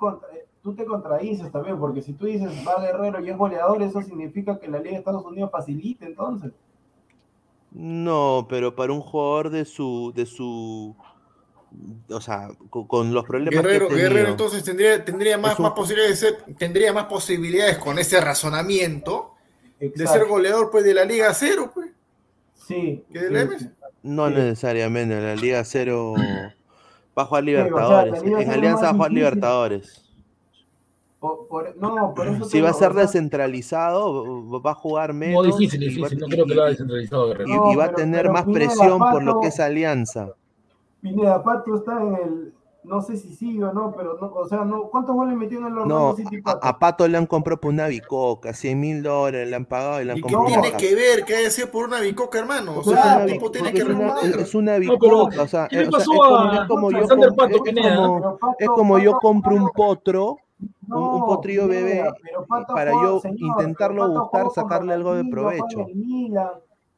[0.67, 4.59] tú te contradices también, porque si tú dices va Guerrero y es goleador, eso significa
[4.59, 6.51] que la Liga de Estados Unidos facilita entonces.
[7.71, 10.93] No, pero para un jugador de su, de su,
[12.09, 15.63] o sea, con, con los problemas Guerrero, que tenido, Guerrero entonces tendría, tendría más, un-
[15.63, 19.35] más posibilidades de ser- tendría más posibilidades con ese razonamiento
[19.79, 21.91] de ser goleador pues de la Liga Cero, pues.
[22.55, 23.05] Sí.
[23.13, 23.69] Que del MS.
[24.03, 24.33] no Sí.
[24.35, 26.13] necesariamente, la Liga Cero
[27.17, 29.15] va a jugar o sea, Libertadores, la Liga en Alianza va a jugar difícil.
[29.25, 30.06] Libertadores.
[31.27, 35.19] Por- por- no, por eso Si va a ser sea, descentralizado, va a jugar No,
[35.19, 36.19] menos difícil, y va- difícil.
[36.19, 37.49] No creo que lo haga descentralizado Guerrero.
[37.49, 39.47] y- No, y va a pero- tener pero más Pineda, presión por lo Pato- que
[39.47, 40.29] es Alianza.
[41.01, 44.63] Pineda Pato está en el, no sé si sigue o no, pero no, o sea,
[44.63, 46.67] no, ¿cuántos goles metió en el Orlando No, City a, Pato?
[46.67, 50.05] a Pato le han comprado por una bicoca, 100 mil dólares, le han pagado y
[50.05, 52.39] le han ¿Y qué comprado una tiene que ver que haya sido por una bicoca,
[52.39, 52.79] hermano?
[52.79, 54.39] O sea, el tipo tiene que responder.
[54.39, 59.19] es una No, bicoca, o sea, ¿qué es como, a- a yo, Pato, Pato- Pato
[59.19, 59.73] compro un jugó-
[60.89, 65.81] un, potrillo bebé, pero Pato para yo señor, intentarlo pero buscar, sacarle algo de provecho.
[65.81, 66.49] en el Milan,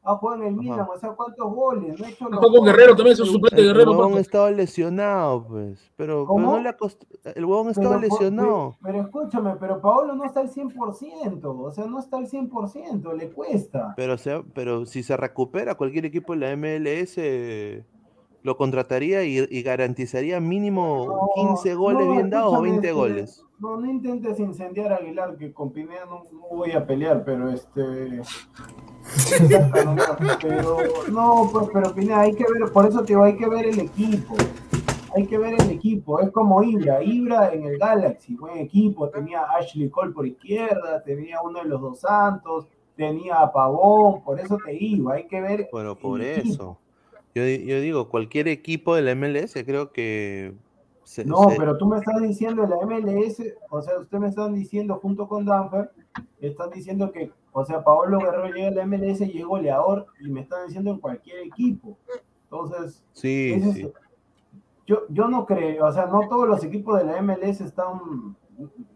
[0.02, 1.98] ha jugado en el Milan, o sea, ¿cuántos goles?
[2.00, 2.74] No ha hecho los Jugó con goles.
[2.74, 3.90] Guerrero también, es un suplente El, Guerrero.
[3.90, 4.20] huevón Pato.
[4.20, 7.04] estaba lesionado, pues, pero, pero no le ha cost-
[7.34, 8.76] el huevón Pero, estaba po- lesionado.
[8.80, 13.12] Pero, pero escúchame, pero Paolo no está al 100%, o sea, no está al 100%,
[13.12, 13.92] le cuesta.
[13.96, 17.84] Pero, se- pero si se recupera, cualquier equipo de la MLS
[18.42, 22.86] lo contrataría y, y garantizaría mínimo No, 15 goles no, bien dados o escúchame, 20
[22.88, 23.44] este, goles.
[23.60, 27.50] No, no intentes incendiar a Aguilar, que con Pineda no, no voy a pelear, pero
[27.50, 28.22] este.
[30.40, 30.78] Pero
[31.10, 33.80] no, pues, pero Pineda, hay que ver, por eso te digo, hay que ver el
[33.80, 34.36] equipo.
[35.16, 39.42] Hay que ver el equipo, es como Ibra, Ibra en el Galaxy, buen equipo, tenía
[39.58, 44.56] Ashley Cole por izquierda, tenía uno de los dos Santos, tenía a Pavón, por eso
[44.64, 46.78] te digo, hay que ver Bueno, por eso.
[47.34, 50.54] Yo, yo digo, cualquier equipo de la MLS creo que...
[51.10, 54.54] se- No, se- pero tú me estás diciendo la MLS, o sea, ustedes me están
[54.54, 55.90] diciendo junto con Danfer,
[56.40, 60.30] están diciendo que, o sea, Paolo Guerrero llega a la MLS y es goleador, y
[60.30, 61.96] me están diciendo en cualquier equipo.
[62.44, 63.92] Entonces, Sí, es- sí.
[64.86, 68.36] yo, yo no creo, o sea, no todos los equipos de la MLS están,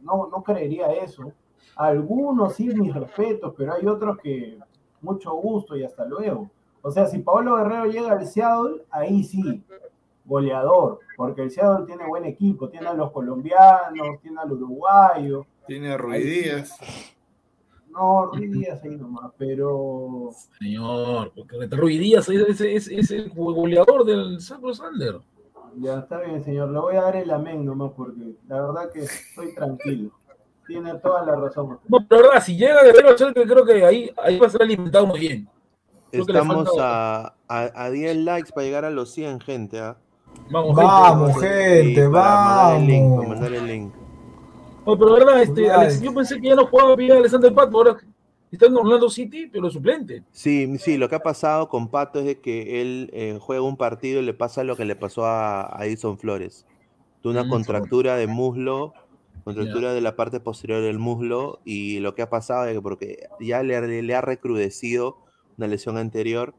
[0.02, 1.32] no, no creería eso.
[1.74, 4.56] Algunos sí, mis respetos, pero hay otros que
[5.00, 6.48] mucho gusto y hasta luego.
[6.80, 9.64] O sea, si Paolo Guerrero llega al Seattle, ahí sí,
[10.24, 15.92] goleador, porque el Seattle tiene buen equipo, tiene a los colombianos, tiene al uruguayo, Tiene
[15.92, 16.78] a Ruiz Díaz.
[17.90, 23.30] no, Ruiz Díaz ahí nomás, pero Señor, porque Ruiz Díaz es, es, es- es el
[23.30, 25.20] goleador del Sacro Sander.
[25.76, 29.00] ya está bien, señor, le voy a dar el amén nomás, porque la verdad que
[29.02, 30.10] estoy tranquilo.
[30.66, 31.78] Tiene toda la razón.
[31.88, 34.50] No, pero la verdad, si llega Guerrero al Celtic, creo que ahí, ahí va a
[34.50, 35.46] ser alimentado muy bien.
[36.10, 39.78] Creo Estamos falta- a, a, a 10 likes para llegar a los 100, gente.
[39.80, 39.98] ¿ah?
[40.50, 43.28] Vamos, Vamos, Sí, gente, para mandar el link, para vamos.
[43.28, 43.94] mandar el link.
[44.86, 47.78] No, pero la verdad, este, Alex, yo pensé que ya no jugaba bien Alexander Pato,
[47.78, 47.96] ahora
[48.52, 50.22] está en Orlando City, pero suplente.
[50.30, 53.76] Sí, sí, lo que ha pasado con Pato es de que él eh, juega un
[53.78, 56.66] partido y le pasa lo que le pasó a, a Edison Flores.
[57.24, 57.48] Una Mm.
[57.48, 58.92] contractura de muslo,
[59.44, 63.26] contractura de la parte posterior del muslo, y lo que ha pasado es que porque
[63.40, 65.16] ya le, le ha recrudecido
[65.56, 66.54] una lesión anterior,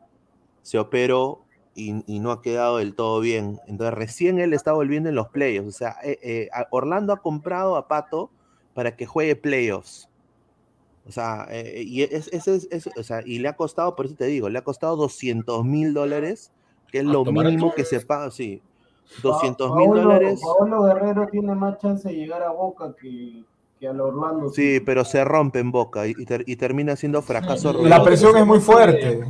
[0.63, 1.44] se operó
[1.75, 3.59] y, y no ha quedado del todo bien.
[3.67, 5.67] Entonces recién él está volviendo en los playoffs.
[5.67, 8.29] O sea, eh, eh, a- Orlando ha comprado a Pato
[8.73, 10.09] para que juegue playoffs.
[11.07, 14.05] O sea, eh, y, es, es- es- es- o sea, y le ha costado, por
[14.07, 16.51] eso te digo, le ha costado 200 mil dólares,
[16.91, 17.51] que es lo ¿Harto barato?
[17.51, 18.61] mínimo que se paga, sí.
[19.17, 20.41] Pa- 200 mil Paolo- dólares.
[20.41, 23.43] Paolo Guerrero tiene más chance de llegar a Boca que,
[23.79, 24.49] que al Orlando.
[24.49, 27.73] Sí, pero se rompe en boca y, y ter- y termina siendo fracaso.
[27.83, 29.25] La presión es muy fuerte.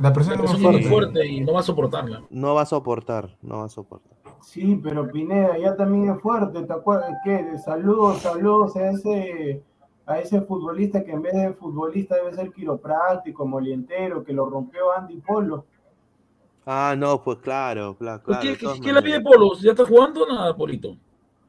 [0.00, 0.88] La presión La presión es muy fuerte.
[0.88, 2.22] fuerte y no va a soportarla.
[2.30, 4.12] No va a soportar, no va a soportar.
[4.40, 7.12] Sí, pero Pineda ya también es fuerte, ¿te acuerdas?
[7.24, 7.56] ¿Qué?
[7.58, 9.62] Saludos, saludos a ese,
[10.06, 14.92] a ese futbolista que en vez de futbolista debe ser quiropráctico, molientero, que lo rompió
[14.96, 15.64] Andy Polo.
[16.66, 18.22] Ah, no, pues claro, claro.
[18.22, 19.20] ¿Por claro, ¿Qué, de qué, qué la pide.
[19.20, 19.52] Polo?
[19.60, 20.96] ¿Ya está jugando nada, Polito?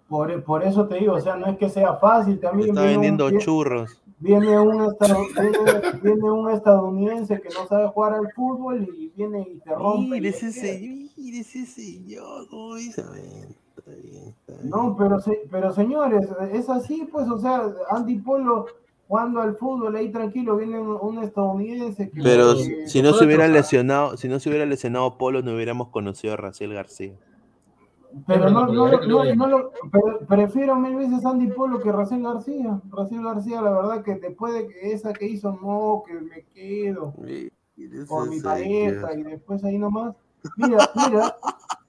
[0.07, 2.87] Por, por eso te digo, o sea, no es que sea fácil, también Está un-
[2.87, 3.99] vendiendo churros.
[4.23, 9.41] Viene un, estad- viene, viene un estadounidense que no sabe jugar al fútbol y viene
[9.53, 10.15] y te rompe.
[10.15, 13.01] Mire y ese señor, mire ese señor, ¿cómo dice?
[13.01, 14.69] Está bien, está bien, está bien.
[14.69, 15.17] No, pero,
[15.51, 18.65] pero señores, es así, pues, o sea, Andy Polo
[19.07, 22.21] jugando al fútbol ahí tranquilo, viene un, un estadounidense que...
[22.23, 26.33] Pero si no se hubiera lesionado, si no se hubiera lesionado Polo, no hubiéramos conocido
[26.33, 27.13] a Raciel García.
[28.27, 32.79] Pero no, no, no, no lo- pre- prefiero mil veces Andy Polo que Raciel García.
[32.89, 37.13] Raciel García, la verdad que después de que esa que hizo, no, que me quedo
[38.07, 40.15] por mi pareja y después ahí nomás.
[40.57, 41.37] Mira, mira,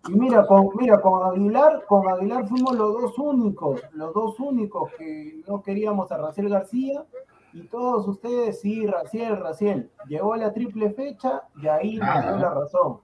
[0.09, 4.91] Y mira, con, mira, con Aguilar, con Aguilar fuimos los dos únicos, los dos únicos
[4.99, 7.05] que no queríamos a Raciel García.
[7.53, 9.91] Y todos ustedes, sí, Raciel, Raciel.
[10.09, 12.99] Llegó la triple fecha y ahí nos dio la razón.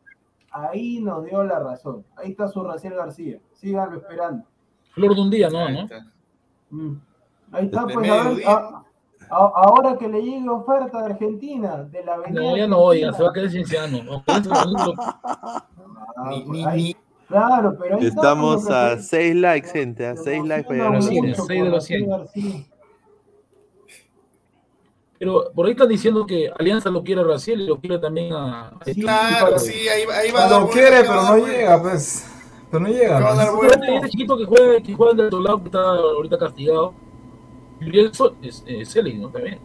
[0.50, 2.04] Ahí nos dio la razón.
[2.16, 3.38] Ahí está su Raciel García.
[3.52, 4.44] Síganlo esperando.
[4.92, 5.66] Flor de un día, ¿no?
[5.66, 5.80] Ahí ¿no?
[5.82, 6.06] está.
[6.70, 7.00] Mm.
[7.52, 8.84] Ahí está pues a ver, a, a,
[9.30, 12.40] ahora que le llegue oferta de Argentina, de la avenida.
[12.40, 14.24] No, ya no voy, ya se va a quedar cienciano.
[16.16, 16.76] Ah,
[17.28, 21.48] claro, pero ahí Estamos a 6 likes, gente, a 6 likes para llegar a 6
[21.48, 22.69] de los 100.
[25.20, 28.32] Pero por ahí están diciendo que Alianza lo quiere a Raciel y lo quiere también
[28.32, 28.72] a.
[28.86, 32.26] Sí, claro, para- sí, ahí, ahí va Lo quiere, pero no llega, pues.
[32.70, 33.34] Pero no llega.
[33.66, 36.94] Este, chiquito que juega, que juega del otro lado, que está ahorita castigado.
[38.12, 39.28] Sol, es, es ¿no?
[39.28, 39.58] También.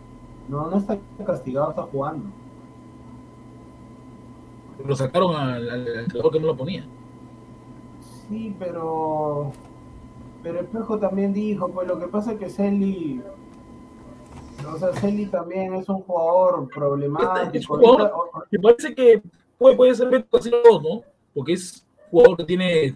[0.49, 2.25] No, no está castigado, está jugando.
[4.85, 6.85] Lo sacaron al, al, que no lo ponía.
[8.27, 9.53] Sí, pero.
[10.43, 13.21] Pero el Espejo también dijo, pues lo que pasa es que Celi.
[14.73, 17.73] O sea, Celi también es un jugador es problemático.
[17.73, 18.11] un jugador
[18.51, 19.21] Me parece que
[19.57, 21.01] puede, puede ser Beto Castillo 2, ¿no?
[21.33, 22.95] Porque es jugador que tiene.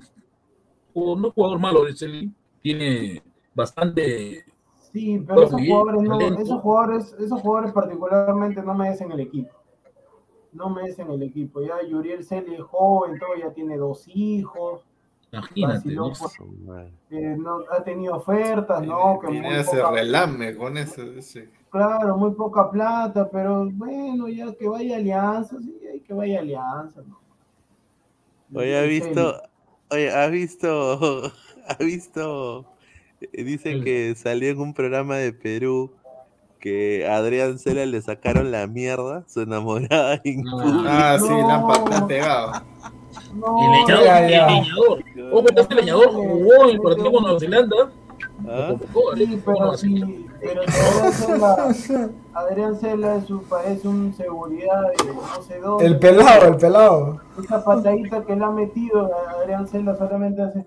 [0.94, 2.32] o No jugador malo, Celi.
[2.62, 3.24] Tiene
[3.54, 4.46] bastante.
[4.92, 9.54] Sí, pero esos jugadores, no, esos jugadores, esos jugadores particularmente no merecen el equipo.
[10.52, 11.62] No merecen el equipo.
[11.62, 14.82] Ya Yuriel Celi es joven, todo ya tiene dos hijos,
[15.32, 16.38] Imagínate, pues.
[17.12, 19.20] Eh, no, ha tenido ofertas, ¿no?
[19.20, 21.04] Que muy hacer poca- relame con eso.
[21.04, 21.50] ese.
[21.70, 27.02] Claro, muy poca plata, pero bueno, ya que vaya Alianza, sí, hay que vaya Alianza.
[27.08, 27.20] ¿no?
[28.60, 29.42] Oye, ¿has Yuriel visto?
[29.92, 31.32] Oye, ¿has visto?
[31.68, 32.66] ¿Has visto?
[33.22, 33.84] eh, Dicen Mm.
[33.84, 35.92] que salió en un programa de Perú
[36.60, 40.84] que a Adrián Cela le sacaron la mierda, su enamorada público.
[40.88, 42.52] Ah, sí, la han pegado.
[43.34, 44.48] No, El leñador, ya, el ya.
[44.48, 45.04] leñador.
[45.32, 47.76] Oh, pero este leñador jugó en el partido con Nueva Zelanda.
[48.48, 48.76] ¿Ah?
[49.16, 49.40] Sí, ¿eh?
[49.46, 55.42] pero sí, pero si Adrián Cela, Adrián Cela es un, parece un seguridad de no
[55.44, 55.86] sé dónde.
[55.86, 57.22] El pelado, el pelado.
[57.42, 60.66] Esa patadita que le ha metido a Adrián Cela solamente hace.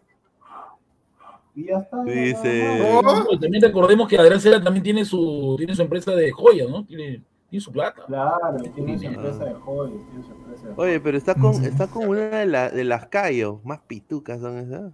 [1.55, 2.03] Y ya está.
[2.05, 3.01] Dice-.
[3.03, 6.69] No, y también recordemos que Adrián Cela también tiene su, tiene su empresa de joyas,
[6.69, 6.85] ¿no?
[6.85, 7.23] Tiene,
[7.53, 8.03] tiene su plata.
[8.07, 11.87] Claro, tiene su empresa de joyas, tiene su empresa de Oye, pero está con, está
[11.87, 14.91] con una de, la- de las Cayo, más pitucas son esas.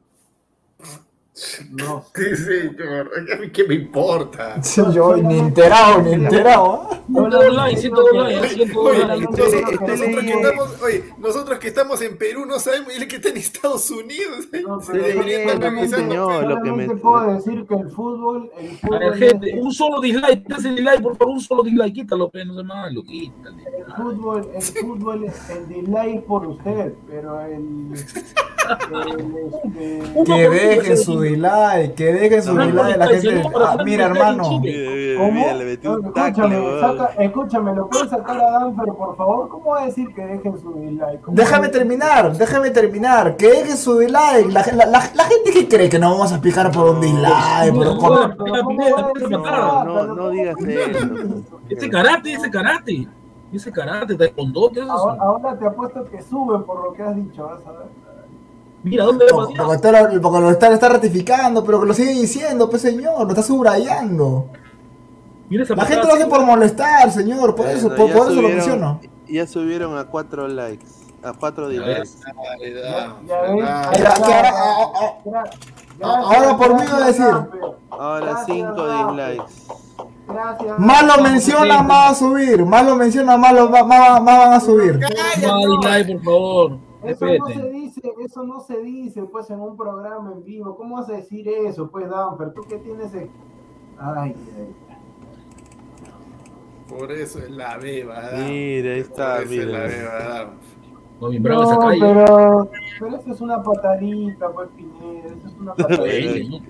[1.71, 4.61] No Sí, sí, yo- a mí qué me importa.
[4.61, 6.89] Sí, yo ni enterado, ni enterado.
[7.09, 7.57] Nosotros,
[10.25, 13.37] que estamos, oye, nosotros que estamos en Perú no sabemos y él que está en
[13.39, 14.47] Estados Unidos.
[14.67, 15.07] No, Sí, pero
[16.49, 19.73] lo que me- puedo decir que el fútbol, el A fútbol, ver, gente, es- un
[19.73, 23.63] solo dislike, ese dislike, por favor, un solo dislike, quítalo, pero no se malo, quítale.
[23.79, 27.97] el fútbol, el fútbol, el dislike por usted, pero el, el,
[29.47, 32.97] este, Que dejen su dislike, que dejen su No, dislike.
[32.99, 33.35] La no, gente.
[33.35, 34.61] no, Ah, mira, hermano.
[34.61, 35.35] Weón.
[36.99, 39.49] Saca, escúchame, ¿lo puedes sacar a Danfer, por favor?
[39.49, 41.21] ¿Cómo va a decir que dejen su dislike?
[41.23, 43.37] ¿Cómo Déjame terminar, déjame terminar.
[43.37, 44.51] Que dejen su dislike.
[44.53, 47.75] La, la, la, la gente que cree que no vamos a picar por un dislike,
[47.75, 48.35] por un No, no,
[49.29, 51.61] no, No, no, no digas eso.
[51.69, 53.09] Ese karate, ese karate,
[53.53, 55.23] ese karate, taekwondo, ¿qué es Ahora, eso?
[55.23, 57.89] ahora te apuesto que suben por lo que has dicho, vas a ver.
[58.83, 62.71] Mira, ¿dónde Porque, va porque porque lo está, está ratificando, pero que lo sigue diciendo,
[62.71, 64.51] pues señor, lo está subrayando.
[65.49, 69.01] Mira esa La gente lo hace por molestar, señor, por eso, por, eso lo menciono.
[69.29, 70.87] Ya subieron a 4 likes,
[71.23, 72.21] a 4 dislikes.
[72.21, 73.55] Dale, Ya, dale, ya ves, dale.
[73.55, 74.93] Mira, ya, que ahora- ah,
[76.03, 77.25] ah, ah, por mí va a decir.
[77.91, 79.27] Ahora Gracias, 5 Danfer.
[79.27, 79.53] dislikes.
[80.29, 80.79] Gracias.
[80.79, 82.65] Más lo menciona, más va a subir.
[82.67, 85.01] Más lo menciona, más, lo, más, más- más van a subir.
[85.01, 89.77] No, dislike, por favor, Eso no se dice, eso no se dice pues en un
[89.77, 90.77] programa en vivo.
[90.77, 92.53] ¿Cómo vas a decir eso, pues, Danfer?
[92.53, 93.15] ¿Tú qué tienes?
[93.15, 93.31] en-
[93.99, 94.77] Ay, ay.
[96.89, 98.31] Por eso es la beba.
[98.37, 99.89] Mira, ahí está, Por eso es la mira.
[99.89, 100.51] beba.
[101.21, 102.71] No, No, pero,
[103.01, 105.27] pero eso es una patadita, pues, Pineda.
[105.27, 106.49] Eso es una patadita.
[106.49, 106.61] ¿no?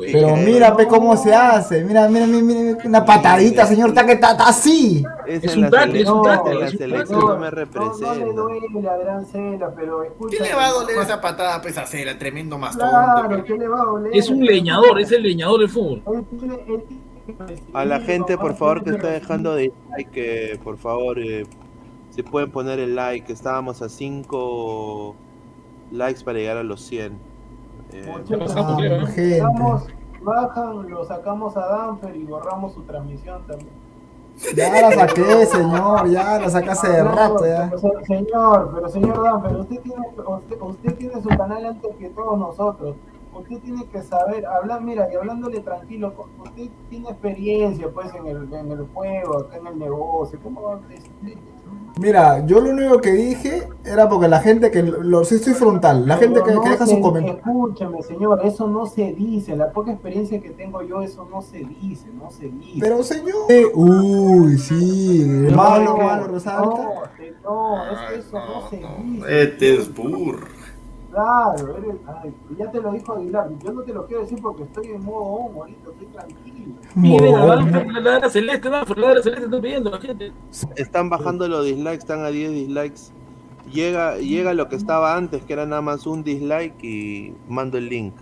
[0.00, 1.84] Pero mira, pe, cómo se hace.
[1.84, 5.04] Mira, mira, mira, mira, una patadita, señor, está que está, está así.
[5.26, 7.16] Es, Es un la tackle, es un en la selección tackle.
[7.16, 8.14] no me No, no le representa.
[8.24, 10.36] duele a Adrián Cela, pero escucha.
[10.38, 12.18] ¿Qué le va a doler esa patada pues a Cela?
[12.18, 12.88] Tremendo mastón.
[12.88, 14.10] Claro, ¿qué le va a doler?
[14.16, 16.02] Es un leñador, es el leñador del fútbol.
[16.12, 17.02] Él tiene- él tiene
[17.74, 21.44] A la gente, por favor, que está dejando de like, que por favor, eh,
[22.10, 25.14] si pueden poner el like, estábamos a 5
[25.92, 27.18] likes para llegar a los 100.
[27.92, 29.40] Eh,
[30.22, 33.70] bajan, lo sacamos a Danfer y borramos su transmisión también.
[34.54, 37.70] Ya la saqué, señor, ya la saqué hace rato ya.
[37.70, 41.96] Pero, se- señor, pero señor Dan, pero usted tiene, usted, usted tiene su canal antes
[41.98, 42.94] que todos nosotros.
[43.38, 46.12] Usted tiene que saber hablar, mira, y hablándole tranquilo,
[46.44, 50.74] usted tiene experiencia pues en el, en el juego, acá en el negocio, ¿cómo va
[50.74, 51.10] a decir?
[52.00, 56.06] Mira, yo lo único que dije era porque la gente que lo sí estoy frontal,
[56.06, 57.38] la gente que, que deja se- sus comentarios.
[57.44, 59.56] Escúcheme, señor, eso no se dice.
[59.56, 62.78] La poca experiencia que tengo yo, eso no se dice, no se dice.
[62.80, 63.34] Pero señor.
[63.48, 66.88] Eh, uy, sí, malo, malo, resalta.
[67.42, 69.42] No, no, es- eso no, se dice.
[69.42, 70.46] Este es burro.
[71.10, 73.48] Claro, eres, ay, ya te lo dijo Aguilar.
[73.64, 76.74] Yo no te lo quiero decir porque estoy en modo on, ahorita estoy tranquilo.
[76.94, 80.32] Danfer la ladra celeste, la ladra celeste está pidiendo la gente.
[80.76, 83.00] Están bajando los dislikes, están a 10 dislikes.
[83.72, 87.88] Llega, llega lo que estaba antes, que era nada más un dislike y mando el
[87.88, 88.14] link.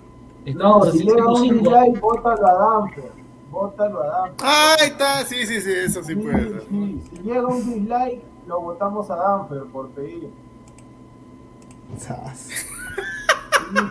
[0.54, 1.54] No, si llega un 605.
[1.70, 3.12] dislike, bótalo a Danfer.
[3.50, 4.46] Bótalo a Danfer.
[4.46, 6.62] Ahí está, sí, sí, sí, eso sí Sí, puede ser.
[6.68, 10.30] sí, Si llega un dislike, lo votamos a Danfer por pedir.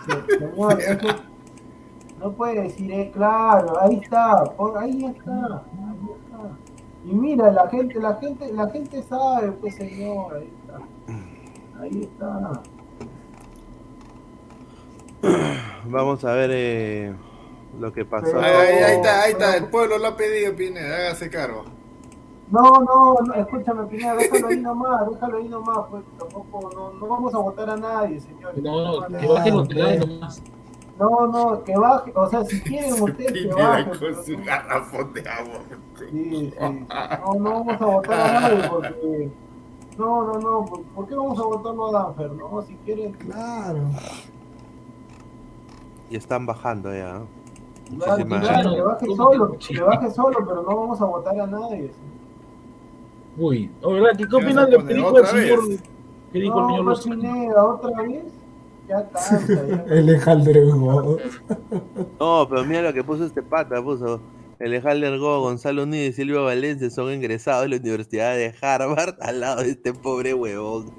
[0.06, 1.16] Señor,
[2.20, 6.58] no puede decir, eh, claro, ahí está, por- ahí está, ahí está.
[7.06, 10.80] Y mira, la gente, la gente, la gente sabe, pues señor, ahí está.
[11.82, 12.62] Ahí está.
[15.86, 17.14] Vamos a ver eh,
[17.80, 18.40] lo que pasó.
[18.40, 21.66] Ahí, ahí está, ahí está, el pueblo lo ha pedido, Pineda, hágase cargo.
[22.52, 27.08] No, no, no, escúchame, Pineda, déjalo ahí nomás, déjalo ahí nomás, pues tampoco, no, no
[27.08, 28.56] vamos a votar a nadie, señor.
[28.62, 30.44] No, no, que bajen los dislikes nomás.
[31.00, 33.90] No, no, que baje, o sea, si quieren ustedes que Pineda bajen.
[33.90, 35.60] con pero su no- garrafón de agua.
[36.00, 36.54] Sí, sí.
[36.60, 39.32] No, no vamos a votar a nadie porque.
[39.98, 40.66] No, no, no.
[40.66, 42.32] ¿Por, por qué vamos a votarlo a Danfer?
[42.32, 43.12] No, si quieren.
[43.14, 43.80] Claro.
[46.10, 47.22] Y están bajando ya.
[47.98, 48.76] Claro, Muchísimas claro, gracias.
[48.76, 51.92] que baje solo, que baje solo, pero no vamos a votar a nadie.
[53.38, 54.12] Uy, ¿no, ¿verdad?
[54.18, 55.60] ¿Qué, qué ¿Qué vas opinan a del que poner dijo el otra señor?
[56.32, 57.16] ¿Qué dijo el No, señor no, Lozano?
[57.22, 58.24] Pineda, otra vez.
[58.88, 59.10] Ya
[59.48, 59.86] ya.
[59.90, 61.18] El Ejaldrego.
[62.20, 64.22] No, pero mira lo que puso este pata, puso.
[64.60, 69.42] Alejandro Go, Gonzalo Unido y Silvia Valencia son egresados de la Universidad de Harvard al
[69.42, 70.94] lado de este pobre huevón.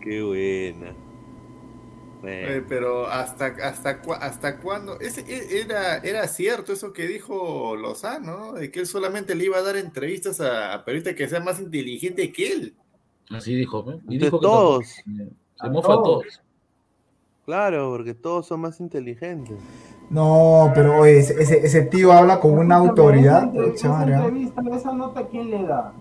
[0.00, 0.94] Qué buena.
[2.24, 8.36] Eh, pero hasta hasta hasta cuándo ese e- era era cierto eso que dijo Lozano
[8.38, 8.52] ¿no?
[8.54, 11.60] de que él solamente le iba a dar entrevistas a, a periodistas que sean más
[11.60, 12.74] inteligentes que él
[13.30, 13.98] Así dijo, ¿eh?
[14.08, 14.86] Y De dijo que todos.
[15.04, 16.42] tampoco- se mofa a todos.
[17.44, 19.58] Claro, porque todos son más inteligentes.
[20.10, 23.52] No, pero oye, ese, ese, ese tío habla con una autoridad.
[23.56, 25.92] Esa, entrevista, esa nota, ¿quién le da?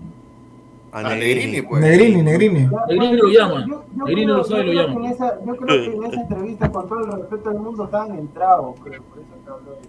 [0.95, 1.35] A a Negrini.
[1.35, 2.69] Negrini pues Negrini, Negrini.
[2.88, 3.65] Negrini lo llama.
[3.67, 5.09] yo- yo Negrini creo- lo sabe y lo llama.
[5.11, 8.76] esa- Yo creo que en esa entrevista, con todo el respeto del mundo, estaban entrados,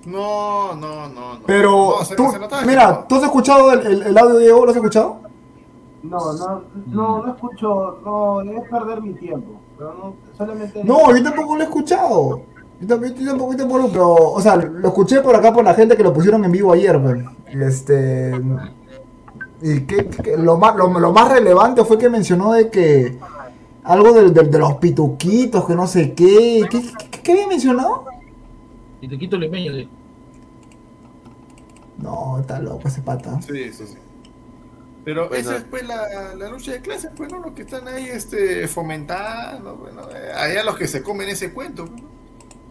[0.06, 3.04] no no no no Pero No, se- tú, se notaba que mira, no.
[3.08, 4.64] ¿tú has escuchado el, el, el audio, Diego?
[4.64, 5.20] ¿Lo has escuchado?
[6.02, 10.84] No, no, no, no escucho, no, es perder mi tiempo, pero no, solamente...
[10.84, 12.40] No, yo tampoco lo he escuchado.
[12.80, 15.74] Yo tampoco, yo tampoco, yo tampoco, pero, o sea, lo escuché por acá por la
[15.74, 17.24] gente que lo pusieron en vivo ayer, pues.
[17.46, 18.40] Este.
[19.62, 23.18] Y que, que lo, más, lo, lo más relevante fue que mencionó de que.
[23.84, 26.66] Algo del- de, los pituquitos, que no sé qué.
[26.68, 28.04] ¿Qué, qué, qué había mencionado?
[29.00, 29.72] Y te quito el empeño.
[29.74, 29.88] sí.
[31.98, 33.40] No, está loco ese pata.
[33.42, 33.96] sí sí sí
[35.04, 35.40] pero Bueno.
[35.40, 38.66] esa es pues la, la lucha de clases pues no los que están ahí este
[38.66, 42.08] fomentando bueno eh, allá los que se comen ese cuento pues, ¿no?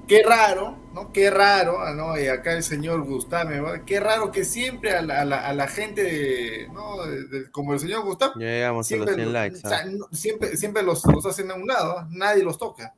[0.07, 1.11] Qué raro, ¿no?
[1.11, 2.19] Qué raro, ah, ¿no?
[2.19, 3.81] Y acá el señor Gustavo, ¿verdad?
[3.85, 7.03] qué raro que siempre a la, a la, a la gente, de, ¿no?
[7.05, 9.57] de- de- como el señor Gustavo, Ya llegamos a los siempre, 100 likes.
[9.63, 9.85] o sea, ¿ah?
[9.85, 12.07] no- siempre, siempre los, los hacen a un lado, ¿ah?
[12.11, 12.93] nadie los toca.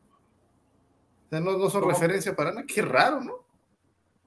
[1.27, 1.93] O sea, no, no son ¿Cómo?
[1.93, 2.65] referencia para nada.
[2.67, 3.33] Qué raro, ¿no?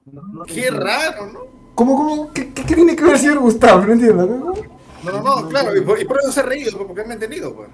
[0.05, 1.39] No, no Qué raro, ¿no?
[1.75, 2.33] ¿Cómo, cómo?
[2.33, 3.85] ¿Qué, qué, qué tiene que ver el señor Gustavo?
[3.85, 4.25] No entiendo.
[4.25, 7.11] No, no, no, claro, y por, y por eso se ha reído, pues, porque me
[7.11, 7.69] ha entendido, pues.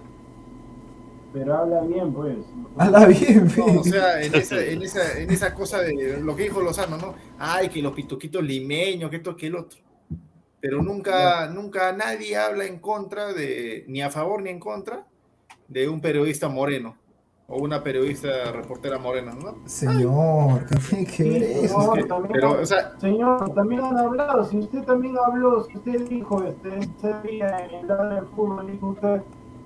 [1.38, 2.38] Pero habla bien, pues.
[2.78, 3.90] Habla bien, No, o fe.
[3.92, 7.14] sea, en esa, en, esa, en esa cosa de lo que dijo Lozano, ¿no?
[7.38, 9.80] Ay, que los pituquitos limeños, que esto, que el otro.
[10.60, 15.06] Pero nunca, nunca nadie habla en contra de, ni a favor ni en contra,
[15.68, 16.96] de un periodista moreno.
[17.50, 19.66] O una periodista reportera morena, ¿no?
[19.70, 21.94] Señor, ¿qué tiene que ver eso?
[22.06, 24.44] también, pero, o sea- señor, también han hablado.
[24.44, 28.70] Si usted también habló, si usted dijo este, ese día en el lado del fútbol,
[28.70, 29.22] dijo usted,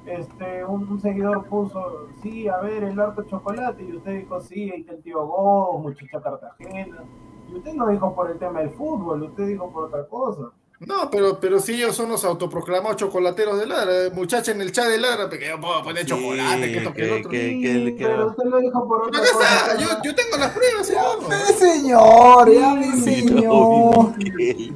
[0.06, 4.72] este, un, un seguidor puso, sí, a ver, el harto chocolate, y usted dijo, sí,
[4.72, 7.04] ahí está el tío Go, muchacha Cartagena.
[7.52, 10.52] Y usted no dijo por el tema del fútbol, usted dijo por otra cosa.
[10.80, 14.88] No, pero, pero si ellos son los autoproclamados chocolateros de Ladra, muchacha en el chat
[14.88, 17.32] de Ladra, que yo puedo poner chocolate, que esto, que el otro.
[17.32, 19.78] Sí, pero usted lo dijo por otra cosa.
[19.78, 21.18] yo, yo tengo las pruebas, señor.
[21.30, 22.52] ¡Eh, señor!
[22.52, 24.14] ¡Ya, mi señor!
[24.18, 24.74] Sí,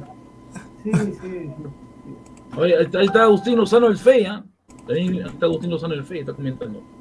[0.84, 1.52] sí, sí.
[2.56, 4.44] Oye, ahí está, Agustín Lozano el Fe, ¿ah?
[4.88, 6.82] Ahí está Agustín Lozano el Fe, está comentando.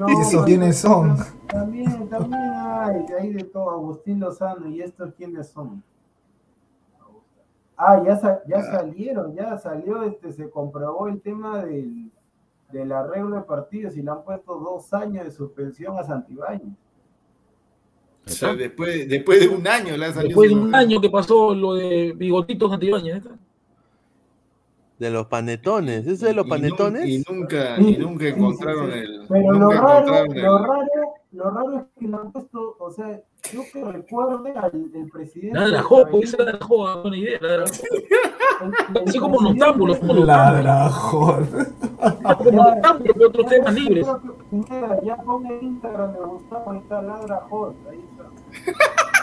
[0.00, 1.16] No, ¿Y esos quiénes son?
[1.46, 3.70] También, también hay, hay de todo.
[3.70, 5.80] Agustín Lozano, ¿y estos quiénes son?
[7.76, 12.10] Ah, ya, sa- ya salieron, ya salió, este, se comprobó el tema del,
[12.72, 16.74] del arreglo de partidos y le han puesto dos años de suspensión a Santibáñez.
[18.26, 20.28] O sea, después, después de un año le ha salido.
[20.28, 23.30] Después de un año que pasó lo de Bigotitos Antibáñez, ¿está?
[25.00, 26.06] De los panetones.
[26.06, 27.06] ¿Eso de los panetones?
[27.08, 28.98] Y nunca, y nunca encontraron sí.
[28.98, 29.24] el.
[29.30, 30.84] Pero lo raro, lo raro,
[31.32, 33.18] lo raro es que le han puesto, o sea,
[33.50, 35.54] yo que recuerde al el presidente.
[35.58, 37.38] Nada, la joda, pues esa la joda, buena idea.
[37.40, 37.64] la- el-
[38.94, 40.12] el Así como noctámbulos, como.
[40.22, 40.90] Ladra,
[42.36, 44.06] Como noctámbulos, pero otros temas libres.
[45.02, 48.04] Ya pon el Instagram de Gustavo, ahí está Hot, ahí.
[48.20, 48.28] Ah,
[48.66, 49.19] está,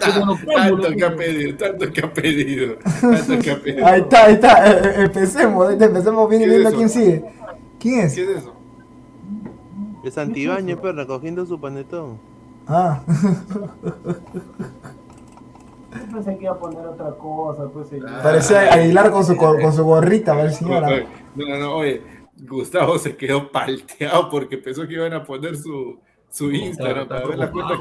[0.00, 3.86] Tanto que ha pedido, tanto que ha pedido, tanto que ha pedido.
[3.86, 5.02] Ahí está, ahí está.
[5.04, 7.24] empecemos, ahí está, empecemos viendo, ¿Qué es viendo quién sigue.
[7.78, 8.14] ¿Quién es?
[8.14, 8.54] ¿Qué es eso?
[10.04, 12.18] Es Antibáñez, pero recogiendo su panetón.
[12.66, 13.02] Ah,
[15.92, 18.10] Yo pensé que iba a poner otra cosa, pues señor.
[18.22, 20.88] parecía Aguilar con su, co- con su gorrita, a ver, señora.
[21.36, 22.02] No, no, no, oye,
[22.48, 25.98] Gustavo se quedó palteado porque pensó que iban a poner su,
[26.34, 27.74] su Instagram para ver la cuenta.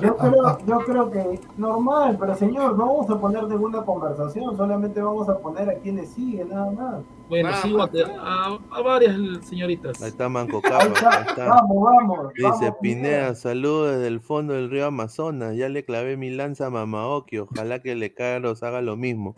[0.00, 5.00] yo creo, yo creo que normal, pero señor, no vamos a poner ninguna conversación, solamente
[5.02, 6.94] vamos a poner a quienes siguen, nada más.
[7.28, 7.90] Bueno, Nada sigo más.
[8.18, 9.14] a, a- a varias
[9.46, 10.00] señoritas.
[10.02, 10.84] Ahí está Manco Ahí Capa.
[10.86, 11.48] está, Ahí está.
[11.48, 12.32] vamos, vamos.
[12.34, 15.56] Dice vamos, Pineda, saludos desde el fondo del río Amazonas.
[15.56, 17.38] Ya le clavé mi lanza a Mamaoki.
[17.38, 19.34] Ojalá que le Carlos haga lo mismo.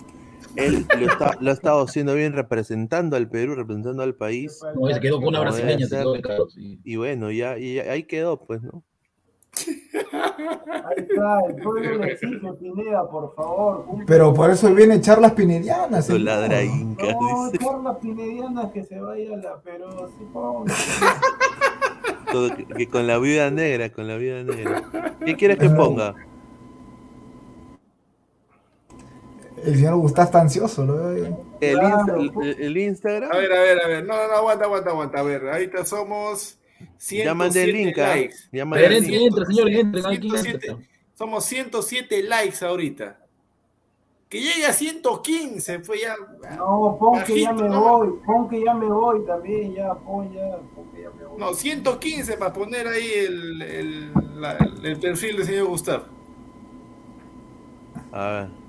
[0.57, 4.61] Él lo, está, lo ha estado haciendo bien representando al Perú, representando al país.
[4.75, 6.15] No, se quedó con una No, brasileña, se quedó
[6.85, 8.83] y- bueno, ya, y ahí quedó, pues, ¿no?
[10.15, 13.85] Ahí está, el pueblo le exige, Pineda, por favor.
[13.87, 14.07] cumple.
[14.07, 16.07] Pero por eso viene charlas pinedianas.
[16.07, 16.25] Su señor.
[16.27, 17.59] ladra inca, No, dice.
[17.65, 20.25] charlas pinedianas que se vaya la, pero sí.
[22.33, 25.17] Todo que, que con la viuda negra, con la viuda negra.
[25.25, 26.15] ¿Qué quieres que ponga?
[29.65, 31.37] El señor Gustavo está ansioso, lo veo ahí.
[31.61, 32.47] El, Claro, Insta- pues.
[32.57, 33.31] el- el Instagram.
[33.33, 34.05] A ver, a ver, a ver.
[34.05, 35.19] No, no, no, aguanta, aguanta, aguanta.
[35.21, 36.59] A ver, ahorita somos.
[37.11, 37.97] Ya mandé el 107 link.
[37.97, 38.37] likes.
[38.53, 39.23] Ya mandé el link.
[39.23, 40.07] entren, señores, entren.
[40.07, 40.51] Aquí 107.
[40.71, 40.89] entren.
[41.15, 43.19] Somos 107 likes ahorita.
[44.29, 46.15] Que llegue a 115, fue ya.
[46.57, 47.81] No, pon que ya me ¿no?
[47.83, 51.39] voy, pon que ya me voy también, ya, pon ya, pon que ya me voy.
[51.39, 56.05] No, 115 para poner ahí el, el, la- el perfil del señor Gustavo.
[58.11, 58.62] A ver.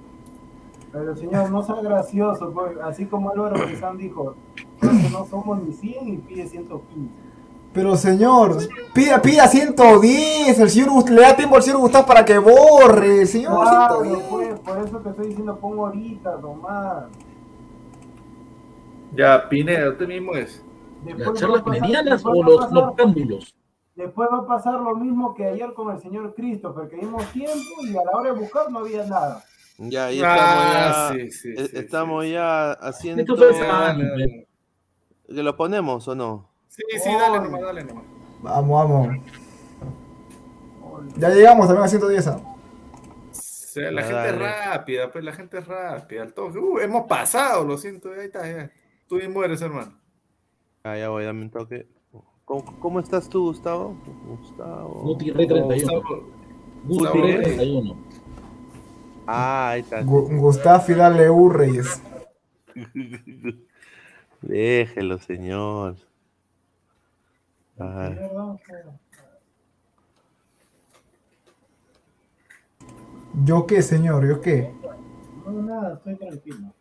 [0.93, 4.35] Pero señor, no sea gracioso, pues, así como Álvaro Pesán dijo,
[5.11, 7.11] no somos ni 100 y pide 115.
[7.73, 8.57] Pero señor,
[8.93, 10.59] pida, pida 110.
[10.59, 13.25] El señor le da tiempo al señor Gustavo para que borre.
[13.25, 14.27] Señor, Claro, 110.
[14.29, 17.05] pues, por eso te estoy diciendo, pon ahorita, nomás.
[19.13, 20.63] Ya, Pineda, usted mismo es.
[21.05, 23.55] ¿Las Después va charlas a pasar- pinedianas o los noctámbulos?
[23.95, 27.57] Después va a pasar lo mismo que ayer con el señor Christopher, que dimos tiempo
[27.83, 29.43] y a la hora de buscar no había nada.
[29.77, 31.25] Ya, ahí Ah, estamos ya.
[31.25, 33.35] sí, sí, eh, sí, estamos ya haciendo.
[35.27, 36.49] ¿Que lo ponemos o no?
[36.67, 38.03] Sí, sí, dale nomás, dale nomás.
[38.41, 39.17] Vamos, vamos.
[41.17, 42.27] Ya llegamos también a 110.
[42.27, 42.37] ¿ah?
[43.31, 46.21] O sea, la Ah, gente es rápida, pues la gente es rápida.
[46.21, 46.59] al toque.
[46.59, 48.71] Uh, hemos pasado, lo siento, ahí está, ya.
[49.07, 49.93] Tú mismo eres, hermano.
[50.83, 51.87] Ah, ya voy, dame un toque.
[52.45, 53.97] ¿Cómo, cómo estás tú, Gustavo?
[54.27, 55.01] Gustavo.
[55.03, 56.01] Guti Rey 31.
[56.83, 57.43] Gustavo, Guti Rey.
[57.43, 57.97] 31.
[59.25, 60.01] Ah, ahí está.
[60.03, 62.01] Gu- Gustavo Fidal U Reyes.
[64.41, 65.95] Déjelo, señor.
[67.79, 68.11] Ah,
[73.45, 74.27] ¿Yo qué, señor?
[74.27, 74.71] ¿Yo qué?
[75.45, 76.73] No, nada, estoy tranquilo.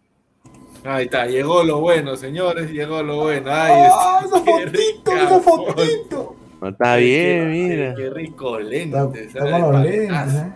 [0.85, 3.51] Ahí está, llegó lo bueno, señores, llegó lo bueno.
[3.53, 5.13] Ay, ¡Ah, es- esa fotito!
[5.17, 6.37] ¡Esa fotito!
[6.61, 7.95] no, está Ay, bien, qué- mira.
[7.95, 8.71] Qué rico Está,
[9.05, 9.25] lente.
[9.25, 10.53] está con los lentes, ¿eh?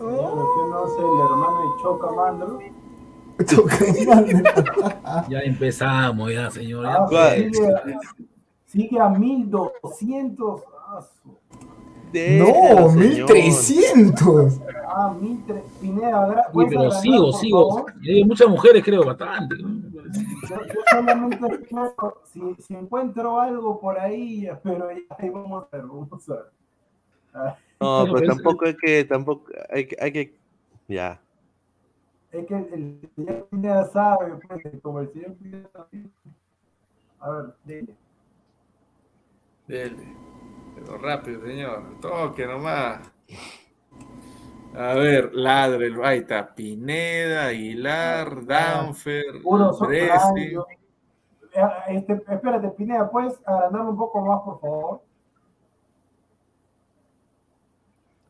[0.00, 2.08] Señor, ¿usted no es el hermano de Choca?
[5.28, 6.84] Ya empezamos, ya, señor.
[6.84, 6.94] ya.
[6.94, 7.72] Ah, sigue,
[8.66, 10.62] sigue a 1200.
[10.86, 11.00] Ah,
[12.12, 13.32] No, señor.
[13.32, 14.60] 1300.
[14.88, 15.70] ah 1300.
[15.80, 17.68] Pineda, Uy, ¿puedes pero sigo, sigo.
[17.76, 17.94] favor?
[18.02, 19.56] Y hay muchas mujeres, creo, bastante.
[19.58, 19.66] Yo,
[20.48, 21.66] yo solamente
[22.32, 27.54] si, si encuentro algo por ahí, pero ya ahí vamos a ver, vamos a ver.
[27.80, 30.38] Ah, No, Pero pues es- tampoco hay que, tampoco hay que, hay que,
[30.88, 31.20] ya.
[32.32, 36.12] Es que el señor Pineda sabe, pues, como el señor Pineda también.
[37.18, 37.96] A ver, dile.
[39.66, 40.16] Dele.
[40.74, 42.00] Pero rápido, señor.
[42.00, 43.10] Toque nomás.
[44.74, 45.92] A ver, ladre.
[46.04, 46.54] Ahí está.
[46.54, 49.72] Pineda, Aguilar, Danfer, Puro.
[49.92, 50.08] Eh,
[51.88, 55.02] Este, espérate, Pineda, ¿puedes agrandarlo un poco más, por favor?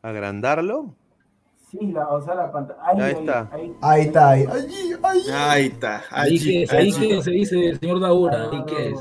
[0.02, 0.94] ¿Agrandarlo?
[1.70, 2.80] Sí, la, o sea, la pantalla.
[2.84, 3.48] Ahí, Ahí está.
[3.52, 4.44] Ahí, Ahí está, ahí.
[4.50, 5.22] Allí, allí.
[5.32, 6.02] Ahí está.
[6.10, 9.00] Ahí que es, ahí que se dice el señor Daura, ahí que es.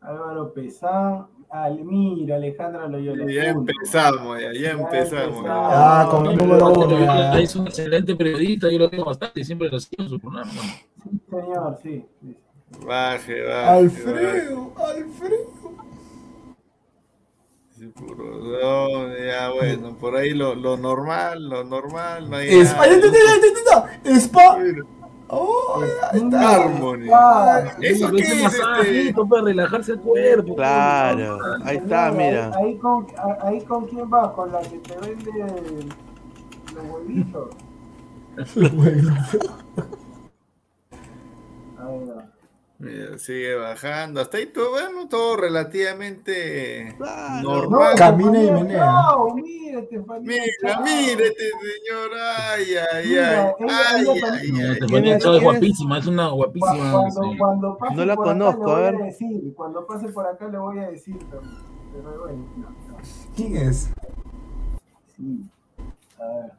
[0.00, 1.26] Álvaro Pesán.
[1.48, 3.30] Al, mira, Alejandra Loyola.
[3.30, 5.44] Ya empezamos, ya, ya empezamos.
[5.46, 7.36] Ah, con el número uno.
[7.36, 10.50] Es un excelente periodista, yo lo tengo bastante, siempre lo sigo en su programa.
[10.50, 12.06] Sí, señor, sí.
[12.22, 12.36] sí.
[12.86, 13.44] Baje, baje.
[13.44, 13.68] baje.
[13.68, 15.81] Alfredo, Alfredo.
[17.82, 22.48] Sí, puro don, ya bueno, por ahí lo, lo normal, lo normal, no hay.
[24.04, 24.56] Spa.
[25.26, 25.82] Oh,
[26.12, 26.62] ahí está.
[26.62, 27.08] Harmony.
[27.12, 28.30] Ah, ¿Eso qué es?
[28.30, 28.42] Este?
[28.44, 30.54] masajito para relajarse el cuerpo.
[30.54, 32.52] Claro, ahí está, mira.
[32.54, 33.06] Ahí, ahí con,
[33.40, 35.86] ahí con quién vas, con la que te vende
[36.76, 37.48] los huevitos.
[41.78, 42.31] Ahí va.
[42.82, 44.20] Mira, sigue bajando.
[44.20, 47.42] Hasta ahí todo, bueno, todo relativamente Claro.
[47.42, 47.94] normal.
[47.96, 48.84] Camina y menea.
[48.86, 50.28] No, mira, Estefanía.
[50.28, 50.44] Mira,
[50.74, 50.82] chao.
[50.82, 52.10] mira este señor.
[52.20, 53.38] Ay, ay, Mira, ay.
[53.38, 53.54] ella-
[53.94, 54.02] Ay,
[54.50, 55.40] ella ay, ay.
[55.44, 56.90] Guapísima, es una guapísima.
[56.92, 57.38] Cuando, sí.
[57.38, 58.96] cuando pase No la por acá conozco, voy a ver.
[58.98, 61.62] decir, cuando pase por acá le voy a decir también.
[61.92, 62.96] Pero bueno, no, no.
[63.36, 63.90] ¿Quién es?
[65.16, 65.44] Sí.
[66.18, 66.52] A ver.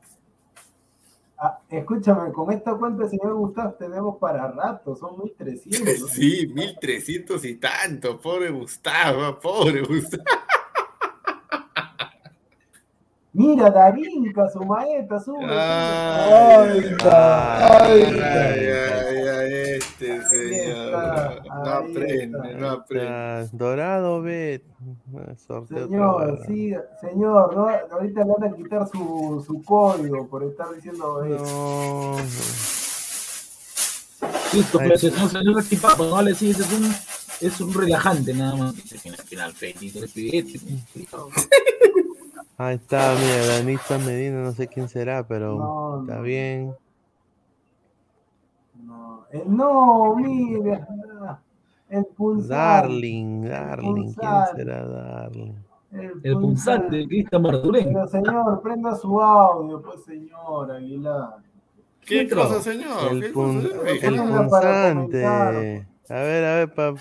[1.38, 5.99] Ah, escúchame, con esta cuenta, señor Gustavo, tenemos para rato, son 1300.
[5.99, 6.07] ¿no?
[6.14, 8.19] Sí, 1300 y tanto.
[8.19, 10.23] Pobre Gustavo, pobre Gustavo.
[13.34, 15.43] Mira, Darinka, su maeta, sube.
[15.49, 19.02] Ay, ay, ay, ay,
[20.34, 20.91] señor.
[20.91, 22.57] No ahí aprende, está.
[22.60, 23.07] no aprende.
[23.10, 24.64] Ah, Dorado, ve.
[25.15, 25.34] Ah,
[25.68, 27.68] Señor, sí, señor, ¿no?
[27.91, 31.43] ahorita le van a quitar su, su código por estar diciendo eso.
[31.45, 32.18] No.
[34.53, 35.60] Listo, pero si no se no
[36.60, 36.93] es no un,
[37.41, 38.76] es un relajante nada más.
[39.05, 40.03] Al final el.
[42.57, 46.22] Ahí está, mira, Danita Medina, no sé quién será, pero No, está no.
[46.22, 46.76] bien.
[49.34, 50.88] No, eh, no, mira,
[51.89, 52.84] el pulsar.
[52.84, 55.53] Darling, Darling, ¿quién será Darling?
[56.23, 57.93] El punzante de Cristian Marturén.
[57.93, 61.35] Pero señor, prenda su audio, pues señor Aguilar.
[62.05, 63.11] ¿Qué ¿Qué cosa, señor?
[63.11, 63.89] El, ¿Qué pun- cosa?
[63.89, 65.26] el Ponla para punzante.
[65.26, 65.51] A
[66.15, 66.95] ver, a ver, pa-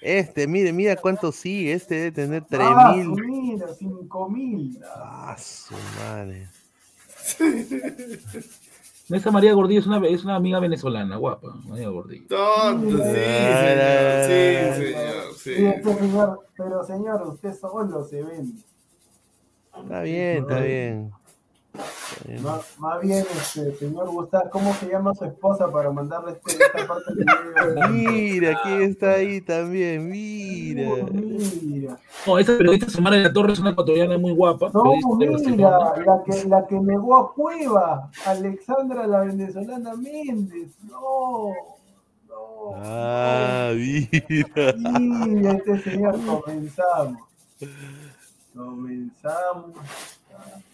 [0.00, 1.72] este, mire, mira cuánto sigue.
[1.74, 3.24] Este debe tener Ah, 3000.
[3.26, 4.80] mira, 5000.
[4.96, 6.46] Ah, su madre.
[9.12, 11.54] Esa María Gordillo es una, es una amiga venezolana, guapa.
[11.66, 12.26] María Gordillo.
[12.28, 14.76] Tonto, sí, Ah, señor.
[14.78, 15.34] Sí, señor.
[15.36, 15.64] Sí, Sí.
[15.66, 18.60] este señor, pero señor, usted solo se vende.
[19.82, 21.10] Está bien, está bien.
[22.26, 22.42] Bien.
[22.42, 26.86] Más, más bien, este, señor Gustavo, ¿cómo se llama su esposa para mandarle este, esta
[26.86, 27.88] parte video?
[27.88, 31.04] Mira, quién está ahí también, mira.
[31.62, 31.98] Mira.
[32.26, 34.70] No, esta periodista Samara de la Torre es una ecuatoriana muy guapa.
[34.72, 35.70] No, de mira,
[36.04, 40.70] la que, la que negó a Cueva, Alexandra la venezolana Méndez.
[40.88, 41.48] No,
[42.28, 42.74] no.
[42.76, 44.74] Ah, mira.
[45.26, 47.22] Mira, este señor, comenzamos.
[48.54, 49.76] Comenzamos.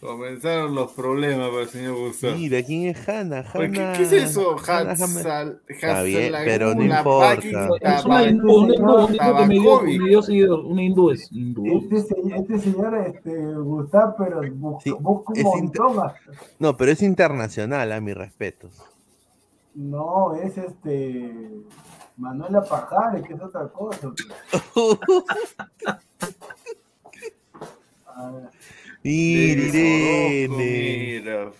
[0.00, 2.36] Comenzaron los problemas para el señor Gustavo.
[2.36, 3.44] Mira, ¿quién es Hanna?
[3.54, 3.92] Oye, ¿Qué, Hanna.
[3.96, 4.56] qué es eso?
[4.56, 7.34] Hatzal, Está bien, pero no importa.
[7.34, 10.00] Es una hindú, una hindú, un hindú que me dio, Tabakovic.
[10.00, 11.64] me dio seguidor, una hindú es hindú.
[11.66, 15.98] Este, se- este señor, este, Gustavo, pero busca, Sí, busca un es montón.
[16.00, 16.20] hasta-
[16.60, 18.70] No, pero es internacional, a mis respetos.
[19.74, 21.50] No, es este.
[22.16, 24.12] Manuela Pajares, que es otra cosa.
[28.06, 28.48] A ver.
[29.02, 30.48] Irene.
[30.48, 31.50] Mira.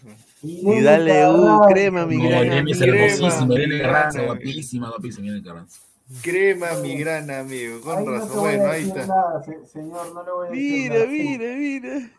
[0.43, 1.66] Y dale U, Carrasco.
[1.69, 2.97] crema, mi No, gran Irene es amiga.
[2.97, 3.93] hermosísima, Irene Crema.
[3.93, 5.81] Carranza, guapísima, guapísima, Irene Carranza.
[6.23, 7.81] Crema, mi gran amigo.
[7.82, 8.28] Con Ahí no razón.
[8.31, 9.06] voy Bueno, ahí está.
[9.06, 11.06] nada, se- señor, no le voy a decir Mira, nada.
[11.06, 12.10] mira, mira.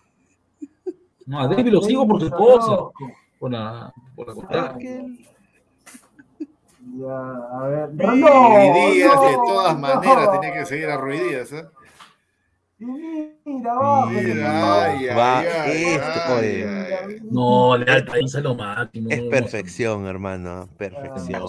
[1.26, 3.12] No, a David lo sigo por su David esposa, Soroco.
[3.40, 4.76] por la, por la contrata.
[4.76, 5.26] Aquel-
[6.98, 7.90] Ya, a ver.
[7.94, 9.80] Mira, No, no, de todas no.
[9.80, 11.66] maneras, tenía que seguir a Ruiz Díaz, ¿eh?
[12.82, 14.14] Y mira, vamos.
[14.14, 17.20] Mira, ay, Va, ay, este, ay.
[17.30, 19.10] No, es lo máximo.
[19.10, 20.70] Es perfección, hermano.
[20.78, 21.44] Perfección.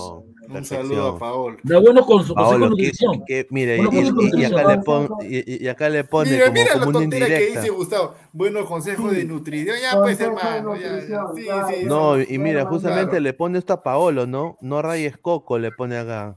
[0.48, 1.56] Un saludo a Paolo.
[1.62, 3.24] Da buenos con su Paolo, consejo de que, nutrición.
[3.24, 6.02] que- mire, y, Bueno, y- con y- y acá le pon- y, y acá le
[6.04, 7.60] pone Mira, como, mira como la una tontera que indirecta.
[7.60, 8.14] dice Gustavo.
[8.32, 9.16] Buenos consejos Sí.
[9.18, 9.76] de nutrición.
[9.80, 10.76] Ya, pues, Consejo de hermano.
[10.76, 11.26] Ya, ya.
[11.36, 11.84] Sí, sí.
[11.86, 12.70] No, y mira, claro.
[12.70, 14.56] justamente le pone esto a Paolo, ¿no?
[14.60, 16.36] No rayes coco, le pone acá.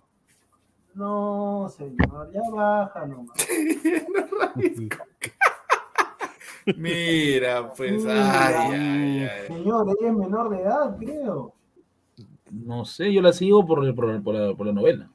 [0.96, 3.38] No, señor, ya baja nomás.
[6.78, 7.92] Mira, pues.
[8.04, 9.48] Mira, Ay, ay, ay.
[9.48, 11.54] Señor, ella es menor de edad, creo.
[12.52, 15.10] No sé, yo la sigo por, por, por la, por la novela.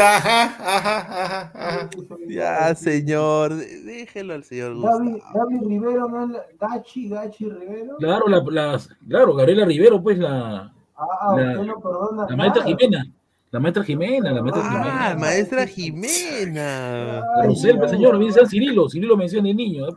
[0.00, 1.90] Ajá, ajá, ajá, ajá.
[2.28, 5.20] Ya, señor, déjelo al señor Gaby.
[5.34, 7.96] Gaby Rivero, ¿no es la- Gachi, Gachi Rivero?
[7.98, 12.62] Claro, la, la- claro, Gabriela Rivero, pues la, Ah, La- usted no perdona la maestra.
[12.64, 13.04] Jimena.
[13.52, 15.16] La maestra Jimena, la maestra Ah, Jimena.
[15.18, 17.22] maestra Jimena.
[17.42, 18.88] Ay, señor, a ser Cirilo.
[18.88, 19.88] Cirilo menciona de niño.
[19.88, 19.92] ¿eh?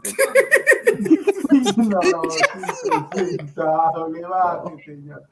[3.56, 5.24] No, señor.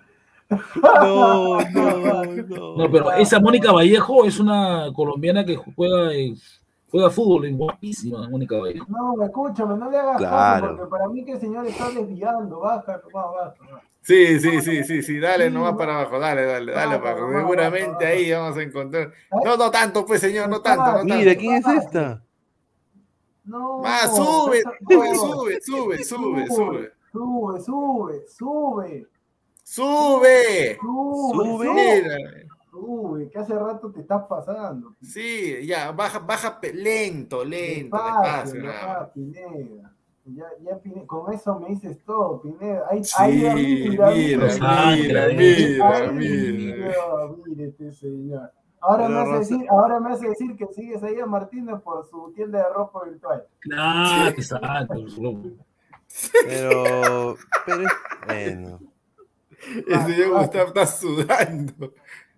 [0.84, 2.78] No, no, no.
[2.78, 6.34] No, pero esa Mónica Vallejo es una colombiana que juega, eh,
[6.92, 8.86] juega fútbol, es guapísima, Mónica Vallejo.
[8.90, 10.66] No, escúchame, no le hagas Claro.
[10.68, 12.60] caso, porque para mí que el señor está desviando.
[12.60, 13.28] Baja, baja.
[13.32, 13.82] baja.
[14.02, 17.38] Sí, sí, sí, sí, sí, dale nomás para abajo, dale, dale, dale para abajo.
[17.38, 19.14] Seguramente ahí vamos a encontrar.
[19.46, 21.40] No, no tanto, pues, señor, no tanto, no Mira, tanto.
[21.40, 22.24] ¿quién es esta?
[23.44, 23.80] No.
[23.80, 26.92] Más, sube, sube, sube, sube, sube, sube.
[27.12, 29.08] Sube, sube, sube.
[29.64, 30.78] Sube.
[30.82, 32.18] Sube, Mira.
[32.72, 34.96] Sube, que hace rato te estás pasando.
[35.02, 38.64] Sí, ya, baja, baja lento, lento, Despacio,
[40.26, 42.86] Ya, ya, Pineda, con eso me dices todo, Pineda.
[42.90, 43.52] Ahí, Sí, ahí mira,
[44.08, 44.12] arriba.
[44.12, 44.48] mira,
[44.88, 46.96] Ahí, mira, ahí, mira.
[47.46, 48.52] mire este señor.
[48.84, 52.32] Ahora me, hace decir, ahora me hace decir que sigues ahí a Martínez por su
[52.36, 53.46] tienda de ropa virtual.
[53.60, 54.96] Claro, exacto.
[56.46, 57.36] Pero,
[57.66, 57.84] pero,
[58.26, 58.80] bueno.
[59.88, 61.94] El señor Gustavo está sudando.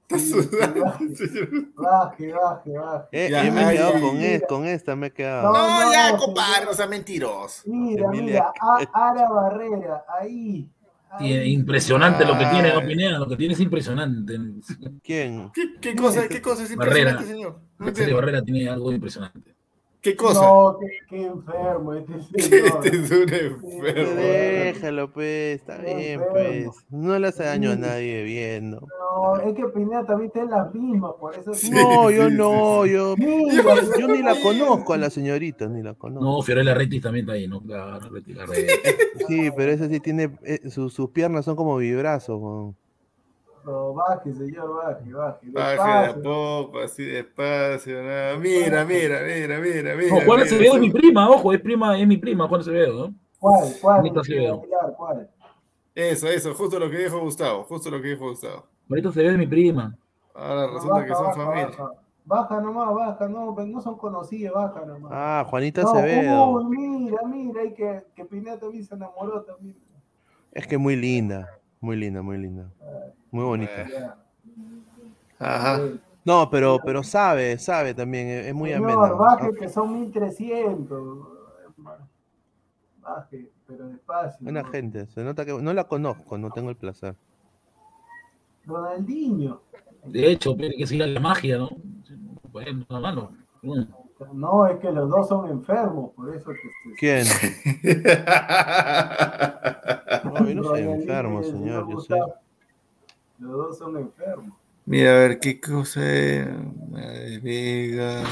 [1.76, 3.08] Baje, baje, baje.
[3.12, 5.52] Eh, Ya, yo me he quedado con, es- con esta, me he quedado.
[5.52, 5.54] No,
[5.84, 7.64] No, ya, no, compadre, no sea mentiroso.
[7.66, 8.52] Mira, Emilia, mira,
[8.94, 10.70] a- Ara Barrera, ahí.
[11.20, 14.36] Impresionante lo que tiene, Pineda, lo que tiene es impresionante.
[15.04, 15.52] ¿Quién?
[15.54, 17.12] ¿Qué, qué cosa, qué cosa es Barrera.
[17.12, 18.16] impresionante, señor?
[18.16, 19.53] Barrera tiene algo impresionante.
[20.04, 20.42] ¿Qué cosa?
[20.42, 22.82] No, qué, qué enfermo este señor.
[22.86, 24.16] Este es un enfermo.
[24.16, 26.74] Déjalo, pues, está Qué bien, enfermo.
[26.74, 26.86] pues.
[26.92, 28.82] No le hace daño a nadie viendo.
[28.82, 31.54] No, es que Pineda también está en las mismas, por eso.
[31.54, 35.94] Sí, No, yo sí, no, yo, yo ni la conozco a la señorita, ni la
[35.94, 36.26] conozco.
[36.26, 37.62] No, Fiorella Retis también está ahí, ¿no?
[37.62, 38.46] Claro, Retis la.
[39.28, 42.38] Sí, pero esa sí tiene, eh, su- sus piernas son como vibrazos.
[42.42, 42.76] weón.
[43.66, 45.50] No, baje, señor, baje, baje.
[45.52, 48.04] Baje de a poco, así despacio.
[48.04, 48.38] nada.
[48.38, 50.10] Mira, mira, mira, mira, mira.
[50.10, 53.16] No, Juan Acevedo es mi prima, ojo, es prima, es mi prima, Juan Acevedo, ¿no?
[53.40, 53.74] ¿Cuál?
[53.82, 54.00] ¿Cuál?
[54.00, 55.30] Aguilar, ¿Cuál?
[55.96, 58.66] Eso, eso, justo lo que dijo Gustavo, justo lo que dijo Gustavo.
[58.88, 59.96] Marito Acevedo es mi prima.
[60.34, 61.68] Ahora No, resulta que baja, son baja, familia.
[61.68, 61.92] Baja.
[62.26, 65.12] Baja nomás, baja, no, no son conocidos, baja nomás.
[65.14, 66.50] Ah, Juanita No, Acevedo.
[66.52, 69.76] uy, mira, mira, y que, que Pineda también se enamoró también.
[70.54, 71.50] Es que muy linda,
[71.82, 72.70] muy linda, muy linda.
[73.34, 74.16] Muy bonita.
[75.40, 75.82] Ajá.
[76.24, 79.14] No, pero, pero sabe, sabe también, es, es muy Señor, amena.
[79.14, 81.28] baje que son 1300.
[83.02, 84.38] Baje, pero despacio.
[84.40, 84.70] Buena ¿no?
[84.70, 87.16] gente, se nota que no la conozco, no tengo el placer.
[88.66, 89.62] Ronaldinho.
[90.06, 91.70] De hecho, tiene que seguir la magia, ¿no?
[92.52, 93.32] Bueno, no, mano.
[94.32, 97.26] No, es que los dos son enfermos, por eso que ¿Quién?
[100.24, 102.16] No, yo no soy enfermo, señor, yo sé.
[103.44, 104.54] Los dos son enfermos.
[104.88, 106.48] a ver, qué cosa es.
[107.44, 108.24] Vega.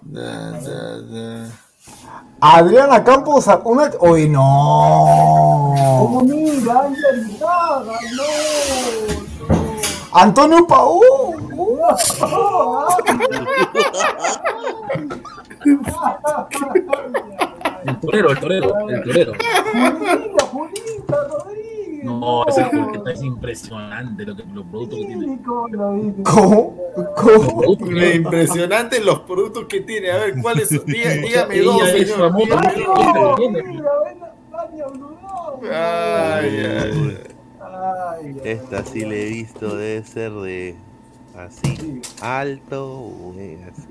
[0.00, 1.50] Da, da, da.
[2.40, 3.90] Adriana Campos sacó una.
[4.00, 5.74] ¡Uy, no!
[6.24, 6.88] Mira,
[7.28, 9.56] Izaga, no.
[10.14, 11.02] Antonio Paú.
[17.84, 19.32] El torero, el torero, el torero.
[19.34, 21.61] Julita, Julita Rodríguez.
[22.02, 22.68] No, ese es,
[23.14, 25.38] es impresionante lo que, los productos que tiene.
[26.24, 26.76] ¿Cómo?
[27.16, 27.76] ¿Cómo?
[28.14, 30.10] Impresionante los productos que tiene.
[30.10, 30.82] A ver, ¿cuáles son?
[30.86, 32.32] Dígame dos, es señor.
[35.64, 37.18] Ay, ay,
[37.60, 40.74] Ay, ay, Esta sí le he visto, debe ser de
[41.36, 42.00] así, Sí.
[42.20, 43.88] alto, güey, así.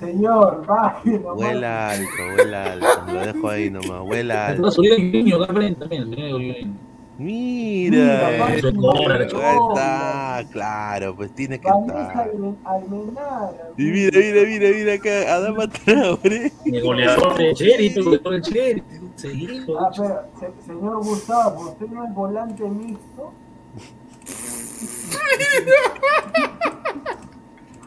[0.00, 1.18] Señor, baje.
[1.18, 2.86] Vuela alto, vuela alto.
[3.12, 4.70] Lo dejo ahí nomás, vuela alto.
[4.70, 6.76] También.
[7.18, 12.30] Mira, Mira, cobra, está, claro, pues tiene que Vanessa estar.
[12.30, 13.70] Almen- Almenara.
[13.78, 16.52] Y mira, mira, mira, mira acá, Adama Traoré.
[16.66, 18.82] El goleador de Cherry, el goleador de Cherry.
[19.14, 19.80] Seguido.
[19.80, 23.32] Ah, pero, se- señor Gustavo, ¿usted no es volante mixto?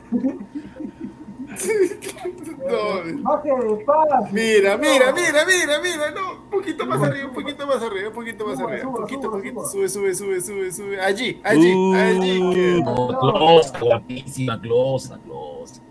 [2.69, 3.03] No.
[4.31, 8.13] Mira, mira, mira, mira, mira, no, un poquito más arriba, un poquito más arriba, un
[8.13, 13.79] poquito más arriba, un poquito, poquito, sube, sube, sube, sube, sube, allí, allí, allí, closa,
[13.79, 15.81] guapísima, closa, closa.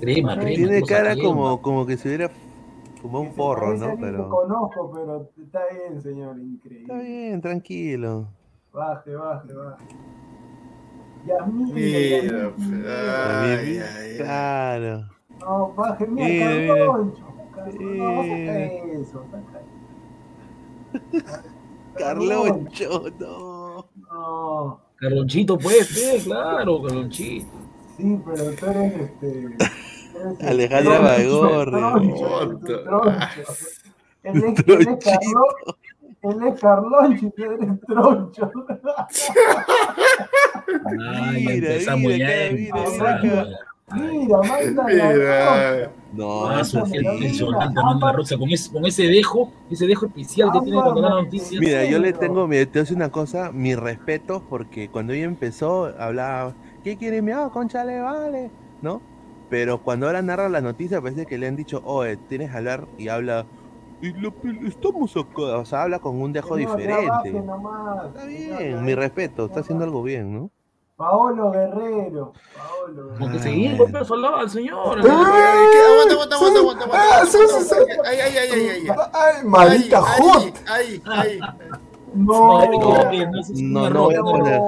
[0.00, 0.54] Crema, crema.
[0.54, 3.96] Tiene cara como, como que se hubiera que un porro, ¿no?
[3.98, 4.28] Pero.
[4.28, 6.82] conozco, pero está bien, señor, increíble.
[6.92, 8.28] Está bien, tranquilo.
[8.72, 9.84] Baje, baje, baje.
[11.24, 13.86] Mira, mira.
[13.96, 14.16] ay.
[14.18, 15.08] Claro.
[15.40, 16.74] No, baje, mira, Mira, mira.
[16.76, 17.24] Carloncho.
[17.24, 18.66] No, saca Mira.
[19.00, 19.60] eso, saca
[21.96, 23.86] Carloncho, no.
[24.10, 27.46] No, Carlonchito, pues, sí, claro, Carlonchito.
[27.96, 29.40] sí, pero tú eres este.
[29.40, 31.70] eres Alejandra troncho, Baigorri.
[31.70, 33.42] troncho, Troncho.
[34.24, 34.54] el
[36.24, 36.60] él es
[37.36, 38.50] tú eres troncho.
[40.86, 43.22] Ay, Mira, mira, mira, mira.
[43.22, 43.46] ya.
[43.94, 49.06] Mira, manda la Mira, No, Ah, eso es impresionante, Amanda Rosa, con ese, con ese
[49.06, 51.60] dejo, ese dejo especial que tiene cuando da la noticia.
[51.60, 55.12] Mira, yo le tengo, mira, te voy a decir una cosa, mi respeto, porque cuando
[55.12, 58.50] ella empezó, hablaba, ¿qué quiere mi ah, concha le vale?
[58.80, 59.02] ¿No?
[59.50, 62.86] Pero cuando ahora narra la noticia, parece que le han dicho, oye, tienes que hablar,
[62.96, 63.44] y habla,
[64.00, 67.30] y la pel- estamos acá, o sea, habla con un dejo diferente.
[67.32, 70.50] nomás, Está bien, mi respeto, está haciendo algo bien, ¿no?
[70.96, 72.32] Paolo Guerrero.
[72.56, 73.38] Paolo Guerrero.
[73.42, 74.98] seguimos, pues, al señor.
[74.98, 75.02] ay,
[75.72, 75.80] ¿qué?
[75.82, 77.74] aguanta, aguanta, aguanta, aguanta, Ah, aguanta, sí, sí, sí.
[78.04, 78.96] ay, ay, ay, ay, ay, ay.
[79.12, 80.42] Ay, maldita hot.
[80.68, 81.40] ay, ay, ay.
[82.14, 82.60] No,
[83.90, 84.24] No, voy a no.
[84.24, 84.60] poner,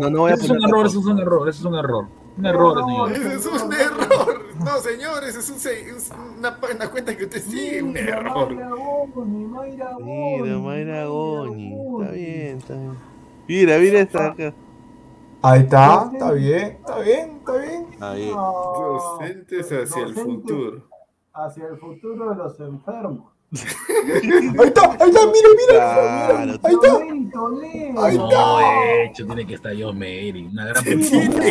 [0.00, 1.74] no, no voy a Ese es un error, ese es un error, ese es un
[1.76, 2.06] error.
[2.38, 3.12] Un error, señor.
[3.12, 4.07] Ese es un error.
[4.68, 5.48] No, señor, ese es
[6.12, 8.54] un, una, una cuenta que usted sigue, un Mira, error.
[8.54, 8.68] Mayra
[9.14, 12.10] Goni, Mayra Mira, Goni, Mayra Goñi, está Goni.
[12.12, 12.98] bien, está bien.
[13.48, 14.54] Mira, mira esta acá.
[15.40, 17.86] Ahí está, está bien, está bien, está bien.
[18.00, 18.30] Ahí.
[18.30, 18.52] No,
[18.92, 20.90] Docentes hacia el futuro.
[21.32, 23.37] Hacia el futuro de los enfermos.
[23.50, 25.74] Ahí está, ahí está, mira, mira.
[25.74, 26.60] Claro.
[26.62, 28.04] Ahí está.
[28.04, 28.26] Ahí está.
[28.26, 30.48] No, de hecho, tiene que estar yo, Mary.
[30.52, 31.20] Una gran policía.
[31.30, 31.48] Tiene que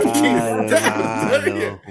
[0.67, 1.81] estar.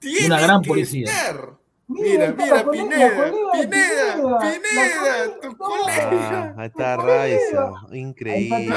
[0.00, 1.06] Tiene Una gran policía.
[1.10, 1.58] estar.
[1.90, 6.10] Mira, Mira, mira, Pineda, Pineda, Pineda, tu colega.
[6.12, 8.68] Ah, ahí está Raiza, increíble.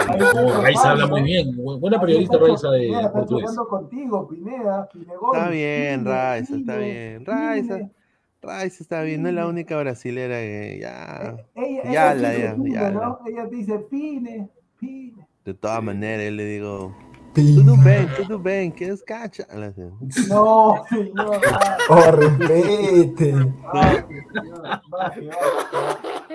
[0.61, 1.49] Raiza habla muy bien.
[1.57, 3.51] Bu- Buena periodista Raiza de mira, está portugués.
[3.69, 4.87] contigo, Pineda.
[5.33, 7.25] Está bien, Raiza, está bien.
[7.25, 7.79] Raiza,
[8.41, 11.37] Raiza está bien, no es la única brasilera que ya.
[11.55, 12.99] Ella, Ya ella la, ya, Pine, ya ¿no?
[12.99, 13.19] la.
[13.29, 14.49] Ella te dice Pine,
[14.79, 15.27] Pine.
[15.45, 16.95] De todas maneras, yo le digo,
[17.33, 19.45] tudo bem, tudo bem, que es cacha.
[20.27, 21.41] No, señor.
[21.89, 23.33] Oh, respete.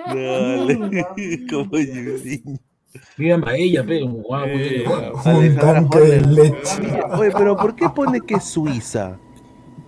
[1.49, 2.03] como mira.
[2.19, 2.59] Julinho.
[3.17, 4.47] Vivan a ella, pero guau,
[4.85, 5.13] guau.
[5.39, 7.01] Un tanque de leche.
[7.11, 9.19] Oye, pero ¿por qué pone que es Suiza?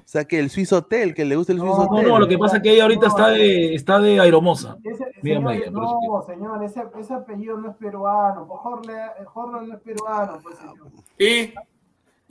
[0.10, 2.07] O sea, que el Suizo Hotel, que le gusta el No, Suizo No, Hotel.
[2.07, 4.76] no, lo que pasa es que ella ahorita está de, está de aeromosa.
[4.84, 8.48] Ese, Mira, señor, Maya, por eso no, señor, ese, ese apellido no es peruano.
[8.48, 8.94] Pues Jorge,
[9.26, 10.77] Jorge no es peruano, pues, señor.
[11.19, 11.53] Y,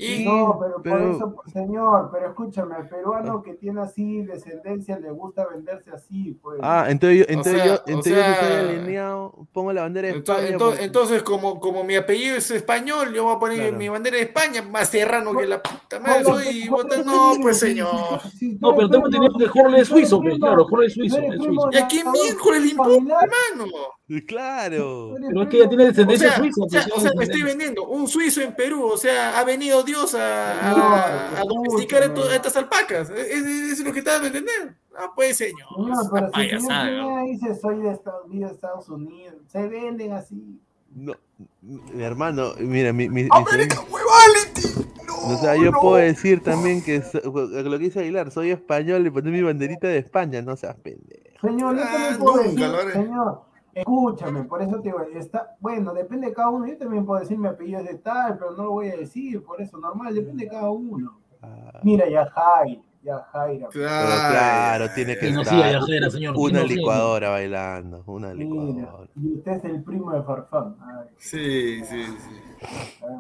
[0.01, 4.97] y, No, pero, por pero- eso, señor, pero escúchame, al peruano que tiene así descendencia
[4.99, 6.61] le gusta venderse así, pues.
[6.63, 10.07] Ah, entonces yo, entonces sea, yo, o entonces yo sea- estoy alineado, pongo la bandera
[10.09, 10.53] de entonces, España.
[10.55, 13.77] entonces, porque- entonces, como, como mi apellido es español, yo voy a poner Claro.
[13.77, 16.67] mi bandera de España, más serrano que la puta madre Jorge, soy.
[16.69, 18.21] Jorge, Jorge, No, Jorge, pues señor.
[18.61, 21.69] No, pero tengo entendido que Jorge es suizo, pues, claro, Jorge es suizo, es suizo.
[21.73, 23.73] ¿Y a quién lanzador miércoles le importa, hermano?
[24.27, 25.15] Claro.
[25.29, 26.63] Pero es que ella tiene O descendencia sea, suiza.
[26.65, 29.45] o sea, pues, o sea, me estoy vendiendo un suizo en Perú, o sea, ha
[29.45, 33.11] venido Dios a, No, a, a domesticar a estas alpacas.
[33.11, 34.75] ¿Es, es- es lo que estás a entender?
[34.99, 35.59] No, pues señor,
[35.93, 40.59] es pero si dice soy de Estados Unidos, Estados Unidos, se venden así.
[40.95, 41.13] No,
[41.61, 44.89] mi hermano, mira, mi, mi, mi ¡América Huevality!
[45.07, 45.81] No, O sea, yo no.
[45.81, 49.87] puedo decir también que so- lo que dice Aguilar, soy español y poner mi banderita
[49.87, 51.23] de España, no seas pendejo.
[51.43, 52.93] Señor, yo Ah, también puedo nunca decir, lo haré.
[52.93, 53.43] señor,
[53.81, 57.39] escúchame, por eso te digo, está, bueno, depende de cada uno, yo también puedo decir
[57.39, 60.45] mi apellido es de tal, pero no lo voy a decir, por eso, normal, depende
[60.45, 61.19] de cada uno.
[61.43, 63.69] Ah, Mira, ya Jaira, ya Jaira.
[63.73, 66.35] pero claro, tiene que no estar Yajera, señor.
[66.35, 69.09] que una no licuadora bailando, una Mira, licuadora.
[69.15, 70.77] y usted es el primo de Farfán.
[70.81, 72.41] Ay, Sí, sí, sí.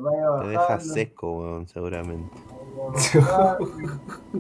[0.01, 2.37] vaya Te deja seco, weón, seguramente.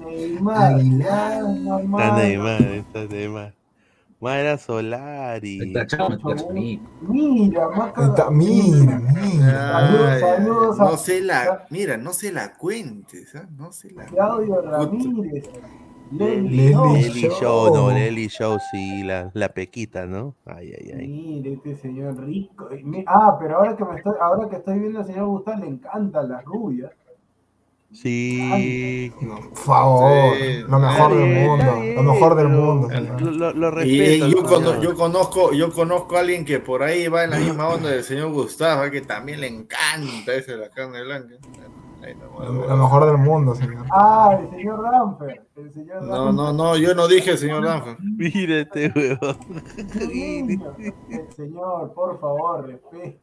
[0.00, 1.42] Neymar, Está.
[1.42, 3.54] Neymar, está Neymar.
[4.26, 5.72] Mayra Solari.
[5.72, 6.08] Está.
[6.50, 10.18] Mira, está, mira, mira.
[10.18, 13.46] Saludos, no se la, mira, no se la cuentes, ¿ah?
[13.56, 15.48] no se la Claudio Ramírez.
[16.10, 17.40] Leslie Show.
[17.40, 20.34] Show, no, Leslie Show, sí, la, la pequita, ¿no?
[20.44, 21.06] Ay, ay, ay.
[21.06, 22.68] Mire, este señor rico.
[23.06, 26.28] Ah, pero ahora que me estoy, ahora que estoy viendo al señor Gustavo, le encantan
[26.28, 26.90] las rubias.
[27.92, 29.12] Sí.
[29.20, 30.64] Por favor, Sí.
[30.68, 32.88] lo mejor del mundo, lo mejor del mundo.
[33.20, 34.28] Lo, lo- lo Y respeto.
[34.28, 37.88] yo, yo conozco, yo conozco a alguien que por ahí va en la misma onda
[37.90, 41.34] del señor Gustavo, que también le encanta ese de la carne blanca.
[42.38, 43.84] Lo mejor del mundo, señor.
[43.90, 45.42] Ah, el señor Danfer.
[45.56, 46.34] El señor No, Danfer.
[46.34, 47.96] no, no, yo no dije señor Danfer.
[48.20, 49.34] Este huevo.
[50.12, 50.74] Niño,
[51.10, 53.20] el señor, por favor, respete.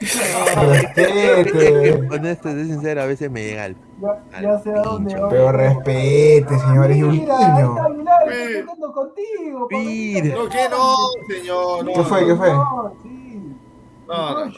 [0.00, 2.08] Respete.
[2.10, 3.76] Honesto, de sincero, a veces me llega el.
[4.00, 5.28] Ya, ya sé a dónde va.
[5.28, 7.26] Pero respete, señor, es un niño.
[8.66, 9.68] tocando contigo.
[9.70, 10.36] Mira.
[10.36, 10.94] No, que no,
[11.28, 11.84] señor.
[11.84, 12.26] No, ¿Qué fue?
[12.26, 12.52] ¿Qué fue?
[12.52, 13.56] No, sí.
[14.08, 14.52] No, no,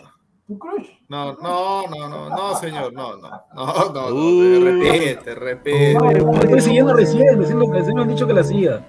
[0.48, 0.88] tu crush.
[1.08, 5.94] no, no, no, no, no, señor, no, no, no, no, no, respete.
[5.94, 8.88] No, la estoy siguiendo recién, recién, lo que- recién me han dicho que la siga.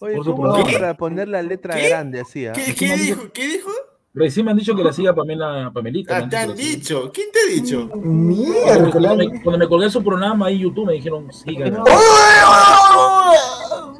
[0.00, 1.88] Oye, ¿cómo no para poner la letra ¿Qué?
[1.90, 2.46] grande así?
[2.46, 2.52] ah?
[2.54, 3.22] ¿Qué, qué dijo?
[3.32, 3.70] ¿Qué dijo?
[4.14, 6.14] Recién me han dicho que la siga Pamela, Pamelita.
[6.14, 6.70] me Ah, han te han siga.
[6.70, 7.10] dicho.
[7.12, 7.90] ¿Quién te ha dicho?
[7.96, 8.92] Miércoles.
[8.92, 11.82] cuando me, cuando me colgué su programa ahí en YouTube me dijeron, síganla.
[11.82, 13.36] ¡Uy, uy,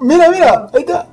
[0.01, 0.07] uy!
[0.09, 1.09] Mira, mira, ahí está.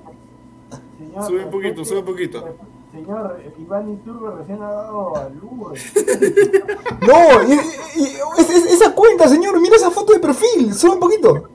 [1.27, 2.57] Sube un poquito, sube un poquito.
[2.91, 5.79] Señor, Iván Iturbe recién ha dado a luz.
[7.07, 10.91] No, y, y- y- es- es- esa cuenta, señor, mira esa foto de perfil, sube
[10.91, 11.49] un poquito.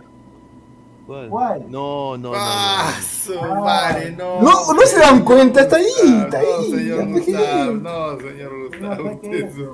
[1.06, 1.28] ¿Cuál?
[1.28, 1.70] ¿Cuál?
[1.70, 2.32] No, no, no.
[2.34, 3.02] Ah, no.
[3.02, 4.42] su madre, no.
[4.42, 5.84] No, no se dan cuenta, está ahí,
[6.24, 6.70] está No, ahí.
[6.70, 9.04] señor ya, Gustavo, no, señor No, Gustavo.
[9.04, 9.72] saque usted- eso.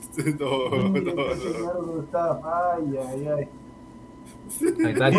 [0.00, 1.34] usted No, no, no.
[1.34, 3.48] señor Gustavo, ay, ay, ay.
[4.84, 5.10] Ahí está,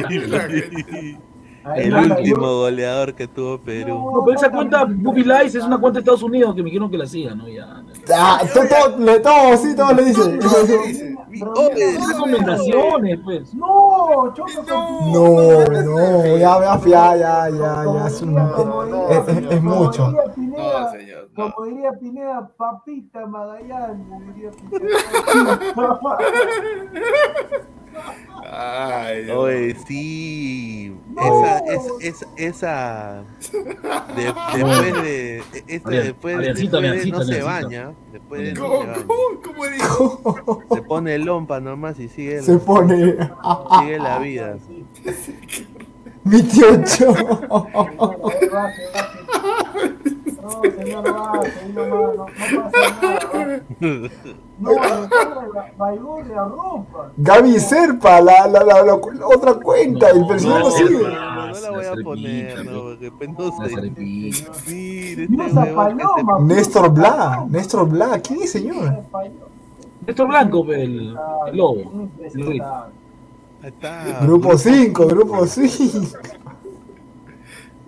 [1.75, 4.11] El último yo- goleador que tuvo Perú.
[4.13, 6.89] No, pero esa cuenta Booby Lies es una cuenta de Estados Unidos que me dijeron
[6.89, 7.47] que la siga, ¿no?
[7.47, 7.83] Ya.
[8.15, 10.39] Ah, to- to- le- todos, sí, todos le dicen.
[11.31, 13.53] Recomendaciones, pues.
[13.53, 18.37] No, choca No, no, ya, ya, ya, ya, ya, ya, es, un-
[19.09, 20.11] es- es- es mucho.
[20.11, 20.17] No,
[20.91, 21.29] señor.
[21.37, 21.53] No.
[21.53, 25.59] como diría Pineda, papita Magallanes, diría Pineda.
[28.53, 29.37] Ay, Dios.
[29.37, 30.93] Oye, sí.
[31.17, 33.23] Esa, es, es- esa.
[34.15, 34.23] de-
[34.55, 35.43] después de.
[35.67, 37.91] Esta, después, después no se baña.
[38.11, 39.03] Después de no ¿Cómo, se baña.
[39.05, 40.63] cómo, cómo dijo?
[40.73, 43.15] Se pone lompa nomás y sigue, Se pone.
[43.79, 44.57] sigue la vida.
[46.23, 47.13] Mi tío Cho.
[50.51, 53.01] No, señor Vázquez, ahí nomás, no, no pasa
[53.31, 53.61] nada.
[54.59, 54.71] No,
[55.77, 57.11] Baigón ropa.
[57.17, 60.99] Gaby Serpa, la, la, la, otra cuenta, el personal no, sigue.
[60.99, 65.27] No, no la voy a poner, no, porque pues no este.
[66.41, 69.03] Néstor Bla, Néstor Bla, ¿quién es señor?
[70.05, 71.17] Néstor Blanco, pues, el,
[71.47, 72.09] el lobo.
[73.63, 74.19] Ahí está.
[74.21, 76.17] Grupo 5, grupo 5.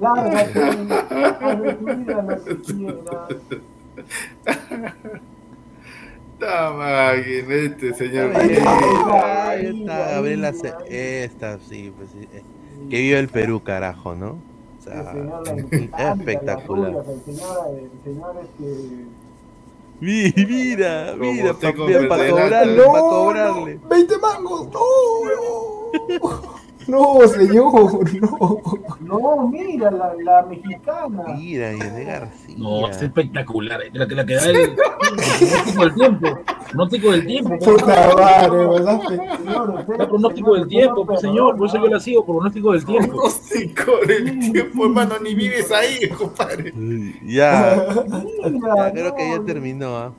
[0.03, 0.59] Lárgate.
[6.33, 8.31] Está máquina este señor.
[8.35, 10.73] Ahí está, ahí está, Gabriela Ce-
[11.23, 12.27] Esta, sí, pues sí.
[12.33, 12.41] eh,
[12.89, 14.37] Que vive el Perú, carajo, ¿no?
[14.79, 15.13] O sea,
[15.71, 15.89] es
[16.19, 16.91] espectacular.
[16.91, 18.65] las rubias, El señor, el señor este.
[20.01, 23.75] Mi- Mira, Como mira, usted con para cobrarle, No, para cobrarle.
[23.75, 24.79] no, 20 mangos, no,
[26.87, 27.19] no.
[27.19, 28.61] No, señor, no.
[29.01, 31.23] No, mira, la, la mexicana.
[31.37, 32.55] Mira, Yene García.
[32.57, 33.81] No, es espectacular.
[33.93, 36.39] La que, la que da el, el pronóstico del tiempo.
[36.69, 37.59] Pronóstico del tiempo.
[37.59, 39.01] Puta madre, ¿verdad?
[39.97, 41.57] Da pronóstico del tiempo, pues, señor.
[41.57, 43.07] Por eso yo la sigo, pronóstico del tiempo.
[43.07, 46.73] Pronóstico del tiempo, hermano, ni vives ahí, compadre.
[47.25, 47.85] Ya,
[48.49, 50.13] Mira, ya creo que no, ya terminó, ¿ah?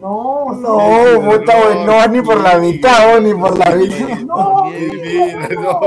[0.00, 4.18] No, No, puta, güey, no vas ni por la mitad, ni por la mitad.
[4.20, 4.70] No, no,
[5.50, 5.80] no.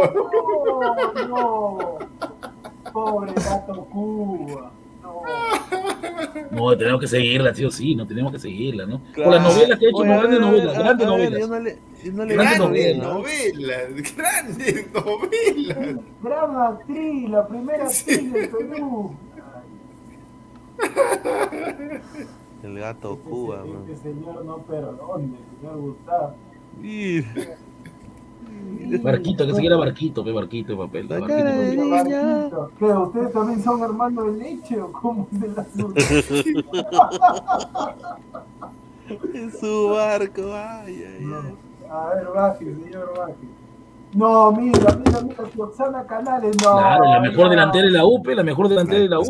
[1.27, 1.77] no, no.
[2.93, 4.71] Pobre gato Cuba.
[5.03, 5.21] No.
[6.51, 8.99] No, tenemos que seguirla, sí o sí, no tenemos que seguirla, ¿no?
[8.99, 9.31] Por Claro.
[9.31, 11.39] las novelas que ha hecho, Oye, no, grandes novelas, grandes novelas.
[11.41, 12.59] Yo no le, yo no le Grandes
[12.97, 13.13] ¿no?
[13.13, 15.95] novelas, grandes novelas.
[16.23, 19.15] Gran actriz, la primera actriz del Perú.
[22.65, 23.83] El gato Cuba, Este, man.
[23.89, 26.33] este señor no perdone, señor Gustavo.
[26.81, 27.27] Mira,
[29.01, 31.07] Barquito, que se quiera barquito, pe barquito de papel.
[31.09, 31.79] La barquito, cara de papel.
[31.79, 32.03] niña.
[32.25, 32.71] Barquito.
[32.79, 32.85] ¿Qué?
[32.85, 35.93] ¿Ustedes también son hermanos de leche o cómo es el asunto?
[39.33, 41.29] en su barco, ay, ay, ay.
[41.89, 43.33] A ver, baje, señor, baje.
[44.13, 46.71] No, mira, mira, mira, Oxana Canales, no.
[46.77, 49.23] Claro, la mejor delantera de la U, pe, la mejor delantera de la U.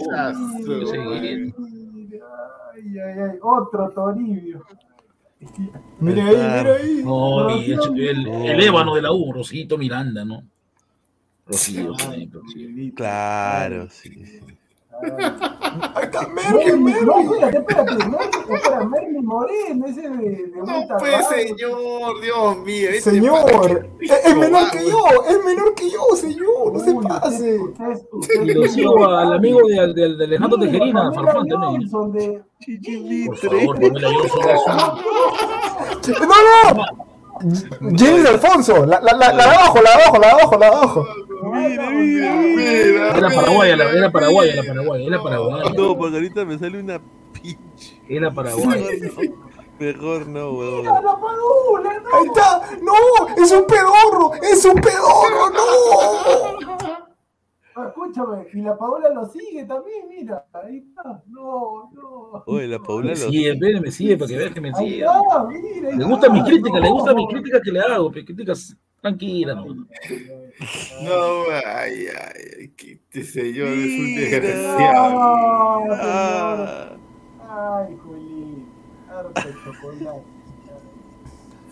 [2.85, 4.63] Ay, ay, ay, otro Toribio.
[5.99, 7.01] Mira ahí, mira ahí.
[7.03, 10.43] No, y el, el, el ébano de la U, Rosito Miranda, ¿no?
[11.49, 12.93] Sí, Rocío.
[12.95, 14.25] Claro, sí.
[14.25, 14.39] sí.
[15.93, 18.19] Ahí está Merlin, Merkel, no, espérate, espérate, Merlin,
[18.49, 22.89] espera, Merlin Moreno, ese de, de No, pues, señor, Dios mío.
[22.89, 26.93] este Señor, padre, es, es menor que yo, es menor que yo, señor, no se
[27.07, 27.59] pase.
[28.43, 31.89] Y lo sigo al amigo de, de, de Alejandro Tejerina, Farfán también.
[31.89, 34.45] Por favor, Pamela Johnson.
[36.21, 37.04] No, no.
[37.39, 40.69] James Alfonso, la, la, la, la de abajo, la de abajo, la de abajo, la
[40.69, 41.07] de abajo.
[41.53, 43.17] Mira, mira, Mira.
[43.17, 45.69] Era paraguaya, la- era paraguaya, la paraguaya, era paraguaya.
[45.75, 47.01] No, porque ahorita me sale una
[47.33, 48.01] pinche.
[48.07, 48.85] Era paraguaya.
[49.77, 50.77] Mejor no, weón.
[50.81, 52.17] Mira la padula, no.
[52.17, 56.84] Ahí está, no, es un pedorro, es un pedorro, no.
[57.97, 61.23] Ah, Escúchame, y la Paola lo sigue también, mira, ahí está.
[61.27, 62.43] No, no.
[62.45, 63.29] Oye, la Paula Me lo.
[63.29, 65.05] sigue, ve, me sigue para que veas que me Ahí sigue.
[65.05, 65.95] está, mira.
[65.95, 67.17] Le gusta mi crítica, le gusta no.
[67.17, 69.55] mi crítica que le hago, pero críticas tranquilas.
[69.55, 69.65] ¿no?
[71.03, 75.09] No, ay, ay, que este señor es un desgraciado.
[75.09, 75.99] No, señor.
[76.01, 76.97] Ah,
[77.87, 78.65] Ay, Juli.
[79.09, 80.34] Harto chocolate.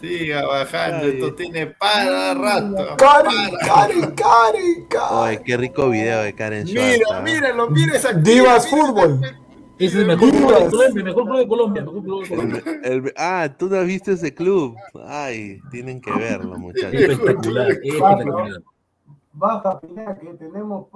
[0.03, 1.11] Siga bajando, Ay.
[1.13, 2.97] esto tiene para rato.
[2.97, 3.57] Karen, para.
[3.59, 5.17] Karen, Karen, Karen.
[5.17, 6.97] Oye, qué rico video de Karen Schwartz.
[6.97, 9.21] Mira, míralo, mira esa Divas mira Fútbol.
[9.79, 10.69] Es el mejor club de.
[10.69, 12.63] Colombia, el mejor club de Colombia, mejor club de Colombia.
[12.83, 14.75] El- ah, tú no has visto ese club.
[15.07, 16.93] Ay, tienen que verlo, muchachos.
[17.01, 18.61] Espectacular, espectacular.
[19.31, 20.87] Baja, Pineda, que tenemos.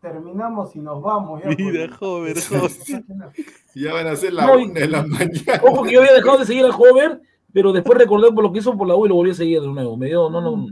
[0.00, 1.40] Terminamos y nos vamos.
[1.44, 3.06] Ya, Mira, joven, joven.
[3.76, 5.60] Ya van a ser la No, una de la mañana.
[5.62, 7.20] Ojo que yo había dejado de seguir a Hover,
[7.52, 9.60] pero después recordé por lo que hizo por la U y lo volví a seguir
[9.60, 9.96] de nuevo.
[9.96, 10.66] Me dio, no, no.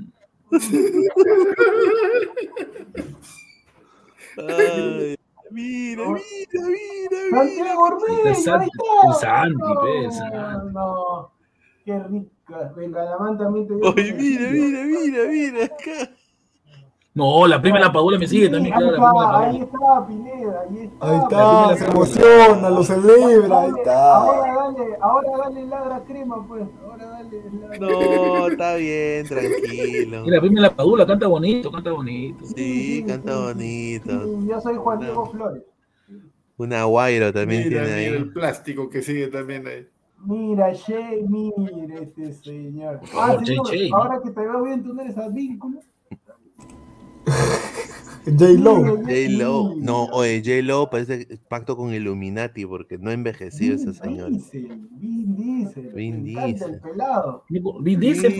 [4.36, 5.16] Ay,
[5.50, 7.78] mira, mira, mira, mira.
[7.78, 9.42] Ormeño, Santi, ahí está.
[9.42, 11.32] el Santi, no, no,
[11.84, 12.72] qué rica.
[12.76, 13.90] Venga, la man también te dio.
[13.90, 15.64] Oye, mira, mira, mira, mira.
[15.64, 16.14] acá.
[17.12, 18.96] No, la prima de la Paola me sigue también, ahí, claro.
[18.96, 19.98] La prima de la está, ahí Paola.
[19.98, 21.06] está, Pineda, ahí está.
[21.10, 21.90] Ahí está, se Paola.
[21.92, 24.16] emociona, lo celebra, ahí está.
[24.16, 26.64] Ahora dale, ahora dale ladra crema, pues.
[26.84, 30.24] Ahora dale ladra No, está bien, tranquilo.
[30.24, 32.44] Y la prima de la Padula canta bonito, canta bonito.
[32.46, 34.24] Sí, canta bonito.
[34.24, 35.62] Sí, yo soy Juan Diego Flores.
[36.58, 38.22] Una guairo también Mira, tiene mira ahí.
[38.22, 39.86] el plástico que sigue también ahí.
[40.26, 43.00] Mira, Che, mira este señor.
[43.18, 43.90] Ah, señor, Che, Che.
[43.92, 45.80] ahora que te veo bien, tú no eres advínculo.
[48.26, 48.98] J-Lo.
[48.98, 49.74] J-Lo.
[49.76, 54.30] No, oye, J-Lo parece pacto con Illuminati porque no ha envejecido esa señora.
[54.30, 55.92] Diesel, Vin Diesel.
[55.94, 56.80] Vin Diesel.
[57.80, 58.32] Vin Diesel,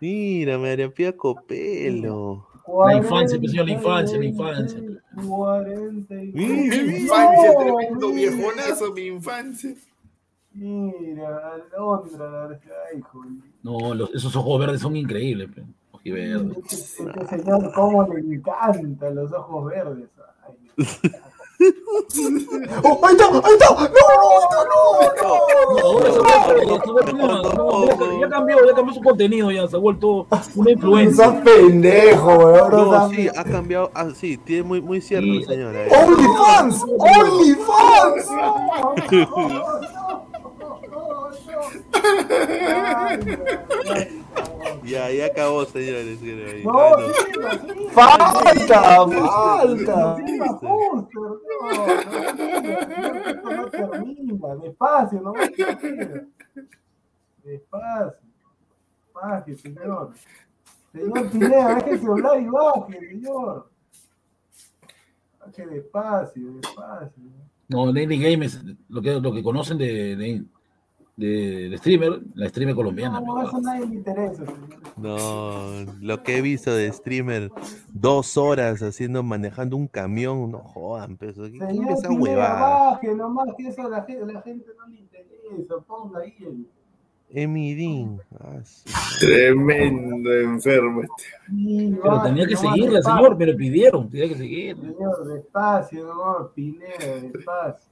[0.00, 2.46] Mira, María Pía Copelo.
[2.86, 4.80] La infancia, señor, la infancia, la infancia.
[5.26, 9.74] 40 Mi infancia, tremendo viejonazo, mi infancia.
[10.54, 12.60] Mira, Alondra,
[12.94, 13.32] ay, joder.
[13.62, 15.48] No, los- esos ojos verdes son increíbles.
[15.54, 15.62] pe.
[16.00, 16.56] Ojiverdes.
[16.72, 20.08] Este, este señor, cómo le encantan los ojos verdes.
[20.46, 20.54] Ay,
[22.82, 23.68] Oh, ahí está, ahí está.
[23.74, 24.38] No, no,
[27.12, 27.84] no, no.
[27.84, 31.30] No, ya, cambió, ya cambió su contenido, ya se ha vuelto una No influencia.
[31.30, 32.70] seas pendejo, weón.
[32.70, 33.90] No No, sí, ha cambiado.
[33.94, 35.86] Ah, sí, tiene muy, muy cierto, señora.
[35.86, 35.90] eh.
[36.02, 38.26] OnlyFans, OnlyFans.
[44.84, 46.20] Ya, ya acabó, señores.
[46.64, 47.90] No, Ah, no.
[47.90, 50.16] Falta, falta.
[53.42, 55.32] no, termina, despacio, no.
[57.44, 58.20] Despacio,
[59.14, 60.12] baje, señor.
[60.92, 63.70] Señor Pineda, el celular y baje, señor.
[65.40, 67.22] Baje despacio, despacio.
[67.68, 70.42] No, Lady Game es lo que, lo que conocen de, de,
[71.20, 73.20] de- de streamer, la streamer colombiana.
[73.20, 74.80] No, eso a nadie le interesa, señor.
[74.96, 77.50] No, lo que he visto de streamer,
[77.92, 82.22] dos horas haciendo, manejando un camión, no jodan, pero ¿qué- ¿quién ve Señor esa Pineda,
[82.22, 82.90] huevada?
[82.92, 85.74] baje nomás, que eso a la la gente no le interesa.
[85.86, 86.66] Ponga ahí el.
[88.40, 88.90] Ah, sí.
[89.20, 91.94] Tremendo enfermo este.
[92.02, 94.92] Pero tenía que seguirla, señor, me lo pidieron, tenía que seguirla.
[94.92, 97.89] Señor, despacio, no, Pineda, despacio.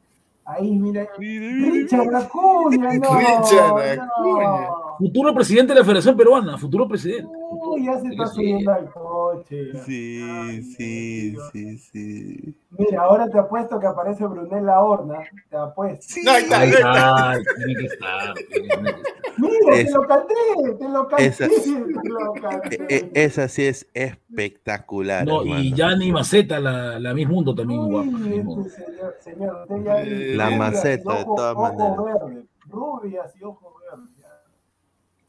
[0.48, 1.06] Ahí, mira.
[1.18, 3.18] Richard Acuña, no.
[3.18, 4.96] Richard no.
[4.98, 7.30] Futuro presidente de la Federación Peruana, futuro presidente.
[7.74, 8.34] Uy, ya se está Sí.
[8.34, 9.72] subiendo al coche.
[9.84, 12.54] Sí, Ay, sí, sí, sí.
[12.78, 15.18] Mira, ahora te apuesto que aparece Brunella Horna.
[15.50, 16.14] Te apuesto.
[16.24, 17.34] No, ahí está, Ahí ahí está.
[17.34, 18.34] está, tiene que estar.
[18.34, 19.02] tiene que estar.
[19.38, 20.34] Mira, Es- te lo canté,
[20.78, 22.94] te lo canté, Esa- te lo E- canté.
[22.96, 25.24] e- esa sí es espectacular.
[25.26, 25.76] No, y hermano.
[25.76, 28.08] Yanni Maceta, la, la Miss Mundo también Uy, guapa.
[28.10, 32.44] Este señor, señor, usted ya Eh, La rubias y maceta, de todas ojos maneras.
[32.68, 33.72] rubias y ojos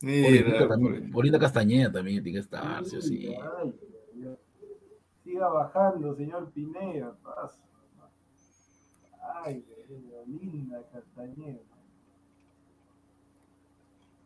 [0.02, 3.28] Mira, también- Olinda Castañeda también tiene que estar, sí o sí.
[3.62, 3.74] Ay.
[5.24, 7.16] Siga bajando, señor Pineda.
[7.24, 7.62] pasa.
[9.44, 9.64] Ay,
[10.28, 11.60] linda Castañeda.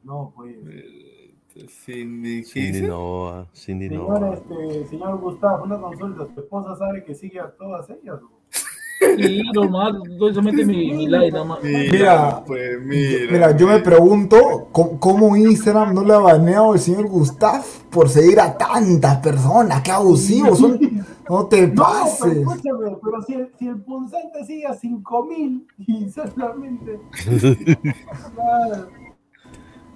[0.03, 0.55] No, pues.
[1.69, 2.81] Cindy, ¿qué Cindy
[3.53, 4.33] Cindy Señor, Nova.
[4.33, 6.27] este, señor Gustavo, una consulta.
[6.33, 8.19] ¿Su esposa sabe que sigue a todas ellas?
[9.17, 11.63] Sí, solamente mi, mi like nada más.
[11.63, 13.31] Mira, pues mira.
[13.31, 18.09] Mira, yo me pregunto cómo, cómo Instagram no le ha baneado el señor Gustav por
[18.09, 19.81] seguir a tantas personas.
[19.81, 20.57] ¡Qué abusivos!
[20.59, 20.79] son.
[21.29, 22.37] No te No, pero pases.
[22.37, 26.99] escúchame, pero si el, si el punzante sigue a 5000 y solamente.
[28.35, 28.87] Claro.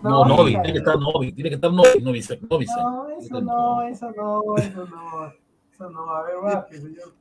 [0.04, 2.66] No, No, Novi, tiene que estar Novi, tiene que estar Novi, Novi, Novi.
[2.68, 5.28] No, eso no, eso no, eso no.
[5.74, 6.12] Eso no.
[6.12, 7.14] A ver, baje, señor.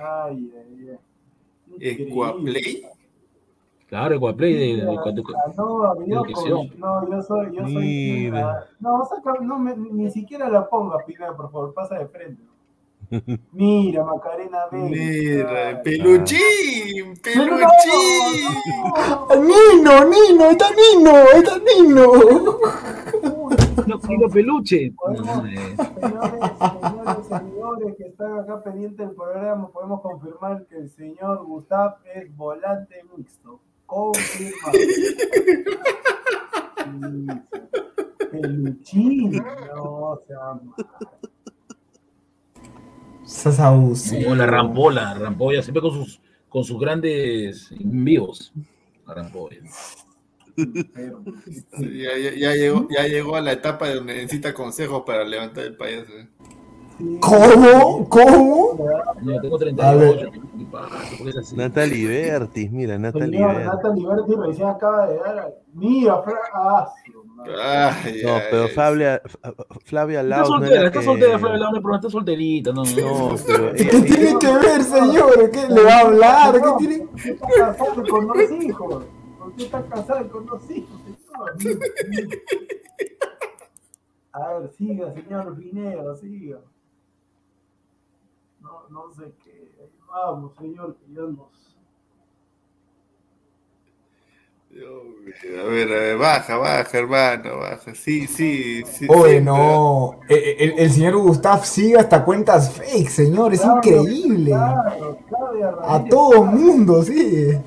[0.00, 0.98] Ay, ay, ay.
[1.74, 2.08] Increíble.
[2.08, 2.82] Equaplay.
[3.88, 4.14] Claro,
[4.54, 5.52] de, de cuando- ah,
[6.76, 7.74] No, yo soy, yo soy.
[7.74, 8.66] Mira.
[8.80, 12.42] No, saca, no, me- ni siquiera la ponga, Pinar, por favor, pasa de frente.
[13.52, 14.90] Mira, Macarena Vélez.
[14.90, 15.76] Mira, Ay.
[15.82, 18.54] peluchín, No, no, peluchín.
[19.28, 22.12] no, Nino, Nino, está Nino, está Nino.
[23.86, 24.92] No, Nino Peluche.
[24.96, 26.42] Podemos- No, Señores,
[26.80, 32.34] señores seguidores que están acá pendientes del programa, podemos confirmar que el señor Gustav es
[32.36, 33.60] volante mixto.
[33.86, 34.72] Confirmado.
[36.88, 37.26] Sí,
[38.30, 39.32] Peluchín.
[39.74, 40.74] No, se llama.
[43.24, 44.30] Estás abusivo.
[44.30, 48.52] No, la Rampola, Rampolla, siempre con sus, con sus grandes vivos.
[49.06, 49.58] La Rampolla.
[50.94, 51.22] Pero,
[51.78, 55.64] Sí, Ya, ya- ya llegó, ya llegó a la etapa donde necesita consejos para levantar
[55.64, 56.12] el payaso.
[56.12, 56.28] ¿eh?
[57.20, 58.08] ¿Cómo?
[58.08, 58.76] ¿Cómo?
[59.22, 60.30] No, tengo A 38.
[60.32, 60.88] ¿qué pasa?
[61.16, 61.56] ¿Por qué es así?
[61.56, 63.66] Natalie Bertis, mira, Natalie Bertis.
[63.66, 65.54] Natalie Berti recién acaba de dar.
[65.74, 66.20] Mira,
[66.54, 66.92] ah.
[68.04, 68.68] Ay, No, ay, pero ay.
[68.70, 69.22] Flavia,
[69.84, 72.72] Flavia Está Laus no soltera, era está que- soltera, Flavia Laune, pero está solterita.
[72.72, 72.90] No, no,
[73.30, 75.50] No, pero ¿Qué ella- tiene que ver, señor?
[75.52, 76.54] ¿Qué le va a hablar?
[76.54, 76.98] ¿Qué tiene?
[77.06, 79.04] ¿Por qué está casado con dos hijos?
[79.48, 81.00] ¿Por qué está casado con dos hijos,
[81.56, 81.78] señor?
[84.32, 86.58] A ver, siga, señor Pineda, siga.
[88.60, 89.72] No, no sé qué.
[90.06, 91.68] Vamos, señor, que yo no sé.
[94.70, 97.94] Dios mío, A ver, a ver, baja, baja, hermano, baja.
[97.94, 99.06] Sí, sí, sí.
[99.08, 100.20] Oye, sí, no.
[100.28, 100.36] El,
[100.72, 103.54] el- el señor Gustav sigue hasta cuentas fake, señor.
[103.54, 104.50] Es Claro, increíble.
[104.50, 106.10] Claro, Claudia A Ramírez.
[106.10, 107.58] todo mundo, sí.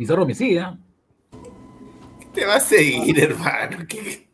[0.00, 0.78] Pizarro me sigue, ¿ah?
[2.32, 3.84] Te va a seguir, hermano.
[3.86, 4.26] ¿qué?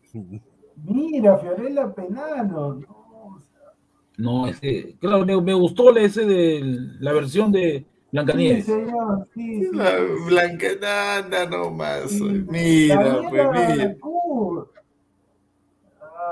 [0.85, 2.75] Mira, Fiorella Penano.
[2.77, 3.73] No, o sea,
[4.17, 6.61] No, ese, claro, me, me gustó ese de
[7.01, 8.65] la versión de sí, Blancanieves.
[8.67, 9.71] señor, sí, sí.
[9.73, 9.97] La
[10.29, 12.13] Blanca, anda nomás.
[12.13, 12.23] Sí.
[12.49, 13.97] Mira, pues mira.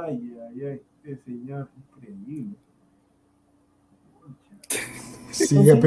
[0.00, 2.54] Ay, ay, ay, este señor, increíble.
[5.32, 5.80] Sigue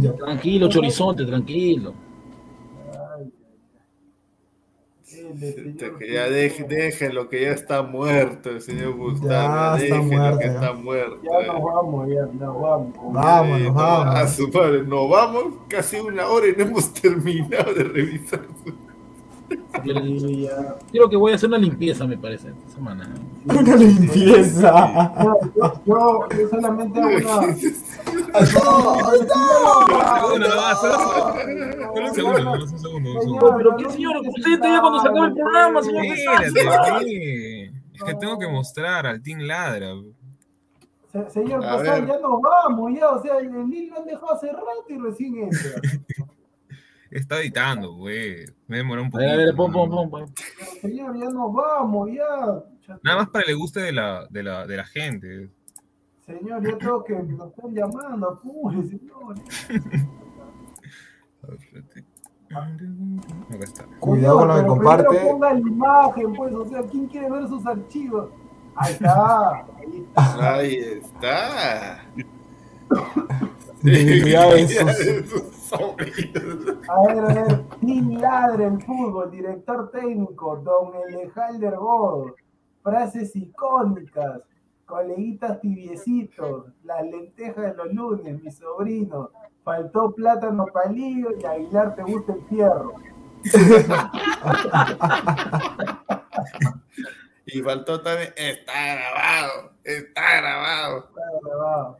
[0.00, 0.16] ya.
[0.16, 1.92] Tranquilo, Chorizonte, tranquilo.
[2.90, 3.30] Ay, ay,
[5.12, 5.18] ay.
[5.18, 9.76] Él, el Puta, señor que ya deje, déjelo, que ya está muerto el señor Gustavo.
[9.76, 10.54] Ya está muerto, que ya.
[10.54, 11.20] está muerto.
[11.22, 12.94] Ya nos vamos, ya nos vamos.
[13.12, 14.14] Vámonos, Eh, no, vámonos.
[14.16, 18.40] A su padre, nos vamos casi una hora y no hemos terminado de revisar.
[19.84, 20.76] Ya.
[20.90, 23.08] Creo que voy a hacer una limpieza, me parece, esta semana.
[23.44, 25.12] Una limpieza.
[25.22, 25.40] Yo,
[25.84, 27.08] yo, yo, solamente hago
[30.34, 30.46] una.
[32.12, 35.82] Segundo, no, un segundo, un pero qué señor, usted ya cuando se acabe el programa,
[35.82, 36.04] señor.
[36.06, 39.94] Es que tengo que mostrar al Team Ladra.
[41.12, 42.06] Se- Señor ver.
[42.06, 43.08] ya nos vamos, ya.
[43.10, 45.80] O sea, el Lil lo han dejado hace rato y recién entra.
[47.14, 48.44] Está editando, güey.
[48.66, 49.72] Me demoró un ver, a ver, pon,
[50.82, 52.62] señor, ya nos vamos, ya.
[52.88, 55.48] Ya- Nada más para el gusto de la, de la, de la gente.
[56.26, 57.14] Señor, ya tengo que.
[57.14, 59.36] Nos están llamando, apure, señor.
[62.50, 63.84] Acá está.
[64.00, 65.18] Cuidado con lo que comparte.
[65.20, 66.52] ponga la imagen, pues.
[66.54, 68.30] O sea, ¿quién quiere ver sus archivos?
[68.76, 69.50] Ahí está.
[69.78, 70.54] Ahí está.
[70.54, 72.04] Ahí está.
[73.84, 74.68] Dignidad de
[75.26, 76.78] sus- sus sobrinos.
[76.88, 77.64] A ver, a ver.
[77.80, 82.34] Team Ladre el fútbol, director técnico, don Elejalder Gordo.
[82.82, 84.40] Frases icónicas,
[84.86, 89.30] coleguitas tibiecitos, las lentejas de los lunes, mi sobrino.
[89.62, 92.94] Faltó plátano palillo y Aguilar te gusta el fierro.
[97.46, 100.98] Y faltó también, está grabado, está grabado.
[101.08, 101.96] Está grabado.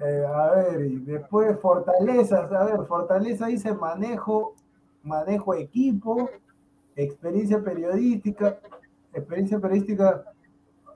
[0.00, 4.54] Eh, a ver, y después fortalezas, a ver, fortaleza dice manejo,
[5.02, 6.28] manejo equipo,
[6.96, 8.58] experiencia periodística,
[9.12, 10.24] experiencia periodística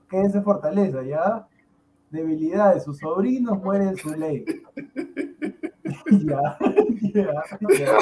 [0.09, 1.47] que es fortaleza, ¿ya?
[2.09, 4.43] Debilidad de sus sobrinos muere en su ley.
[6.25, 6.57] ya,
[7.13, 7.43] ya,
[7.77, 7.97] ya.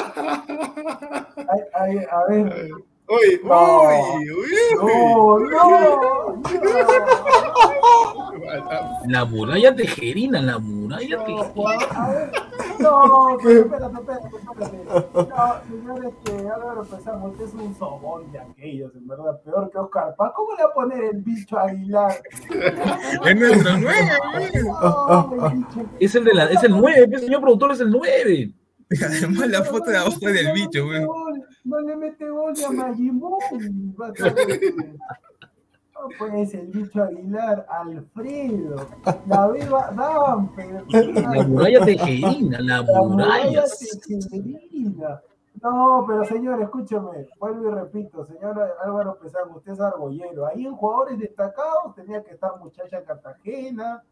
[1.36, 2.70] Ay, ay, a ver.
[3.10, 3.88] Uy, No.
[3.88, 6.42] uy, uy, No, no,
[9.06, 11.86] La muralla tejerina, la muralla tejerina.
[11.90, 12.30] A ver,
[12.78, 15.28] no, pero espérate, espérate, espérate.
[15.28, 19.78] No, señores, que Álvaro Pesán, usted es un sobón de aquellos, en verdad, peor que
[19.78, 20.32] Oscar Paz.
[20.34, 22.20] ¿Cómo le va a poner el bicho Aguilar?
[23.24, 24.10] Es nuestro nueve,
[24.64, 25.90] No, el bicho.
[25.98, 28.52] Es el, de la, es el 9, señor productor, es el 9.
[28.90, 31.04] Además, la foto de abajo es del bicho, güey.
[31.64, 33.38] No le mete gol a Magimón.
[36.18, 38.86] Pues el bicho Aguilar, Alfredo,
[39.26, 40.84] la beba Damper.
[40.88, 43.64] La muralla tejerina, la La muralla.
[44.06, 45.20] tejerina.
[45.60, 50.46] No, pero señor, escúchame, vuelvo y repito, señor Álvaro Pesán, usted es argollero.
[50.46, 54.02] Ahí en jugadores destacados tenía que estar Muchacha Cartagena,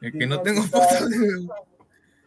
[0.00, 1.48] Es que no tenía tengo que estar- foto de.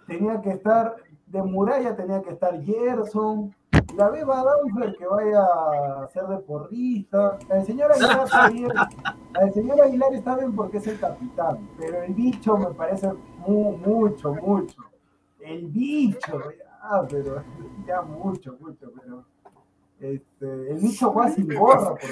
[0.08, 0.96] tenía que estar
[1.28, 3.54] de muralla, tenía que estar Gerson,
[3.96, 7.38] la beba Danfer que vaya a ser de porrista.
[7.50, 8.72] El señor Aguilar está bien,
[9.42, 13.12] el señor Aguilar está bien porque es el capitán, pero el bicho me parece
[13.46, 14.78] mu- mucho, mucho.
[15.40, 17.44] El bicho, ya, pero
[17.88, 19.24] ya mucho, mucho, pero
[20.00, 22.10] este, el bicho sin gorra, por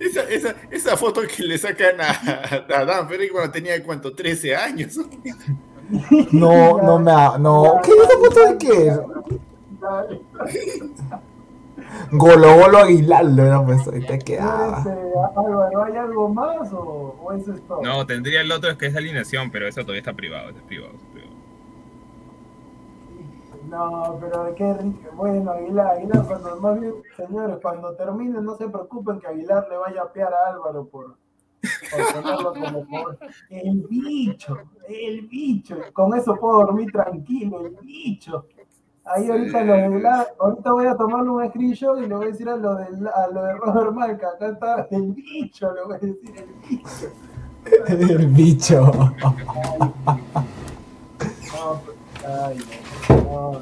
[0.00, 4.14] esa, esa, esa foto que le sacan a, a Dan Ferry cuando tenía, ¿cuánto?
[4.14, 4.98] 13 años.
[6.32, 7.38] No, no me ha.
[7.38, 7.80] No.
[7.82, 9.00] ¿Qué es esa foto de qué?
[12.12, 13.90] Golo Golo Aguilar lo hubiera puesto.
[13.92, 14.78] Ahí te quedaba.
[14.78, 14.90] Este,
[15.36, 17.82] Álvaro, ¿hay algo más o, o eso es todo?
[17.82, 20.94] No, tendría el otro es que es alineación, pero eso todavía está privado, es privado,
[20.94, 21.34] es privado.
[23.68, 25.10] No, pero qué rico.
[25.14, 29.76] Bueno, Aguilar, Aguilar, cuando más bien, señores, cuando termine, no se preocupen que Aguilar le
[29.76, 31.16] vaya a pear a Álvaro por,
[31.90, 33.18] por ponerlo como por
[33.50, 35.76] el bicho, el bicho.
[35.92, 38.46] Con eso puedo dormir tranquilo, el bicho.
[39.06, 42.30] Ahí ahorita lo de Aguilar, ahorita voy a tomarle un screenshot y le voy a
[42.30, 45.96] decir a lo de, a lo de Robert Marca, acá está el bicho, le voy
[45.96, 47.12] a decir el bicho.
[47.88, 48.92] El bicho.
[48.92, 49.14] No,
[52.26, 52.58] ay,
[53.08, 53.60] no, no, no.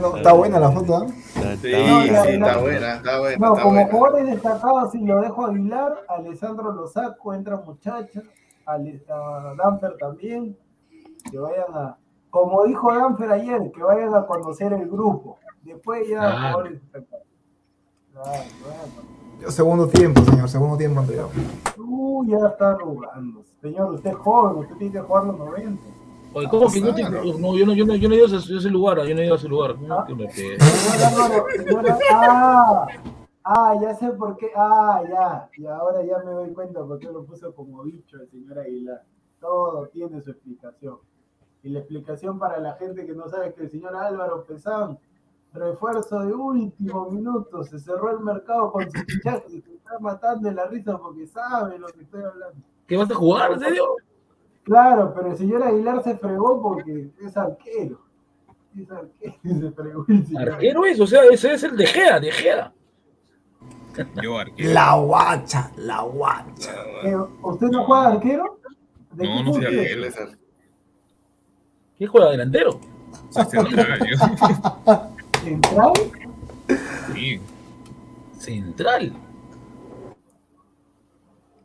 [0.00, 1.08] No, está buena la foto, ¿eh?
[1.60, 3.36] Sí, No, sí, la- está la- buena, está buena.
[3.38, 3.90] No, está como buena.
[3.92, 8.22] jugadores destacados, si lo dejo a Aguilar, Alessandro lo saco, entra muchacha,
[8.66, 8.78] a
[9.56, 10.56] Danfer también,
[11.30, 11.96] que vayan a,
[12.30, 15.38] como dijo Danfer ayer, que vayan a conocer el grupo.
[15.62, 16.20] Después ya
[16.64, 17.22] destacados.
[18.12, 19.50] Claro, bueno.
[19.50, 20.48] Segundo tiempo, señor.
[20.48, 21.30] Segundo tiempo entregado.
[21.78, 23.42] Uh, ya está arrugando.
[23.62, 25.82] Señor, usted es joven, usted tiene que jugar los 90.
[26.34, 28.38] Oye, ¿cómo que no te- No, yo no, yo no, yo no he ido a
[28.38, 29.76] ese, ese lugar, yo no he ido a ese lugar.
[29.78, 30.04] Señor
[31.06, 32.86] Álvaro, señora- ah,
[33.44, 37.06] ah, ya sé por qué, ah, ya, y ahora ya me doy cuenta por qué
[37.06, 39.02] lo puso como bicho el señor Aguilar.
[39.40, 40.98] Todo tiene su explicación.
[41.62, 44.98] Y la explicación para la gente que no sabe es que el señor Álvaro Pesán,
[45.52, 50.48] refuerzo de último minuto, se cerró el mercado con su fichaje y se está matando
[50.48, 52.56] de la risa porque sabe lo que estoy hablando.
[52.86, 53.84] ¿Qué vas a jugar, en serio?
[54.62, 58.00] Claro, pero el señor Aguilar se fregó porque es arquero.
[58.78, 61.86] Es arquero y se fregó el señor Arquero es, o sea, ese es el de
[61.86, 62.72] Gea, de Gea.
[64.22, 64.72] Yo arquero.
[64.74, 66.72] La guacha, la guacha.
[67.02, 68.58] Eh, ¿Usted no juega arquero?
[69.12, 70.04] ¿De No, no soy arquero.
[70.04, 70.38] Es ar-
[71.98, 72.80] ¿Qué juega delantero?
[73.30, 74.16] Central, yo.
[75.42, 75.92] ¿Central?
[77.14, 77.40] Sí,
[78.38, 79.12] Central.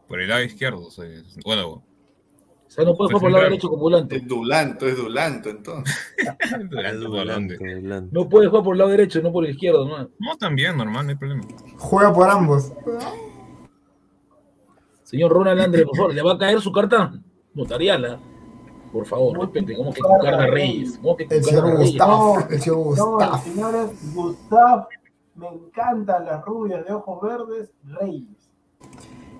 [0.07, 1.23] por el lado izquierdo soy.
[1.43, 1.83] Bueno, O
[2.67, 4.15] sea, no puede jugar por el lado derecho como volante.
[4.15, 5.95] es Dulanto, es Dulanto, entonces.
[6.69, 7.57] durante volante.
[8.11, 10.09] No puede jugar por el lado derecho, no por el izquierdo, ¿no?
[10.19, 11.43] No, también, normal, no hay problema.
[11.77, 12.71] Juega por ambos.
[15.03, 17.13] Señor Ronald Andrés, por favor, ¿le va a caer su carta
[17.53, 18.19] notarial?
[18.93, 20.99] Por favor, respete, ¿cómo que con Carla Reyes?
[21.01, 21.77] ¿Cómo que con El señor?
[21.77, 22.37] Gustavo.
[22.49, 23.37] El señor Gustavo.
[23.43, 24.87] señores, Gustav,
[25.35, 28.27] me encantan las rubias de ojos verdes, Reyes.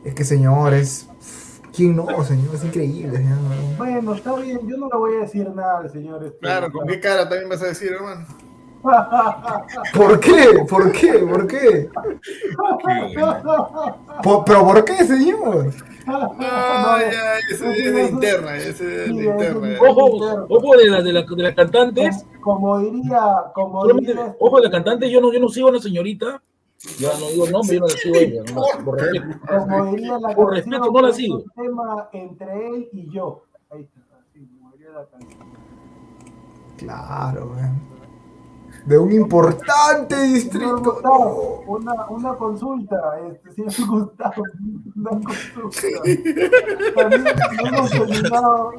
[0.04, 1.08] Es que, señores.
[1.76, 2.54] ¿Quién no, señor?
[2.56, 3.38] Es increíble, señor.
[3.78, 6.24] Bueno, está bien, yo no le voy a decir nada al señor.
[6.24, 8.26] este- Claro, ¿con qué cara también vas a decir, hermano?
[9.94, 10.66] ¿Por qué?
[10.70, 11.14] ¿Por qué?
[11.20, 11.90] ¿Por qué?
[14.24, 15.72] ¿Por- ¿Pero por qué, señor?
[16.06, 19.78] No, ya, ese es de interna, ese es de interna.
[19.82, 22.26] Ojo, ojo de, la, de, la, de las cantantes.
[22.42, 23.22] Como diría,
[23.54, 26.42] como diría, este- ojo de las cantantes, yo no, yo no sigo a una señorita.
[27.00, 28.44] Ya no digo nombre, yo no la sigo a ella.
[28.54, 29.26] no por respeto.
[29.48, 31.36] como diría la Por respeto, no la sigo.
[31.38, 33.44] un tema entre él y yo.
[33.72, 35.42] Ahí está, así como diría la canción.
[36.78, 38.03] Claro, weón.
[38.86, 40.78] De un importante distrito.
[40.78, 42.98] Gustavo, una, una consulta,
[43.32, 44.44] este, señor Gustavo,
[44.96, 45.88] una consulta.
[46.96, 48.72] También no hemos terminado,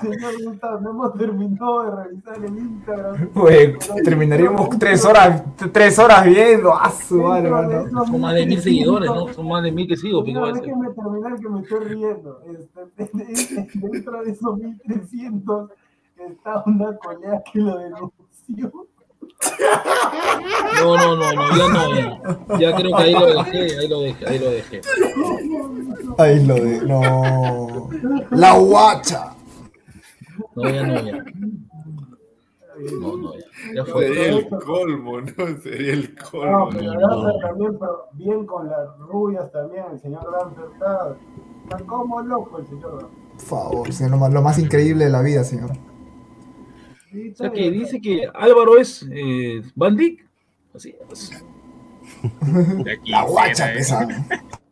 [0.00, 3.28] señor Gustavo, no hemos terminado de revisar el Instagram.
[3.32, 5.42] Pues terminaríamos tres horas,
[5.72, 6.74] tres horas viendo.
[6.74, 8.06] ¡Ah, su madre, mano!
[8.06, 9.32] Son más de mil seguidores, ¿no?
[9.32, 10.40] Son más de mil que sigo, pico.
[10.40, 10.66] Señor, ese.
[10.66, 12.40] déjeme terminar que me estoy riendo.
[12.50, 15.70] Este, dentro de esos 1300
[16.16, 18.88] está una colega que lo denunció.
[20.82, 22.58] No, no, no, no, ya no, ya.
[22.58, 24.80] Ya creo que ahí lo dejé, ahí lo dejé, ahí lo dejé.
[26.18, 26.80] Ahí lo de.
[26.82, 27.88] No.
[28.30, 29.34] La guacha.
[30.54, 31.24] No, ya no, ya.
[33.00, 33.44] No, no, ya.
[33.74, 34.28] Ya Sería fue.
[34.28, 35.32] el colmo, ¿no?
[35.62, 36.68] Sería el No, colmo.
[36.72, 41.16] pero Danfer también, pero bien con las rubias también, el señor Danfer está,
[41.64, 43.08] está como loco el señor.
[43.32, 45.70] Por favor, señor, lo más, lo más increíble de la vida, señor.
[47.14, 50.26] Sí, O sea que dice que Álvaro es eh, Van Dijk.
[50.74, 51.44] Así es.
[53.04, 54.26] La guacha quisiera, pesada.
[54.30, 54.40] ¿eh?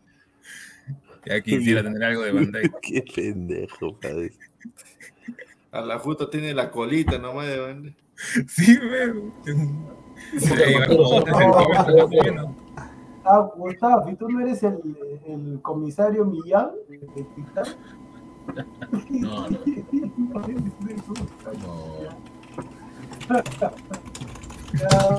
[1.24, 2.70] Ya quisiera tener algo de Bandai.
[2.82, 4.32] Qué pendejo, padre.
[5.70, 7.92] A la justa tiene la colita nomás de banda.
[8.48, 9.32] Sí, weón.
[10.36, 12.46] Se le lleva como 8 centímetros, más o menos.
[13.24, 14.80] Ah, Gustavo, ¿y tú no eres el,
[15.26, 16.72] el comisario Millán?
[16.88, 17.66] de Titán?
[19.10, 19.58] No, no.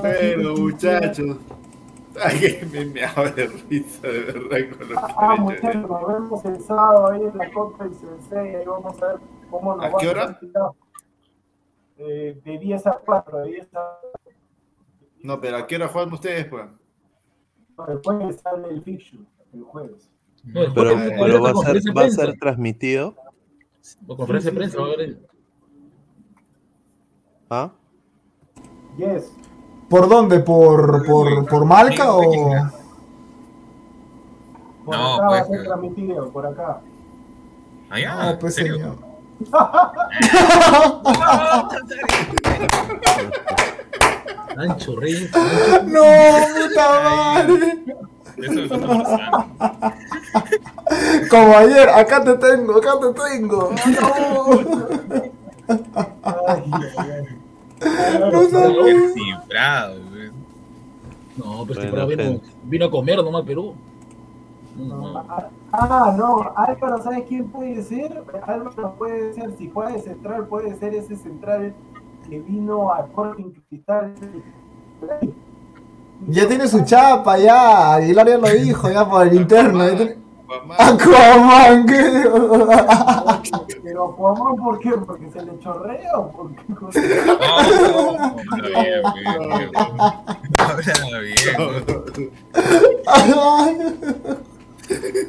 [0.02, 1.36] Pero muchachos.
[2.72, 5.42] Me meaba de risa, de verdad, con lo que Ah, han hecho.
[5.42, 9.16] muchachos, nos vemos el sábado ahí en la Copa y Sensei, ahí vamos a ver
[9.50, 10.38] cómo nos ¿A va qué hora?
[10.38, 10.76] tirado.
[11.96, 13.98] Eh, de 10 a 4, de 10 a
[15.22, 16.66] No, pero ¿a qué hora juegan ustedes, pues?
[17.88, 20.08] El jueves sale el fiction, el jueves.
[20.44, 23.16] No, Pero, ver va, a ser, va a ser transmitido.
[24.06, 25.18] La conferencia de prensa va a haber.
[27.50, 27.72] ¿Ah?
[28.96, 29.30] Yes.
[29.88, 30.40] ¿Por dónde?
[30.40, 32.22] ¿Por, por, por Malca o.?
[34.84, 36.80] Por No, acá va a ser transmitido, por acá.
[37.90, 38.74] Allá, No, pues ¿en serio?
[38.76, 38.96] señor.
[44.56, 45.30] Ancho Reyes.
[45.86, 47.84] ¡No, puta madre!
[48.36, 48.70] Eso es.
[51.28, 53.70] Como ayer, acá te tengo, acá te tengo.
[56.46, 57.38] Ay, ay, ay.
[58.20, 59.08] No, no sabía.
[59.14, 59.94] Cifrado.
[61.36, 63.74] No, pero Bueno, este vino, vino a comer nomás a Perú.
[64.76, 68.22] No, Ah, Ah, no, Álvaro, ¿sabes quién puede ser?
[68.46, 71.74] Álvaro puede ser, si puede central, puede ser ese central
[72.28, 74.14] que vino a Sporting Cristal.
[76.28, 77.94] Ya tiene su chapa, ya.
[77.94, 79.84] Aguilar ya lo dijo, ya por el interno.
[79.88, 80.16] ya tiene-
[80.78, 82.24] Aquaman, ¿qué?
[83.82, 84.90] Pero Aquaman, ¿por qué?
[84.90, 86.62] ¿Porque se le chorrea o por qué?
[86.68, 88.36] No, no, no,
[91.04, 91.38] habla bien.
[93.06, 94.44] Habla bien.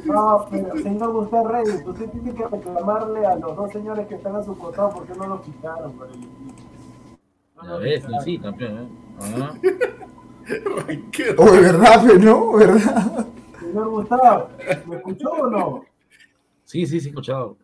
[0.06, 4.35] No, pero señor Gustavo Reyes, usted tiene que reclamarle a los dos señores que están
[4.35, 6.19] a su costado porque no lo quitaron por el.
[7.64, 8.77] No ves, sí, campeón.
[8.80, 8.88] ¿eh?
[9.22, 9.53] Ah.
[11.11, 12.19] qué Oh, ¿verdad, pe?
[12.19, 12.52] ¿No?
[12.53, 13.27] ¿Verdad?
[13.76, 14.50] Señor Gustavo,
[14.86, 15.86] ¿me escuchó o no?
[16.64, 17.58] Sí, sí, sí, escuchado.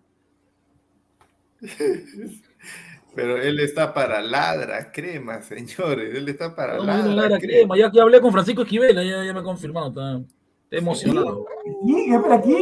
[3.16, 6.14] Pero él está para ladra crema, señores.
[6.14, 7.54] Él está para No, ladra, no, Lara crema.
[7.54, 7.78] Crema.
[7.78, 9.88] Ya, ya hablé con Francisco Esquivel, ya, ya me ha confirmado.
[9.88, 10.18] Está,
[10.66, 11.46] está emocionado.
[11.86, 12.58] ¿Y espera aquí?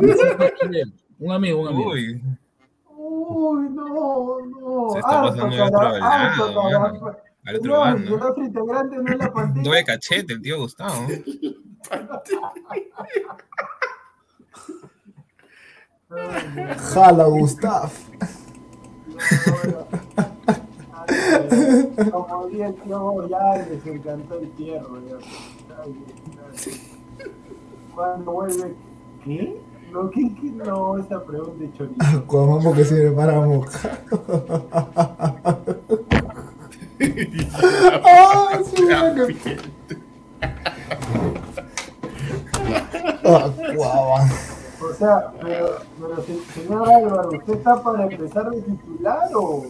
[0.00, 1.90] Francisco Esquivel, Un amigo, un amigo.
[1.92, 2.20] Uy,
[2.96, 4.90] Uy, no, no.
[4.94, 9.32] Se está pasando de otro lado, al otro No, el otro integrante no es la
[9.32, 9.62] pantalla.
[9.62, 11.06] Doble cachete, el tío Gustavo.
[16.92, 17.90] Jala, Gustav.
[22.10, 24.98] Como diría el tío, ya les encantó el tierro.
[27.94, 28.74] ¿Cuándo vuelve?
[29.24, 29.60] ¿Qué?
[29.92, 30.50] No, ¿qué, qué?
[30.50, 32.18] No, esa pregunta de chorizo.
[32.18, 34.04] Aquaman porque sirve para mojar.
[38.04, 38.86] ¡Ah, sí,
[42.74, 44.28] Aquaman.
[44.82, 49.64] O sea, pero, pero se- señor Álvaro, ¿usted está para empezar de titular o...?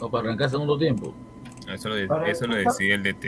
[0.00, 1.12] No, para arrancar segundo tiempo.
[1.72, 1.96] Eso lo,
[2.26, 3.26] eso lo decide el DT.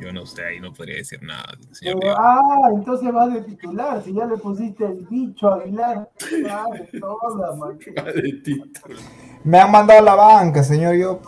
[0.00, 2.16] Yo no sé, ahí no podría decir nada, señor Pero- Diego.
[2.18, 6.08] ah, entonces vas de titular, si ya le pusiste el bicho a Aguilar.
[6.90, 7.78] De todas, man.
[9.44, 10.94] Me han mandado a la banca, señor.
[10.96, 11.20] Yo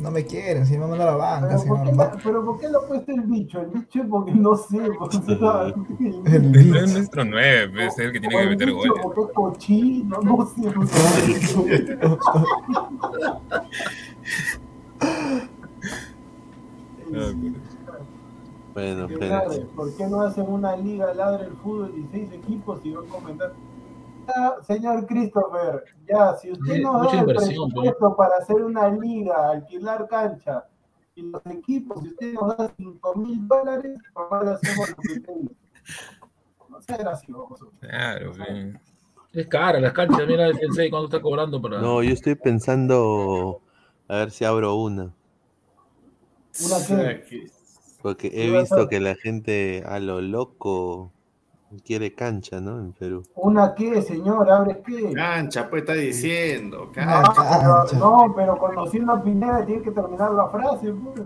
[0.00, 1.58] no me quieren, si me mando a la banca.
[1.62, 3.60] Pero, ¿por, qué la, pero ¿por qué lo ha puesto el bicho?
[3.60, 4.88] El bicho es porque no sé.
[4.98, 5.16] Porque,
[6.36, 8.92] el bicho es nuestro 9, es el que tiene que meter goles.
[9.02, 10.72] Porque cochino, no sé.
[17.12, 17.32] Ah,
[18.72, 19.66] bueno, pero...
[19.74, 23.52] ¿Por qué no hacen una liga ladra el fútbol 16 equipos y van a comentar?
[24.62, 27.84] Señor Christopher, ya, si usted Sí, nos da el inversión, pues.
[27.90, 30.64] presupuesto para hacer una liga, alquilar cancha
[31.14, 35.12] y los equipos, si usted nos da 5 mil dólares, papá le hacemos lo que
[35.14, 35.54] dice.
[36.68, 37.72] No sea gracioso.
[37.80, 38.42] Claro, sí.
[39.32, 41.80] Es cara las canchas, mira el Sensei cuánto está cobrando para.
[41.80, 43.60] No, yo estoy pensando
[44.08, 45.12] a ver si abro una.
[46.64, 47.50] ¿Una qué?
[48.02, 51.12] Porque ¿Qué he visto que la gente a lo loco
[51.84, 52.78] quiere cancha, ¿no?
[52.80, 53.22] En Perú.
[53.34, 54.50] ¿Una qué, señor?
[54.50, 55.12] ¿Abres qué?
[55.12, 56.86] Cancha, pues está diciendo.
[56.86, 57.86] No, Cancha.
[57.90, 60.92] pero, no, pero conociendo a Pineda tiene que terminar la frase.
[60.92, 61.22] pues.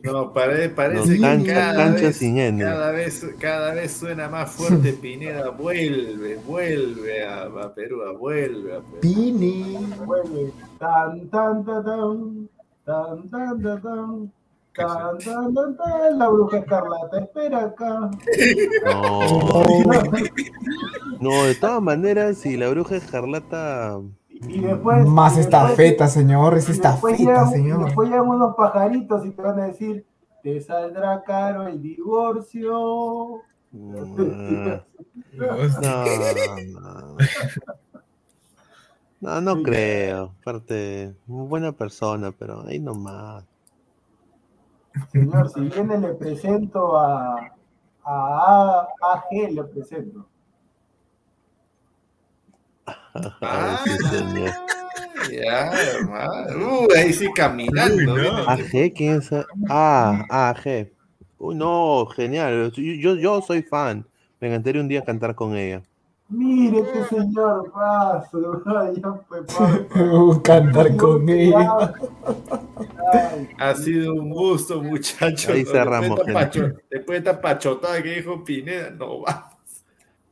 [0.00, 2.62] No, pare- parece No, que cancha- cada, cancha vez, sin N.
[2.62, 5.50] cada, vez, cada vez suena más fuerte Pineda.
[5.50, 8.98] Vuelve, vuelve a, a Perú, vuelve a Perú.
[9.00, 9.78] Pini.
[10.04, 10.52] Vuelve.
[10.78, 12.48] Tan, tan, tan, tan,
[12.84, 14.32] tan, tan, tan,
[14.74, 14.88] tan.
[14.88, 18.10] Tan, tan, tan, tan, la bruja escarlata espera acá.
[18.84, 19.20] No.
[21.20, 24.00] No, de todas maneras, si la bruja escarlata.
[24.28, 25.06] Y después.
[25.06, 26.56] Más y después- estafeta, señor.
[26.58, 27.84] Es estafeta, llegan- señor.
[27.84, 30.04] después llegan unos pajaritos y te van a decir:
[30.42, 33.40] Te saldrá caro el divorcio.
[33.72, 34.82] No, no.
[39.20, 40.32] No, no creo.
[40.42, 43.44] Aparte, muy buena persona, pero ahí nomás.
[45.10, 47.52] Señor, si viene le presento a,
[48.04, 50.26] a, AG, le presento.
[53.40, 54.50] Ay, sí, señor.
[55.30, 56.84] Ya, hermano.
[56.84, 58.14] Uh, ahí sí caminando.
[58.14, 58.48] Uy, no.
[58.48, 59.30] AG, ¿quién es?
[59.68, 60.92] Ah, AG.
[61.38, 62.70] Uy, no, genial.
[62.72, 64.06] Yo, yo, yo soy fan.
[64.40, 65.82] Me encantaría un día cantar con ella.
[66.36, 68.62] Mire este señor, paso,
[68.94, 69.86] ya fue paso.
[69.94, 71.94] Uh, Cantar con ella.
[73.12, 75.48] Ay, Ha sido un gusto, muchachos.
[75.50, 76.68] Ahí cerramos, Después de esta gente.
[76.74, 79.50] pacho- después de esta pachotada que dijo Pineda, no va.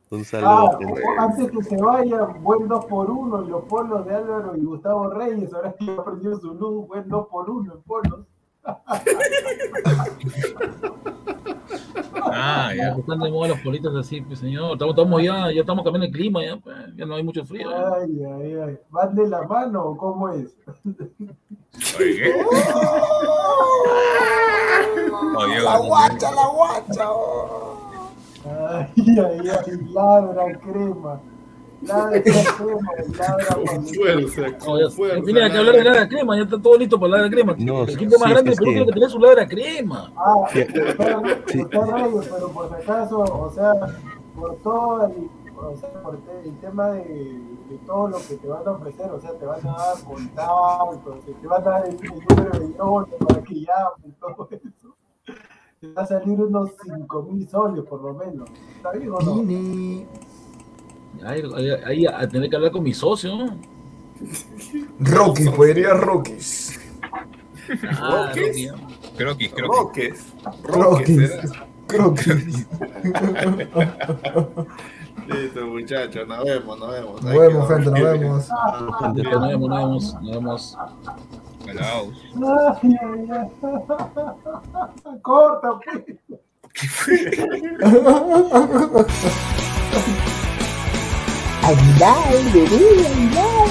[0.09, 1.01] Un ah, saludo, gente.
[1.17, 5.09] antes que se vaya, buen 2 por 1 y los polos de Álvaro y Gustavo
[5.09, 8.19] Reyes, ahora que perdió su luz, buen 2 por 1 en polos.
[12.25, 12.89] Ah, ya.
[12.97, 14.73] Están de moda los politos así, pues señor.
[14.73, 17.69] Estamos, estamos ya, ya estamos cambiando el clima, ya, pues, ya no hay mucho frío.
[17.69, 17.93] ya.
[17.95, 18.77] Ay, ay, ay.
[18.89, 20.55] ¿Van de la mano o cómo es?
[21.99, 22.33] Oye, ¿qué?
[25.37, 27.09] Oye, La guacha, la guacha.
[28.45, 31.19] Ay, ay, ay, ladra crema.
[31.85, 35.23] Ladra crema, ladra Con con fuerza, No, con ya, fuerza.
[35.25, 37.55] tenía que hablar de ladra crema, ya está todo listo para ladra crema.
[37.59, 40.13] No, el equipo más grande del Perú tiene que tener su ladra crema.
[40.15, 40.59] Ah, Sí.
[40.61, 43.73] usted Reyes, pero por si acaso, o sea,
[44.35, 47.03] por todo el, o sea, por el tema de,
[47.69, 51.15] de todo lo que te van a ofrecer, o sea, te van a dar contactos,
[51.41, 54.95] te van a dar el, el número de Yolo para que llamen, todo eso.
[55.81, 58.49] Te va a salir unos 5 mil soles por lo menos.
[58.77, 59.43] ¿Está bien o no?
[61.25, 63.57] Ahí, ahí- ahí a tener que hablar con mi socio, ¿no?
[64.99, 66.79] Rocky, podría Rockies.
[67.91, 68.73] Ah, ya.
[69.17, 70.25] croquis, Rockies.
[71.87, 72.67] Croquis.
[75.27, 77.21] Listo, muchachos, nos vemos, nos vemos.
[77.23, 78.47] Nos vemos, gente, nos vemos.
[78.99, 80.77] Pues, nos vemos, nos vemos, nos vemos.
[82.81, 83.47] Ay, ay, ay.
[91.65, 93.69] Aguilar, bebé, Aguilar.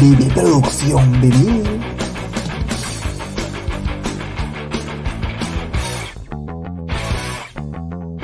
[0.00, 1.62] Bebé Producción, bebé.